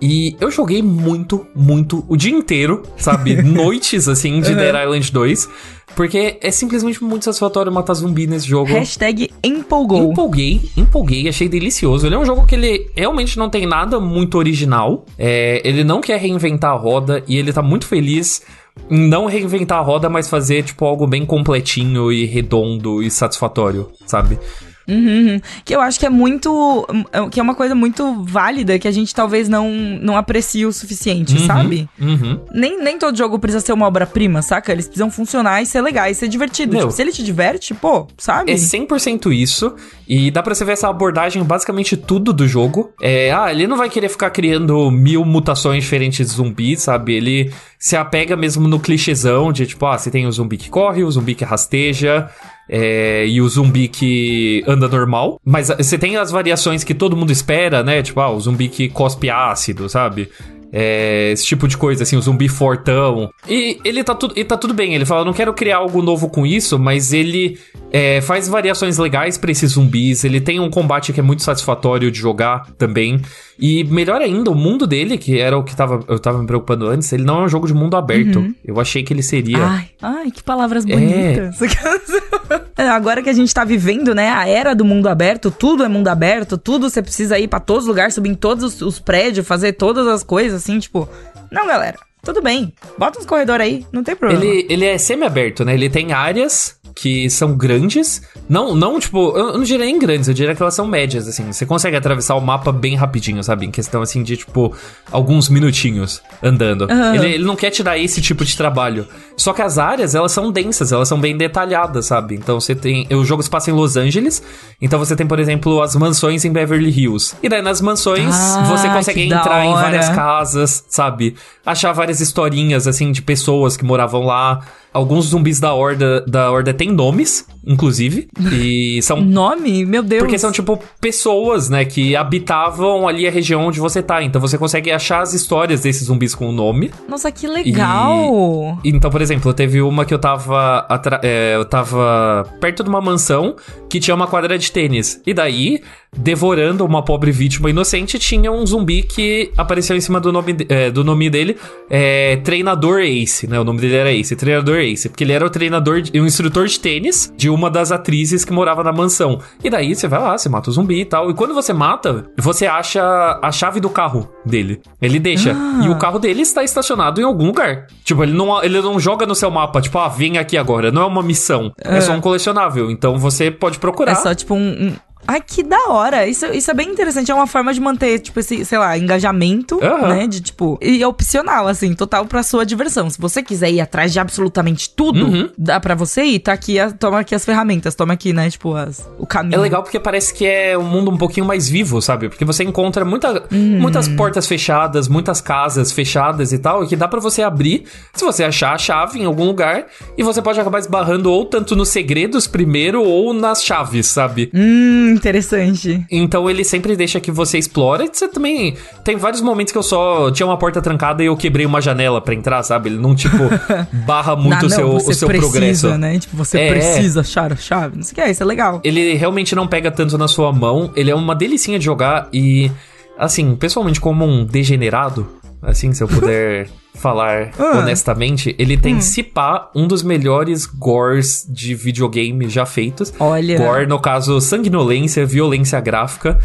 E 0.01 0.37
eu 0.41 0.51
joguei 0.51 0.83
muito, 0.83 1.47
muito, 1.55 2.05
o 2.09 2.17
dia 2.17 2.33
inteiro, 2.33 2.83
sabe? 2.97 3.41
Noites, 3.43 4.09
assim, 4.09 4.41
de 4.41 4.51
Uhum. 4.51 4.57
Dead 4.57 4.75
Island 4.85 5.13
2. 5.13 5.49
Porque 5.97 6.39
é 6.41 6.51
simplesmente 6.51 7.03
muito 7.03 7.25
satisfatório 7.25 7.73
matar 7.73 7.95
zumbi 7.95 8.27
nesse 8.27 8.47
jogo. 8.47 8.71
Hashtag 8.71 9.31
empolgou. 9.43 10.13
Empolguei, 10.13 10.61
empolguei, 10.77 11.29
achei 11.29 11.49
delicioso. 11.49 12.07
Ele 12.07 12.15
é 12.15 12.19
um 12.19 12.25
jogo 12.25 12.47
que 12.47 12.55
ele 12.55 12.89
realmente 12.95 13.37
não 13.37 13.51
tem 13.51 13.67
nada 13.67 13.99
muito 13.99 14.39
original. 14.39 15.05
É, 15.19 15.61
ele 15.65 15.83
não 15.83 16.01
quer 16.01 16.21
reinventar 16.21 16.71
a 16.73 16.77
roda 16.77 17.25
e 17.27 17.37
ele 17.37 17.53
tá 17.53 17.63
muito 17.63 17.87
feliz 17.87 18.43
em 18.89 19.09
não 19.09 19.27
reinventar 19.27 19.79
a 19.79 19.83
roda, 19.83 20.09
mas 20.09 20.29
fazer, 20.29 20.63
tipo, 20.63 20.85
algo 20.85 21.05
bem 21.07 21.27
completinho 21.27 22.13
e 22.13 22.27
redondo 22.27 23.03
e 23.03 23.11
satisfatório, 23.11 23.91
sabe? 24.07 24.39
Uhum, 24.89 25.29
uhum. 25.29 25.41
Que 25.65 25.77
eu 25.77 25.81
acho 25.81 26.01
que 26.01 26.07
é 26.07 26.11
muito. 26.11 26.87
Que 27.31 27.39
é 27.39 27.43
uma 27.43 27.55
coisa 27.55 27.75
muito 27.75 28.25
válida 28.25 28.79
que 28.79 28.89
a 28.89 28.91
gente 28.91 29.15
talvez 29.15 29.49
não, 29.49 29.71
não 30.01 30.17
aprecie 30.17 30.65
o 30.65 30.73
suficiente, 30.73 31.37
Uhum, 31.37 31.47
sabe? 31.47 31.89
Uhum. 32.01 32.41
Nem, 32.53 32.83
nem 32.83 32.99
todo 32.99 33.17
jogo 33.17 33.39
precisa 33.39 33.65
ser 33.65 33.73
uma 33.73 33.87
obra-prima, 33.87 34.41
saca? 34.43 34.73
Eles 34.73 34.87
precisam 34.87 35.11
funcionar 35.11 35.63
e 35.63 35.67
ser 35.67 35.83
legais, 35.83 36.17
ser 36.17 36.29
divertido. 36.29 36.77
Tipo, 36.77 36.91
se 36.91 37.03
ele 37.03 37.13
te 37.13 37.23
diverte, 37.23 37.75
pô, 37.75 38.07
sabe? 38.17 38.53
É 38.53 38.55
100% 38.55 39.33
isso, 39.33 39.75
e 40.09 40.31
dá 40.31 40.43
pra 40.43 40.55
você 40.55 40.65
ver 40.65 40.73
essa 40.73 40.89
abordagem 40.89 41.43
em 41.43 41.45
basicamente 41.45 41.97
tudo 41.97 42.33
do 42.33 42.49
jogo. 42.49 42.93
É, 43.01 43.31
ah, 43.33 43.53
ele 43.53 43.67
não 43.67 43.77
vai 43.77 43.91
querer 43.91 44.09
ficar 44.09 44.31
criando 44.31 44.91
mil 44.91 45.25
mutações 45.25 45.85
diferentes 45.85 46.27
de 46.27 46.33
zumbi, 46.33 46.77
sabe? 46.77 47.15
Ele 47.15 47.53
se 47.79 47.97
apega 47.97 48.37
mesmo 48.37 48.67
no 48.67 48.81
clichêzão 48.81 49.53
de 49.53 49.67
tipo, 49.67 49.85
ah, 49.87 49.99
você 49.99 50.11
tem 50.11 50.27
o 50.27 50.33
zumbi 50.33 50.57
que 50.57 50.71
corre, 50.71 51.05
o 51.05 51.11
zumbi 51.11 51.35
que 51.35 51.45
rasteja. 51.45 52.29
É, 52.69 53.27
e 53.27 53.41
o 53.41 53.49
zumbi 53.49 53.89
que 53.89 54.63
anda 54.67 54.89
normal. 54.89 55.41
Mas 55.45 55.71
ah, 55.71 55.77
você 55.77 55.97
tem 55.97 56.17
as 56.17 56.31
variações 56.31 56.85
que 56.85 56.95
todo 56.95 57.17
mundo 57.17 57.33
espera, 57.33 57.83
né? 57.83 58.03
Tipo, 58.03 58.21
ah, 58.21 58.31
o 58.31 58.41
zumbi 58.41 58.69
que 58.69 58.89
cospe 58.89 59.31
ácido, 59.31 59.89
sabe? 59.89 60.29
É, 60.71 61.31
esse 61.33 61.47
tipo 61.47 61.67
de 61.67 61.77
coisa, 61.77 62.03
assim, 62.03 62.17
o 62.17 62.21
zumbi 62.21 62.49
fortão. 62.49 63.31
E 63.49 63.79
ele 63.85 64.05
tá, 64.05 64.15
tudo, 64.15 64.35
e 64.37 64.45
tá 64.45 64.57
tudo 64.57 64.75
bem, 64.75 64.95
ele 64.95 65.07
fala, 65.07 65.25
não 65.25 65.33
quero 65.33 65.53
criar 65.55 65.79
algo 65.79 66.03
novo 66.03 66.29
com 66.29 66.47
isso, 66.47 66.79
mas 66.79 67.13
ele 67.13 67.59
é, 67.91 68.21
faz 68.21 68.49
variações 68.49 68.99
legais 68.99 69.39
pra 69.39 69.51
esses 69.51 69.73
zumbis, 69.73 70.25
ele 70.25 70.41
tem 70.41 70.61
um 70.61 70.69
combate 70.69 71.13
que 71.13 71.21
é 71.21 71.23
muito 71.23 71.43
satisfatório 71.43 72.11
de 72.11 72.19
jogar 72.19 72.67
também. 72.77 73.21
E 73.59 73.83
melhor 73.85 74.21
ainda, 74.21 74.51
o 74.51 74.55
mundo 74.55 74.87
dele, 74.87 75.19
que 75.19 75.39
era 75.39 75.59
o 75.59 75.65
que 75.65 75.75
tava, 75.75 76.05
eu 76.07 76.19
tava 76.19 76.39
me 76.39 76.47
preocupando 76.47 76.87
antes, 76.87 77.13
ele 77.13 77.25
não 77.25 77.41
é 77.43 77.45
um 77.45 77.49
jogo 77.49 77.67
de 77.67 77.75
mundo 77.75 77.97
aberto. 77.97 78.55
Eu 78.65 78.79
achei 78.81 79.03
que 79.03 79.13
ele 79.13 79.23
seria. 79.23 79.59
Ai, 79.59 79.89
ai, 80.01 80.31
que 80.31 80.43
palavras 80.43 80.85
É. 80.87 80.89
bonitas. 80.89 81.59
É, 82.79 82.89
Agora 82.89 83.21
que 83.23 83.29
a 83.29 83.33
gente 83.33 83.53
tá 83.53 83.65
vivendo, 83.65 84.15
né, 84.15 84.31
a 84.31 84.49
era 84.49 84.73
do 84.73 84.85
mundo 84.85 85.09
aberto, 85.09 85.51
tudo 85.51 85.83
é 85.83 85.89
mundo 85.89 86.07
aberto, 86.07 86.57
tudo 86.57 86.89
você 86.89 87.03
precisa 87.03 87.37
ir 87.37 87.49
pra 87.49 87.59
todos 87.59 87.83
os 87.83 87.89
lugares, 87.89 88.15
subir 88.15 88.31
em 88.31 88.35
todos 88.37 88.63
os, 88.63 88.81
os 88.83 88.99
prédios, 89.01 89.45
fazer 89.47 89.73
todas 89.73 90.07
as 90.07 90.23
coisas, 90.23 90.63
assim, 90.63 90.79
tipo... 90.79 91.09
Não, 91.51 91.67
galera, 91.67 91.99
tudo 92.23 92.41
bem. 92.41 92.73
Bota 92.97 93.19
uns 93.19 93.27
corredores 93.27 93.67
aí, 93.67 93.85
não 93.93 94.05
tem 94.05 94.15
problema. 94.15 94.45
Ele, 94.45 94.65
ele 94.71 94.85
é 94.85 94.97
semi-aberto, 94.97 95.65
né? 95.65 95.75
Ele 95.75 95.91
tem 95.91 96.13
áreas 96.13 96.78
que 97.01 97.31
são 97.31 97.57
grandes. 97.57 98.21
Não, 98.49 98.75
não 98.75 98.99
tipo, 98.99 99.37
eu 99.39 99.53
não 99.53 99.63
diria 99.63 99.87
nem 99.87 99.99
grandes, 100.01 100.27
eu 100.27 100.35
diria 100.35 100.53
que 100.53 100.61
elas 100.61 100.75
são 100.75 100.85
médias, 100.85 101.29
assim. 101.29 101.53
Você 101.53 101.65
consegue 101.65 101.97
atravessar 101.97 102.35
o 102.35 102.41
mapa 102.41 102.73
bem 102.73 102.97
rapidinho, 102.97 103.43
sabe? 103.45 103.67
Em 103.67 103.71
questão, 103.71 104.03
assim, 104.03 104.23
de, 104.25 104.37
tipo, 104.37 104.75
alguns 105.13 105.49
minutinhos 105.49 106.21
andando. 106.43 106.91
Aham. 106.91 107.15
Ele, 107.15 107.35
ele 107.35 107.45
não 107.45 107.55
quer 107.55 107.71
te 107.71 107.85
dar 107.85 107.97
esse 107.97 108.21
tipo 108.21 108.45
de 108.45 108.57
trabalho. 108.57 109.07
Só 109.37 109.53
que 109.53 109.63
as 109.63 109.79
áreas, 109.79 110.17
elas 110.17 110.33
são 110.33 110.51
densas, 110.51 110.91
elas 110.91 111.07
são 111.07 111.21
bem 111.21 111.37
detalhadas, 111.37 112.07
sabe? 112.07 112.35
Então 112.35 112.59
você 112.59 112.75
tem. 112.75 113.07
O 113.15 113.25
jogo 113.25 113.45
se 113.45 113.51
passa 113.51 113.71
em 113.71 113.75
Los 113.75 113.97
Angeles. 113.97 114.43
Então 114.83 114.99
você 114.99 115.15
tem, 115.15 115.27
por 115.27 115.39
exemplo, 115.39 115.81
as 115.81 115.95
mansões 115.95 116.45
em 116.45 116.51
Beverly 116.51 116.91
Hills. 116.91 117.37
E 117.41 117.49
daí 117.49 117.63
nas 117.63 117.81
mansões 117.81 118.35
Ah, 118.35 118.65
você 118.65 118.89
consegue 118.89 119.23
entrar 119.23 119.65
em 119.65 119.73
várias 119.73 120.09
casas, 120.09 120.85
sabe? 120.89 121.37
Achar 121.65 121.93
várias 121.93 122.21
historinhas, 122.21 122.89
assim, 122.89 123.13
de 123.13 123.23
pessoas 123.23 123.77
que 123.77 123.85
moravam 123.85 124.25
lá. 124.25 124.61
Alguns 124.93 125.27
zumbis 125.27 125.61
da 125.61 125.75
Horda, 125.75 126.23
da 126.27 126.51
Horda 126.51 126.73
têm 126.89 126.95
nomes, 126.95 127.47
inclusive. 127.67 128.29
E 128.53 129.01
são. 129.03 129.21
Nome? 129.21 129.85
Meu 129.85 130.03
Deus. 130.03 130.23
Porque 130.23 130.39
são, 130.39 130.51
tipo, 130.51 130.79
pessoas, 131.01 131.69
né, 131.69 131.85
que 131.85 132.17
habitavam 132.17 133.07
ali 133.07 133.27
a 133.27 133.31
região 133.31 133.67
onde 133.67 133.81
você 133.81 134.03
tá. 134.03 134.23
Então 134.23 134.41
você 134.41 134.57
consegue 134.57 134.91
achar 134.91 135.21
as 135.23 135.35
histórias 135.35 135.81
desses 135.83 136.07
zumbis 136.07 136.35
com 136.35 136.49
o 136.49 136.53
nome. 136.53 136.91
Nossa, 137.09 137.31
que 137.31 137.47
legal. 137.47 138.79
Então, 138.85 139.11
por 139.11 139.21
exemplo, 139.21 139.53
teve 139.53 139.81
uma 139.83 140.05
que 140.05 140.15
eu 140.15 140.19
tava. 140.19 140.79
atra- 140.89 141.21
é, 141.23 141.55
eu 141.57 141.65
tava 141.65 142.47
perto 142.61 142.83
de 142.83 142.89
uma 142.89 143.01
mansão 143.01 143.57
que 143.89 144.01
tinha 144.01 144.15
uma 144.15 144.27
quadra 144.27 144.59
de 144.59 144.71
tênis. 144.71 145.21
E 145.27 145.33
daí, 145.35 145.81
devorando 146.17 146.85
uma 146.85 147.03
pobre 147.03 147.31
vítima 147.31 147.71
inocente, 147.71 148.19
tinha 148.19 148.51
um 148.51 148.67
zumbi 148.67 149.03
que 149.03 149.51
apareceu 149.57 149.97
em 149.97 150.01
cima 150.01 150.21
do 150.21 150.33
nome, 150.33 150.57
é, 150.69 150.91
do 150.91 151.05
nome 151.05 151.29
dele. 151.31 151.57
É, 151.91 152.37
treinador 152.37 153.01
Ace, 153.01 153.47
né? 153.47 153.59
O 153.59 153.65
nome 153.65 153.81
dele 153.81 153.97
era 153.97 154.13
Ace, 154.13 154.35
treinador 154.37 154.79
Ace. 154.79 155.09
Porque 155.09 155.25
ele 155.25 155.33
era 155.33 155.45
o 155.45 155.51
treinador, 155.51 156.01
de, 156.01 156.21
um 156.21 156.27
instrutor 156.27 156.67
de 156.67 156.79
tênis 156.81 157.33
de 157.37 157.49
uma 157.49 157.71
das 157.71 157.93
atrizes 157.93 158.45
que 158.45 158.53
morava 158.53 158.83
na 158.83 158.93
mansão. 158.93 159.41
E 159.63 159.71
daí 159.71 159.95
você 159.95 160.09
vai 160.09 160.21
lá, 160.21 160.37
você 160.37 160.49
mata 160.49 160.71
o 160.71 160.73
zumbi 160.73 161.01
e 161.01 161.05
tal. 161.05 161.31
E 161.31 161.35
quando 161.35 161.55
você 161.55 161.73
mata, 161.73 162.25
você 162.37 162.67
acha 162.67 163.39
a 163.43 163.53
chave 163.53 163.81
do 163.81 163.91
carro 163.91 164.29
dele. 164.45 164.81
Ele 165.01 165.19
deixa. 165.19 165.53
Ah. 165.53 165.85
E 165.85 165.89
o 165.89 165.99
carro 165.99 166.19
dele 166.19 166.43
está 166.43 166.63
estacionado 166.63 167.21
em 167.21 167.25
algum 167.25 167.47
lugar. 167.47 167.87
Tipo, 168.05 168.23
ele 168.23 168.33
não, 168.33 168.63
ele 168.63 168.81
não 168.81 168.99
joga 168.99 169.27
no 169.27 169.35
seu 169.35 169.51
mapa, 169.51 169.81
tipo, 169.81 169.99
ah, 169.99 170.09
vem 170.09 170.39
aqui 170.39 170.57
agora. 170.57 170.91
Não 170.91 171.03
é 171.03 171.07
uma 171.07 171.23
missão. 171.23 171.73
É, 171.81 172.01
só 172.01 172.13
um 172.13 172.21
colecionável. 172.21 172.91
Então 172.91 173.19
você 173.19 173.51
pode 173.51 173.79
procurar. 173.79 174.13
É 174.13 174.15
só 174.15 174.35
tipo 174.35 174.55
um. 174.55 174.95
Ai, 175.31 175.43
que 175.47 175.63
da 175.63 175.91
hora. 175.91 176.27
Isso, 176.27 176.47
isso 176.47 176.71
é 176.71 176.75
bem 176.75 176.89
interessante. 176.89 177.31
É 177.31 177.35
uma 177.35 177.47
forma 177.47 177.75
de 177.75 177.81
manter, 177.81 178.19
tipo, 178.19 178.41
esse, 178.41 178.65
sei 178.65 178.79
lá, 178.79 178.97
engajamento, 178.97 179.79
Aham. 179.85 180.09
né? 180.09 180.27
De 180.27 180.41
tipo. 180.41 180.79
E 180.81 181.03
é 181.03 181.07
opcional, 181.07 181.69
assim, 181.69 181.93
total 181.95 182.25
pra 182.25 182.43
sua 182.43 182.65
diversão. 182.65 183.11
Se 183.11 183.21
você 183.21 183.43
quiser 183.43 183.71
ir 183.71 183.81
atrás 183.81 184.11
de 184.13 184.19
absolutamente 184.19 184.89
tudo, 184.89 185.27
Uhum. 185.27 185.51
dá 185.59 185.79
pra 185.79 185.95
você 185.95 186.23
ir. 186.23 186.39
Tá 186.39 186.55
aqui, 186.55 186.79
a- 186.81 186.91
toma 186.91 187.21
aqui 187.21 187.35
as 187.35 187.45
ferramentas, 187.45 187.95
toma 187.95 188.15
aqui, 188.15 188.33
né? 188.33 188.49
Tipo, 188.49 188.75
as, 188.75 189.07
o 189.19 189.27
caminho. 189.27 189.57
É 189.57 189.59
legal 189.59 189.83
porque 189.83 190.01
parece 190.01 190.33
que 190.33 190.47
é 190.47 190.79
um 190.79 190.83
mundo 190.85 191.11
um 191.11 191.19
pouquinho 191.19 191.45
mais 191.45 191.69
vivo, 191.69 192.01
sabe? 192.01 192.31
Porque 192.31 192.45
você 192.47 192.65
encontra 192.65 193.05
muita, 193.05 193.45
Uhum. 193.53 193.81
muitas 193.81 194.09
portas 194.09 194.47
fechadas, 194.47 195.09
muitas 195.09 195.43
casas 195.43 195.93
fechadas 195.93 196.53
e 196.53 196.59
tal, 196.59 196.85
e 196.85 196.89
que 196.89 196.97
dá 196.97 197.07
pra 197.07 197.21
você 197.21 197.43
abrir 197.43 197.85
se 198.15 198.25
você 198.25 198.45
achar 198.45 198.73
a 198.75 198.79
chave 198.79 199.19
em 199.21 199.27
algum 199.27 199.45
lugar, 199.45 199.87
e 200.17 200.23
você 200.23 200.41
pode 200.41 200.59
acabar 200.59 200.79
esbarrando 200.79 201.31
ou 201.31 201.45
tanto 201.45 201.77
nos 201.77 201.91
segredos 201.91 202.47
primeiro 202.47 203.03
ou 203.03 203.35
nas 203.35 203.63
chaves, 203.63 204.07
sabe? 204.07 204.51
Hum, 204.55 205.18
interessante. 205.19 206.05
Então 206.11 206.49
ele 206.49 206.65
sempre 206.65 206.97
deixa 206.97 207.21
que 207.21 207.31
você 207.31 207.59
explore. 207.59 208.09
Você 208.13 208.29
também. 208.29 208.75
Tem 209.05 209.17
vários 209.17 209.41
momentos 209.43 209.73
que 209.73 209.79
eu 209.79 209.83
só 209.83 210.31
tinha 210.31 210.47
uma 210.47 210.57
porta 210.57 210.81
trancada 210.81 211.23
e 211.23 211.27
eu 211.27 211.37
quebrei 211.37 211.67
uma 211.67 211.81
janela 211.81 212.21
pra 212.21 212.35
entrar, 212.35 212.63
sabe? 212.63 212.89
Ele 212.89 212.99
não, 212.99 213.15
tipo, 213.15 213.37
barra 214.07 214.35
muito 214.37 214.55
Ah, 214.55 214.59
o 214.61 214.63
não, 214.63 214.71
seu, 214.71 214.93
você 214.93 215.11
o 215.11 215.15
seu 215.15 215.29
precisa, 215.29 215.51
progresso. 215.51 215.99
né? 215.99 216.19
Tipo, 216.19 216.37
você 216.37 216.59
É. 216.59 216.69
precisa 216.73 217.21
achar 217.21 217.53
a 217.53 217.57
chave. 217.57 217.97
Não 217.97 218.03
sei 218.03 218.13
o 218.13 218.15
que 218.15 218.21
é, 218.21 218.31
isso 218.31 218.43
é 218.43 218.47
legal. 218.47 218.81
Ele 218.85 219.15
realmente 219.15 219.55
não 219.55 219.67
pega 219.67 219.91
tanto 219.91 220.17
na 220.17 220.29
sua 220.29 220.53
mão. 220.53 220.91
Ele 220.97 221.11
é 221.11 221.15
uma 221.15 221.35
delicinha 221.35 221.79
de 221.79 221.85
jogar 221.85 222.29
e, 222.33 222.71
assim, 223.19 223.55
pessoalmente, 223.57 224.01
como 224.01 224.25
um 224.25 224.45
degenerado, 224.45 225.27
assim, 225.63 225.93
se 225.93 226.03
eu 226.03 226.09
puder 226.09 226.69
falar 226.95 227.51
Ah. 227.59 227.79
honestamente, 227.79 228.55
ele 228.59 228.77
tem, 228.77 229.01
se 229.01 229.23
pá, 229.23 229.71
um 229.75 229.87
dos 229.87 230.03
melhores 230.03 230.67
gores 230.67 231.47
de 231.49 231.75
videogame 231.75 232.49
já 232.49 232.67
feitos. 232.67 233.13
Olha. 233.19 233.57
Gore, 233.59 233.87
no 233.87 234.01
caso, 234.01 234.41
sanguinolência, 234.41 235.25
violência 235.25 235.81
gráfica, 235.81 236.39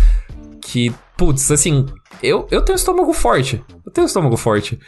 que, 0.61 0.93
putz, 1.17 1.49
assim, 1.51 1.85
eu, 2.21 2.47
eu 2.51 2.61
tenho 2.61 2.75
estômago 2.75 3.13
forte. 3.13 3.63
Eu 3.85 3.91
tenho 3.91 4.05
estômago 4.05 4.37
forte. 4.37 4.79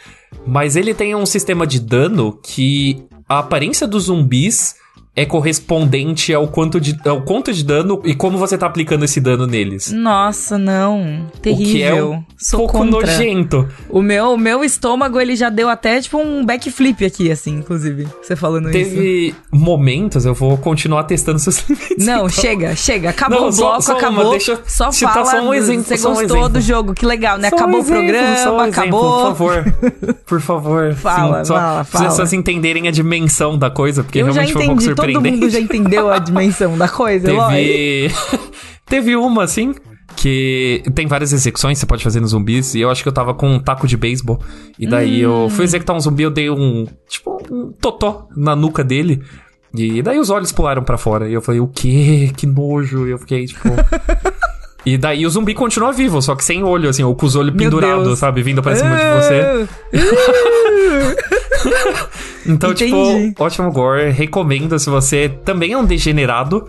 Mas 0.46 0.76
ele 0.76 0.94
tem 0.94 1.14
um 1.14 1.26
sistema 1.26 1.66
de 1.66 1.80
dano 1.80 2.38
que 2.42 3.04
a 3.28 3.40
aparência 3.40 3.86
dos 3.86 4.04
zumbis 4.04 4.76
é 5.16 5.24
correspondente 5.24 6.32
ao 6.34 6.46
quanto 6.46 6.78
de, 6.78 6.94
ao 7.08 7.22
quanto 7.22 7.52
de 7.52 7.64
dano 7.64 8.00
e 8.04 8.14
como 8.14 8.36
você 8.36 8.58
tá 8.58 8.66
aplicando 8.66 9.04
esse 9.04 9.18
dano 9.20 9.46
neles. 9.46 9.90
Nossa, 9.90 10.58
não. 10.58 11.26
Terrível. 11.40 11.66
O 11.66 11.72
que 11.72 11.82
é 11.82 12.04
um 12.04 12.24
Sou 12.38 12.60
pouco 12.60 12.78
contra. 12.78 13.00
nojento. 13.00 13.66
O 13.88 14.02
meu, 14.02 14.34
o 14.34 14.38
meu 14.38 14.62
estômago, 14.62 15.18
ele 15.18 15.34
já 15.34 15.48
deu 15.48 15.68
até, 15.70 16.00
tipo, 16.02 16.18
um 16.18 16.44
backflip 16.44 17.04
aqui, 17.04 17.30
assim, 17.30 17.56
inclusive. 17.56 18.06
Você 18.22 18.36
falando 18.36 18.68
isso. 18.68 18.90
Teve 18.90 19.34
momentos, 19.50 20.26
eu 20.26 20.34
vou 20.34 20.56
continuar 20.58 21.04
testando 21.04 21.38
seus 21.38 21.60
limites. 21.68 22.04
Não, 22.06 22.16
então. 22.26 22.28
chega, 22.28 22.76
chega. 22.76 23.10
Acabou 23.10 23.40
Não, 23.40 23.48
o 23.48 23.52
só- 23.52 23.62
bloco, 23.68 23.82
só 23.82 23.92
uma, 23.92 23.98
acabou. 23.98 24.30
deixa 24.32 24.52
eu 24.52 24.58
só 24.66 24.92
fala. 24.92 25.24
só 25.24 25.40
um 25.40 25.54
exemplo, 25.54 25.84
Você 25.84 25.96
só 25.96 26.10
um 26.10 26.14
gostou 26.14 26.36
exemplo. 26.36 26.48
do 26.50 26.60
jogo, 26.60 26.94
que 26.94 27.06
legal, 27.06 27.38
né? 27.38 27.48
Só 27.48 27.56
um 27.56 27.58
acabou 27.58 27.76
o 27.80 27.82
exemplo, 27.82 28.02
programa, 28.02 28.36
só 28.36 28.56
um 28.56 28.60
exemplo, 28.62 28.80
acabou. 28.82 29.12
por 29.12 29.22
favor. 29.36 29.74
Por 30.26 30.40
favor. 30.40 30.94
Fala, 30.94 31.38
Sim, 31.38 31.44
só 31.48 31.54
fala, 31.54 31.84
pra 31.84 32.00
fala. 32.00 32.10
vocês 32.10 32.32
entenderem 32.32 32.88
a 32.88 32.90
dimensão 32.90 33.56
da 33.56 33.70
coisa, 33.70 34.02
porque 34.02 34.18
Eu 34.18 34.26
já 34.26 34.32
realmente 34.42 34.52
foi 34.52 34.62
um 34.62 34.66
pouco 34.66 34.82
entendi, 34.82 34.94
todo 35.14 35.30
mundo 35.30 35.50
já 35.50 35.60
entendeu 35.60 36.10
a 36.10 36.18
dimensão 36.18 36.76
da 36.76 36.88
coisa. 36.88 37.26
Teve. 37.28 38.10
Teve 38.86 39.16
uma, 39.16 39.42
assim, 39.44 39.74
que 40.14 40.82
tem 40.94 41.06
várias 41.08 41.32
execuções 41.32 41.76
que 41.76 41.80
você 41.80 41.86
pode 41.86 42.04
fazer 42.04 42.20
nos 42.20 42.30
zumbis, 42.30 42.74
e 42.74 42.80
eu 42.80 42.90
acho 42.90 43.02
que 43.02 43.08
eu 43.08 43.12
tava 43.12 43.34
com 43.34 43.48
um 43.54 43.58
taco 43.58 43.86
de 43.86 43.96
beisebol. 43.96 44.40
E 44.78 44.86
daí 44.86 45.20
eu 45.20 45.46
Hum. 45.46 45.50
fui 45.50 45.64
executar 45.64 45.96
um 45.96 46.00
zumbi, 46.00 46.22
eu 46.22 46.30
dei 46.30 46.48
um. 46.50 46.86
Tipo, 47.08 47.36
um 47.50 47.72
totó 47.72 48.28
na 48.36 48.54
nuca 48.54 48.84
dele. 48.84 49.22
E 49.74 50.00
daí 50.02 50.18
os 50.18 50.30
olhos 50.30 50.52
pularam 50.52 50.82
pra 50.82 50.96
fora. 50.96 51.28
E 51.28 51.34
eu 51.34 51.42
falei, 51.42 51.60
o 51.60 51.66
quê? 51.66 52.30
Que 52.36 52.46
nojo. 52.46 53.06
E 53.06 53.10
eu 53.10 53.18
fiquei, 53.18 53.44
tipo. 53.46 53.68
E 54.86 54.96
daí 54.96 55.26
o 55.26 55.30
zumbi 55.30 55.52
continua 55.52 55.92
vivo, 55.92 56.22
só 56.22 56.36
que 56.36 56.44
sem 56.44 56.62
olho, 56.62 56.88
assim, 56.88 57.02
ou 57.02 57.14
com 57.16 57.26
os 57.26 57.34
olhos 57.34 57.54
pendurados, 57.56 58.18
sabe? 58.20 58.40
Vindo 58.42 58.62
pra 58.62 58.76
cima 58.76 58.96
de 58.96 59.04
você. 59.04 59.68
Então, 62.48 62.70
Entendi. 62.70 62.92
tipo, 63.32 63.42
ótimo 63.42 63.72
gore. 63.72 64.10
Recomendo 64.10 64.78
se 64.78 64.88
você 64.88 65.28
também 65.44 65.72
é 65.72 65.76
um 65.78 65.84
degenerado, 65.84 66.68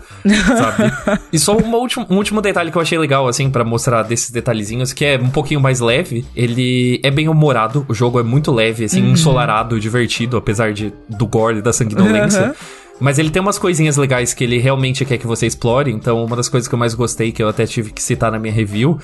sabe? 0.58 0.92
e 1.32 1.38
só 1.38 1.56
uma 1.56 1.76
última- 1.78 2.04
um 2.10 2.16
último 2.16 2.40
detalhe 2.42 2.72
que 2.72 2.76
eu 2.76 2.82
achei 2.82 2.98
legal, 2.98 3.28
assim, 3.28 3.48
pra 3.48 3.62
mostrar 3.62 4.02
desses 4.02 4.30
detalhezinhos, 4.30 4.92
que 4.92 5.04
é 5.04 5.16
um 5.16 5.30
pouquinho 5.30 5.60
mais 5.60 5.78
leve. 5.78 6.26
Ele 6.34 7.00
é 7.04 7.12
bem 7.12 7.28
humorado, 7.28 7.86
o 7.88 7.94
jogo 7.94 8.18
é 8.18 8.24
muito 8.24 8.50
leve, 8.52 8.86
assim, 8.86 9.02
Uhum. 9.02 9.12
ensolarado, 9.12 9.78
divertido, 9.78 10.36
apesar 10.36 10.72
de, 10.72 10.92
do 11.08 11.26
gore 11.28 11.58
e 11.58 11.62
da 11.62 11.72
sanguinolência. 11.72 12.46
Uhum. 12.46 12.52
Mas 13.00 13.18
ele 13.18 13.30
tem 13.30 13.40
umas 13.40 13.58
coisinhas 13.58 13.96
legais 13.96 14.34
que 14.34 14.42
ele 14.42 14.58
realmente 14.58 15.04
quer 15.04 15.18
que 15.18 15.26
você 15.26 15.46
explore. 15.46 15.90
Então, 15.92 16.24
uma 16.24 16.34
das 16.34 16.48
coisas 16.48 16.66
que 16.66 16.74
eu 16.74 16.78
mais 16.78 16.94
gostei, 16.94 17.30
que 17.30 17.42
eu 17.42 17.48
até 17.48 17.64
tive 17.64 17.92
que 17.92 18.02
citar 18.02 18.32
na 18.32 18.38
minha 18.38 18.52
review, 18.52 18.98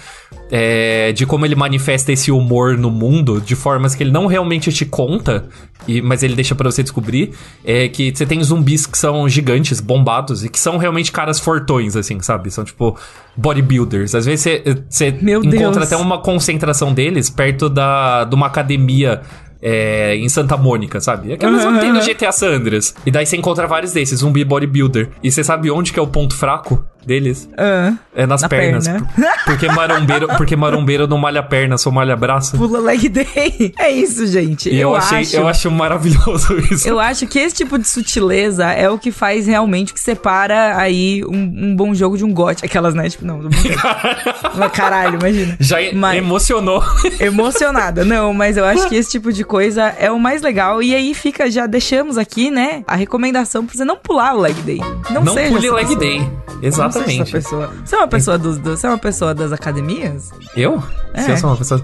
é 0.51 1.13
de 1.13 1.25
como 1.25 1.47
ele 1.47 1.55
manifesta 1.55 2.13
esse 2.13 2.31
humor 2.31 2.77
no 2.77 2.91
mundo 2.91 3.41
de 3.41 3.55
formas 3.55 3.95
que 3.95 4.03
ele 4.03 4.11
não 4.11 4.27
realmente 4.27 4.73
te 4.73 4.85
conta, 4.85 5.49
e, 5.87 6.01
mas 6.03 6.23
ele 6.23 6.35
deixa 6.35 6.55
pra 6.55 6.71
você 6.71 6.83
descobrir. 6.83 7.33
É 7.65 7.89
que 7.89 8.15
você 8.15 8.27
tem 8.27 8.43
zumbis 8.43 8.87
que 8.87 8.99
são 8.99 9.29
gigantes, 9.29 9.81
bombados, 9.81 10.45
e 10.45 10.49
que 10.49 10.59
são 10.59 10.77
realmente 10.77 11.13
caras 11.13 11.39
fortões, 11.39 11.95
assim, 11.97 12.21
sabe? 12.21 12.51
São 12.51 12.65
tipo 12.65 12.99
bodybuilders. 13.37 14.15
Às 14.15 14.27
vezes 14.27 14.63
você, 14.89 15.09
encontra 15.09 15.51
Deus. 15.51 15.77
até 15.77 15.97
uma 15.97 16.19
concentração 16.19 16.93
deles 16.93 17.31
perto 17.31 17.69
da, 17.69 18.25
de 18.25 18.35
uma 18.35 18.47
academia. 18.47 19.23
É, 19.67 20.15
em 20.17 20.29
Santa 20.29 20.59
Mônica, 20.59 21.01
sabe? 21.01 21.33
Aquela 21.33 21.53
mesma 21.53 21.73
que 21.73 21.81
tem 21.81 21.93
no 21.93 22.01
GTA 22.03 22.31
Sandras. 22.33 22.95
E 23.07 23.11
daí 23.11 23.25
você 23.25 23.37
encontra 23.39 23.67
vários 23.67 23.93
desses, 23.93 24.21
zumbi 24.21 24.45
bodybuilder. 24.45 25.09
E 25.23 25.33
você 25.33 25.43
sabe 25.43 25.71
onde 25.71 25.91
que 25.91 25.99
é 25.99 26.03
o 26.03 26.07
ponto 26.07 26.37
fraco 26.37 26.85
deles? 27.07 27.49
Ah, 27.57 27.95
É 28.15 28.27
nas 28.27 28.43
Na 28.43 28.49
pernas. 28.49 28.87
perna. 28.87 29.07
Por- 29.17 29.25
Porque 29.55 29.69
marombeiro, 29.69 30.27
porque 30.39 30.57
marombeiro 30.57 31.07
não 31.07 31.17
malha 31.19 31.43
perna, 31.43 31.77
só 31.79 31.91
malha 31.91 32.17
braço. 32.17 32.57
pula 32.57 32.81
leg 32.81 33.09
day. 33.11 33.73
É 33.79 33.91
isso, 33.91 34.27
gente. 34.27 34.69
E 34.71 34.75
eu, 34.81 34.91
eu, 34.91 34.97
achei, 34.97 35.19
acho. 35.21 35.37
eu 35.37 35.47
acho 35.49 35.71
maravilhoso 35.71 36.57
isso. 36.73 36.89
Eu 36.89 36.99
acho 36.99 37.27
que 37.27 37.39
esse 37.39 37.55
tipo 37.57 37.79
de 37.79 37.87
sutileza 37.87 38.65
é 38.73 38.89
o 38.91 38.99
que 38.99 39.11
faz 39.13 39.47
realmente 39.47 39.93
que 39.95 40.01
separa 40.01 40.77
aí 40.79 41.23
um, 41.27 41.37
um 41.73 41.77
bom 41.77 41.95
jogo 41.95 42.17
de 42.17 42.25
um 42.25 42.33
gote. 42.33 42.65
Aquelas, 42.65 42.95
né? 42.95 43.09
Tipo, 43.09 43.25
não. 43.27 43.41
Mas, 44.57 44.73
Caralho, 44.73 45.19
imagina. 45.21 45.57
Já 45.61 45.77
Mas- 45.95 46.17
emocionou. 46.19 46.83
Emocionada. 47.21 48.05
Não, 48.05 48.33
mas 48.33 48.57
eu 48.57 48.65
acho 48.65 48.89
que 48.89 48.97
esse 48.97 49.11
tipo 49.11 49.33
de 49.33 49.45
coisa 49.55 49.83
é 50.01 50.11
o 50.11 50.19
mais 50.19 50.43
legal. 50.43 50.83
E 50.83 50.93
aí 50.97 51.15
fica, 51.15 51.49
já 51.49 51.65
deixamos 51.67 52.19
aqui, 52.19 52.51
né? 52.51 52.83
A 52.89 52.97
recomendação 52.97 53.65
pra 53.65 53.77
você 53.77 53.85
não 53.85 53.97
pular 53.97 54.35
o 54.35 54.41
leg 54.41 54.55
day. 54.63 54.81
Não, 55.11 55.23
Não 55.23 55.33
seja 55.33 55.53
pule 55.55 55.71
leg 55.71 55.87
pessoa. 55.87 55.99
day. 56.01 56.31
Exatamente. 56.61 57.31
pessoa. 57.31 57.71
Você 57.85 57.95
é 57.95 57.99
uma 57.99 58.09
pessoa 58.09 58.37
dos, 58.37 58.59
dos- 58.59 58.81
você 58.81 58.87
é 58.89 58.91
uma 58.91 58.99
pessoa 58.99 59.33
das 59.33 59.53
academias? 59.53 60.31
Eu? 60.57 60.83
Se 61.15 61.31
É. 61.31 61.33
eu 61.35 61.37
sou 61.37 61.51
uma 61.51 61.57
pessoa. 61.57 61.81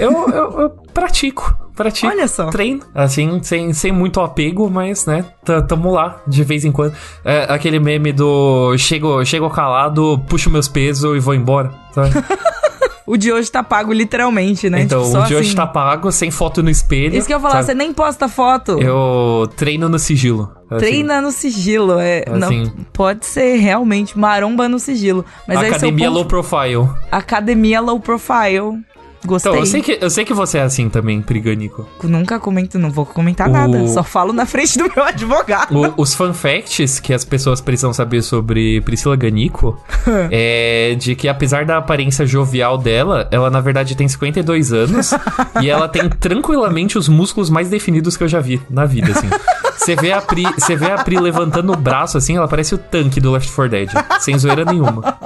Eu, 0.00 0.10
eu, 0.30 0.60
eu 0.62 0.70
pratico. 0.92 1.56
Pratico. 1.76 2.10
Olha 2.12 2.26
só. 2.26 2.46
Treino. 2.50 2.80
Assim, 2.92 3.40
sem, 3.42 3.72
sem 3.72 3.92
muito 3.92 4.20
apego, 4.20 4.68
mas, 4.68 5.06
né? 5.06 5.24
Tamo 5.68 5.92
lá, 5.92 6.20
de 6.26 6.42
vez 6.42 6.64
em 6.64 6.72
quando. 6.72 6.92
É, 7.24 7.46
aquele 7.48 7.78
meme 7.78 8.12
do 8.12 8.76
chego, 8.78 9.24
chego 9.24 9.48
calado, 9.48 10.20
puxo 10.28 10.50
meus 10.50 10.66
pesos 10.66 11.16
e 11.16 11.20
vou 11.20 11.34
embora. 11.34 11.72
Sabe? 11.94 12.10
O 13.06 13.16
de 13.16 13.32
hoje 13.32 13.50
tá 13.50 13.62
pago 13.62 13.92
literalmente, 13.92 14.70
né? 14.70 14.82
Então, 14.82 15.02
Tipo, 15.04 15.18
o 15.18 15.22
de 15.24 15.34
hoje 15.34 15.48
assim. 15.48 15.56
tá 15.56 15.66
pago, 15.66 16.12
sem 16.12 16.30
foto 16.30 16.62
no 16.62 16.70
espelho. 16.70 17.16
Isso 17.16 17.26
que 17.26 17.32
eu 17.32 17.36
ia 17.38 17.40
falar, 17.40 17.54
sabe? 17.54 17.66
você 17.66 17.74
nem 17.74 17.92
posta 17.92 18.28
foto. 18.28 18.78
Eu 18.80 19.48
treino 19.56 19.88
no 19.88 19.98
sigilo. 19.98 20.52
assim. 20.70 20.78
Treina 20.80 21.20
no 21.20 21.32
sigilo, 21.32 21.98
é. 21.98 22.24
Assim. 22.26 22.64
Não, 22.64 22.70
pode 22.92 23.26
ser 23.26 23.56
realmente 23.56 24.18
maromba 24.18 24.68
no 24.68 24.78
sigilo. 24.78 25.24
Mas 25.48 25.58
Academia 25.58 26.08
low 26.10 26.24
ponto, 26.24 26.28
profile. 26.28 26.88
Academia 27.10 27.80
low 27.80 27.98
profile. 28.00 28.82
Gostei. 29.24 29.52
Então, 29.52 29.62
eu 29.62 29.66
sei, 29.66 29.80
que, 29.82 29.98
eu 30.00 30.10
sei 30.10 30.24
que 30.24 30.34
você 30.34 30.58
é 30.58 30.62
assim 30.62 30.88
também, 30.88 31.22
Priganico. 31.22 31.88
Nunca 32.02 32.40
comento, 32.40 32.78
não 32.78 32.90
vou 32.90 33.06
comentar 33.06 33.48
O- 33.48 33.52
nada. 33.52 33.86
Só 33.88 34.02
falo 34.02 34.32
na 34.32 34.44
frente 34.46 34.76
do 34.78 34.84
meu 34.94 35.04
advogado. 35.04 35.76
O- 35.76 35.94
os 36.02 36.14
fun 36.14 36.32
facts 36.34 36.98
que 36.98 37.12
as 37.14 37.24
pessoas 37.24 37.60
precisam 37.60 37.92
saber 37.92 38.22
sobre 38.22 38.80
Priscila 38.80 39.14
Ganico 39.16 39.78
é 40.30 40.96
de 40.98 41.14
que, 41.14 41.28
apesar 41.28 41.64
da 41.64 41.76
aparência 41.78 42.26
jovial 42.26 42.76
dela, 42.78 43.28
ela 43.30 43.48
na 43.50 43.60
verdade 43.60 43.94
tem 43.94 44.08
52 44.08 44.72
anos 44.72 45.10
e 45.62 45.70
ela 45.70 45.88
tem 45.88 46.08
tranquilamente 46.08 46.98
os 46.98 47.08
músculos 47.08 47.48
mais 47.50 47.68
definidos 47.68 48.16
que 48.16 48.24
eu 48.24 48.28
já 48.28 48.40
vi 48.40 48.60
na 48.68 48.84
vida, 48.84 49.12
assim. 49.12 49.28
Você 49.82 49.96
vê 49.96 50.12
a 50.12 50.20
Pri, 50.20 50.44
você 50.44 50.76
vê 50.76 50.92
a 50.92 51.02
Pri 51.02 51.18
levantando 51.18 51.72
o 51.72 51.76
braço 51.76 52.16
assim, 52.16 52.36
ela 52.36 52.46
parece 52.46 52.74
o 52.74 52.78
tanque 52.78 53.20
do 53.20 53.32
Left 53.32 53.50
4 53.52 53.68
Dead, 53.68 53.90
sem 54.20 54.38
zoeira 54.38 54.64
nenhuma. 54.64 55.18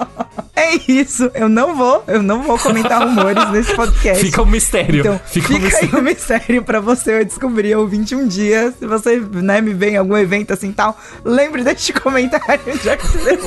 É 0.56 0.74
isso. 0.90 1.30
Eu 1.34 1.48
não 1.48 1.76
vou, 1.76 2.02
eu 2.06 2.22
não 2.22 2.42
vou 2.42 2.58
comentar 2.58 3.06
rumores 3.06 3.50
nesse 3.50 3.74
podcast. 3.76 4.24
Fica 4.24 4.40
um 4.40 4.46
mistério. 4.46 5.00
Então, 5.00 5.20
fica, 5.26 5.48
fica, 5.48 5.58
um 5.58 5.62
mistério. 5.62 5.94
aí 5.94 6.00
o 6.00 6.02
mistério 6.02 6.62
pra 6.62 6.80
você 6.80 7.24
descobrir 7.24 7.76
ou 7.76 7.86
21 7.86 8.26
dias. 8.26 8.74
Se 8.78 8.86
você, 8.86 9.20
né, 9.20 9.60
me 9.60 9.74
vem 9.74 9.94
em 9.94 9.96
algum 9.98 10.16
evento 10.16 10.54
assim 10.54 10.72
tal, 10.72 10.98
lembre 11.22 11.62
deste 11.62 11.92
comentário 11.92 12.64
já 12.82 12.96
que 12.96 13.06
você. 13.06 13.38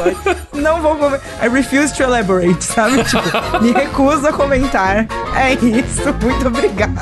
Não 0.54 0.82
vou 0.82 0.96
comentar. 0.96 1.22
I 1.44 1.50
refuse 1.50 1.94
to 1.96 2.04
elaborate, 2.04 2.64
sabe? 2.64 3.04
Tipo, 3.04 3.64
me 3.64 3.72
recuso 3.72 4.28
a 4.28 4.32
comentar. 4.32 5.08
É 5.36 5.54
isso. 5.54 6.14
Muito 6.22 6.48
obrigada. 6.48 7.02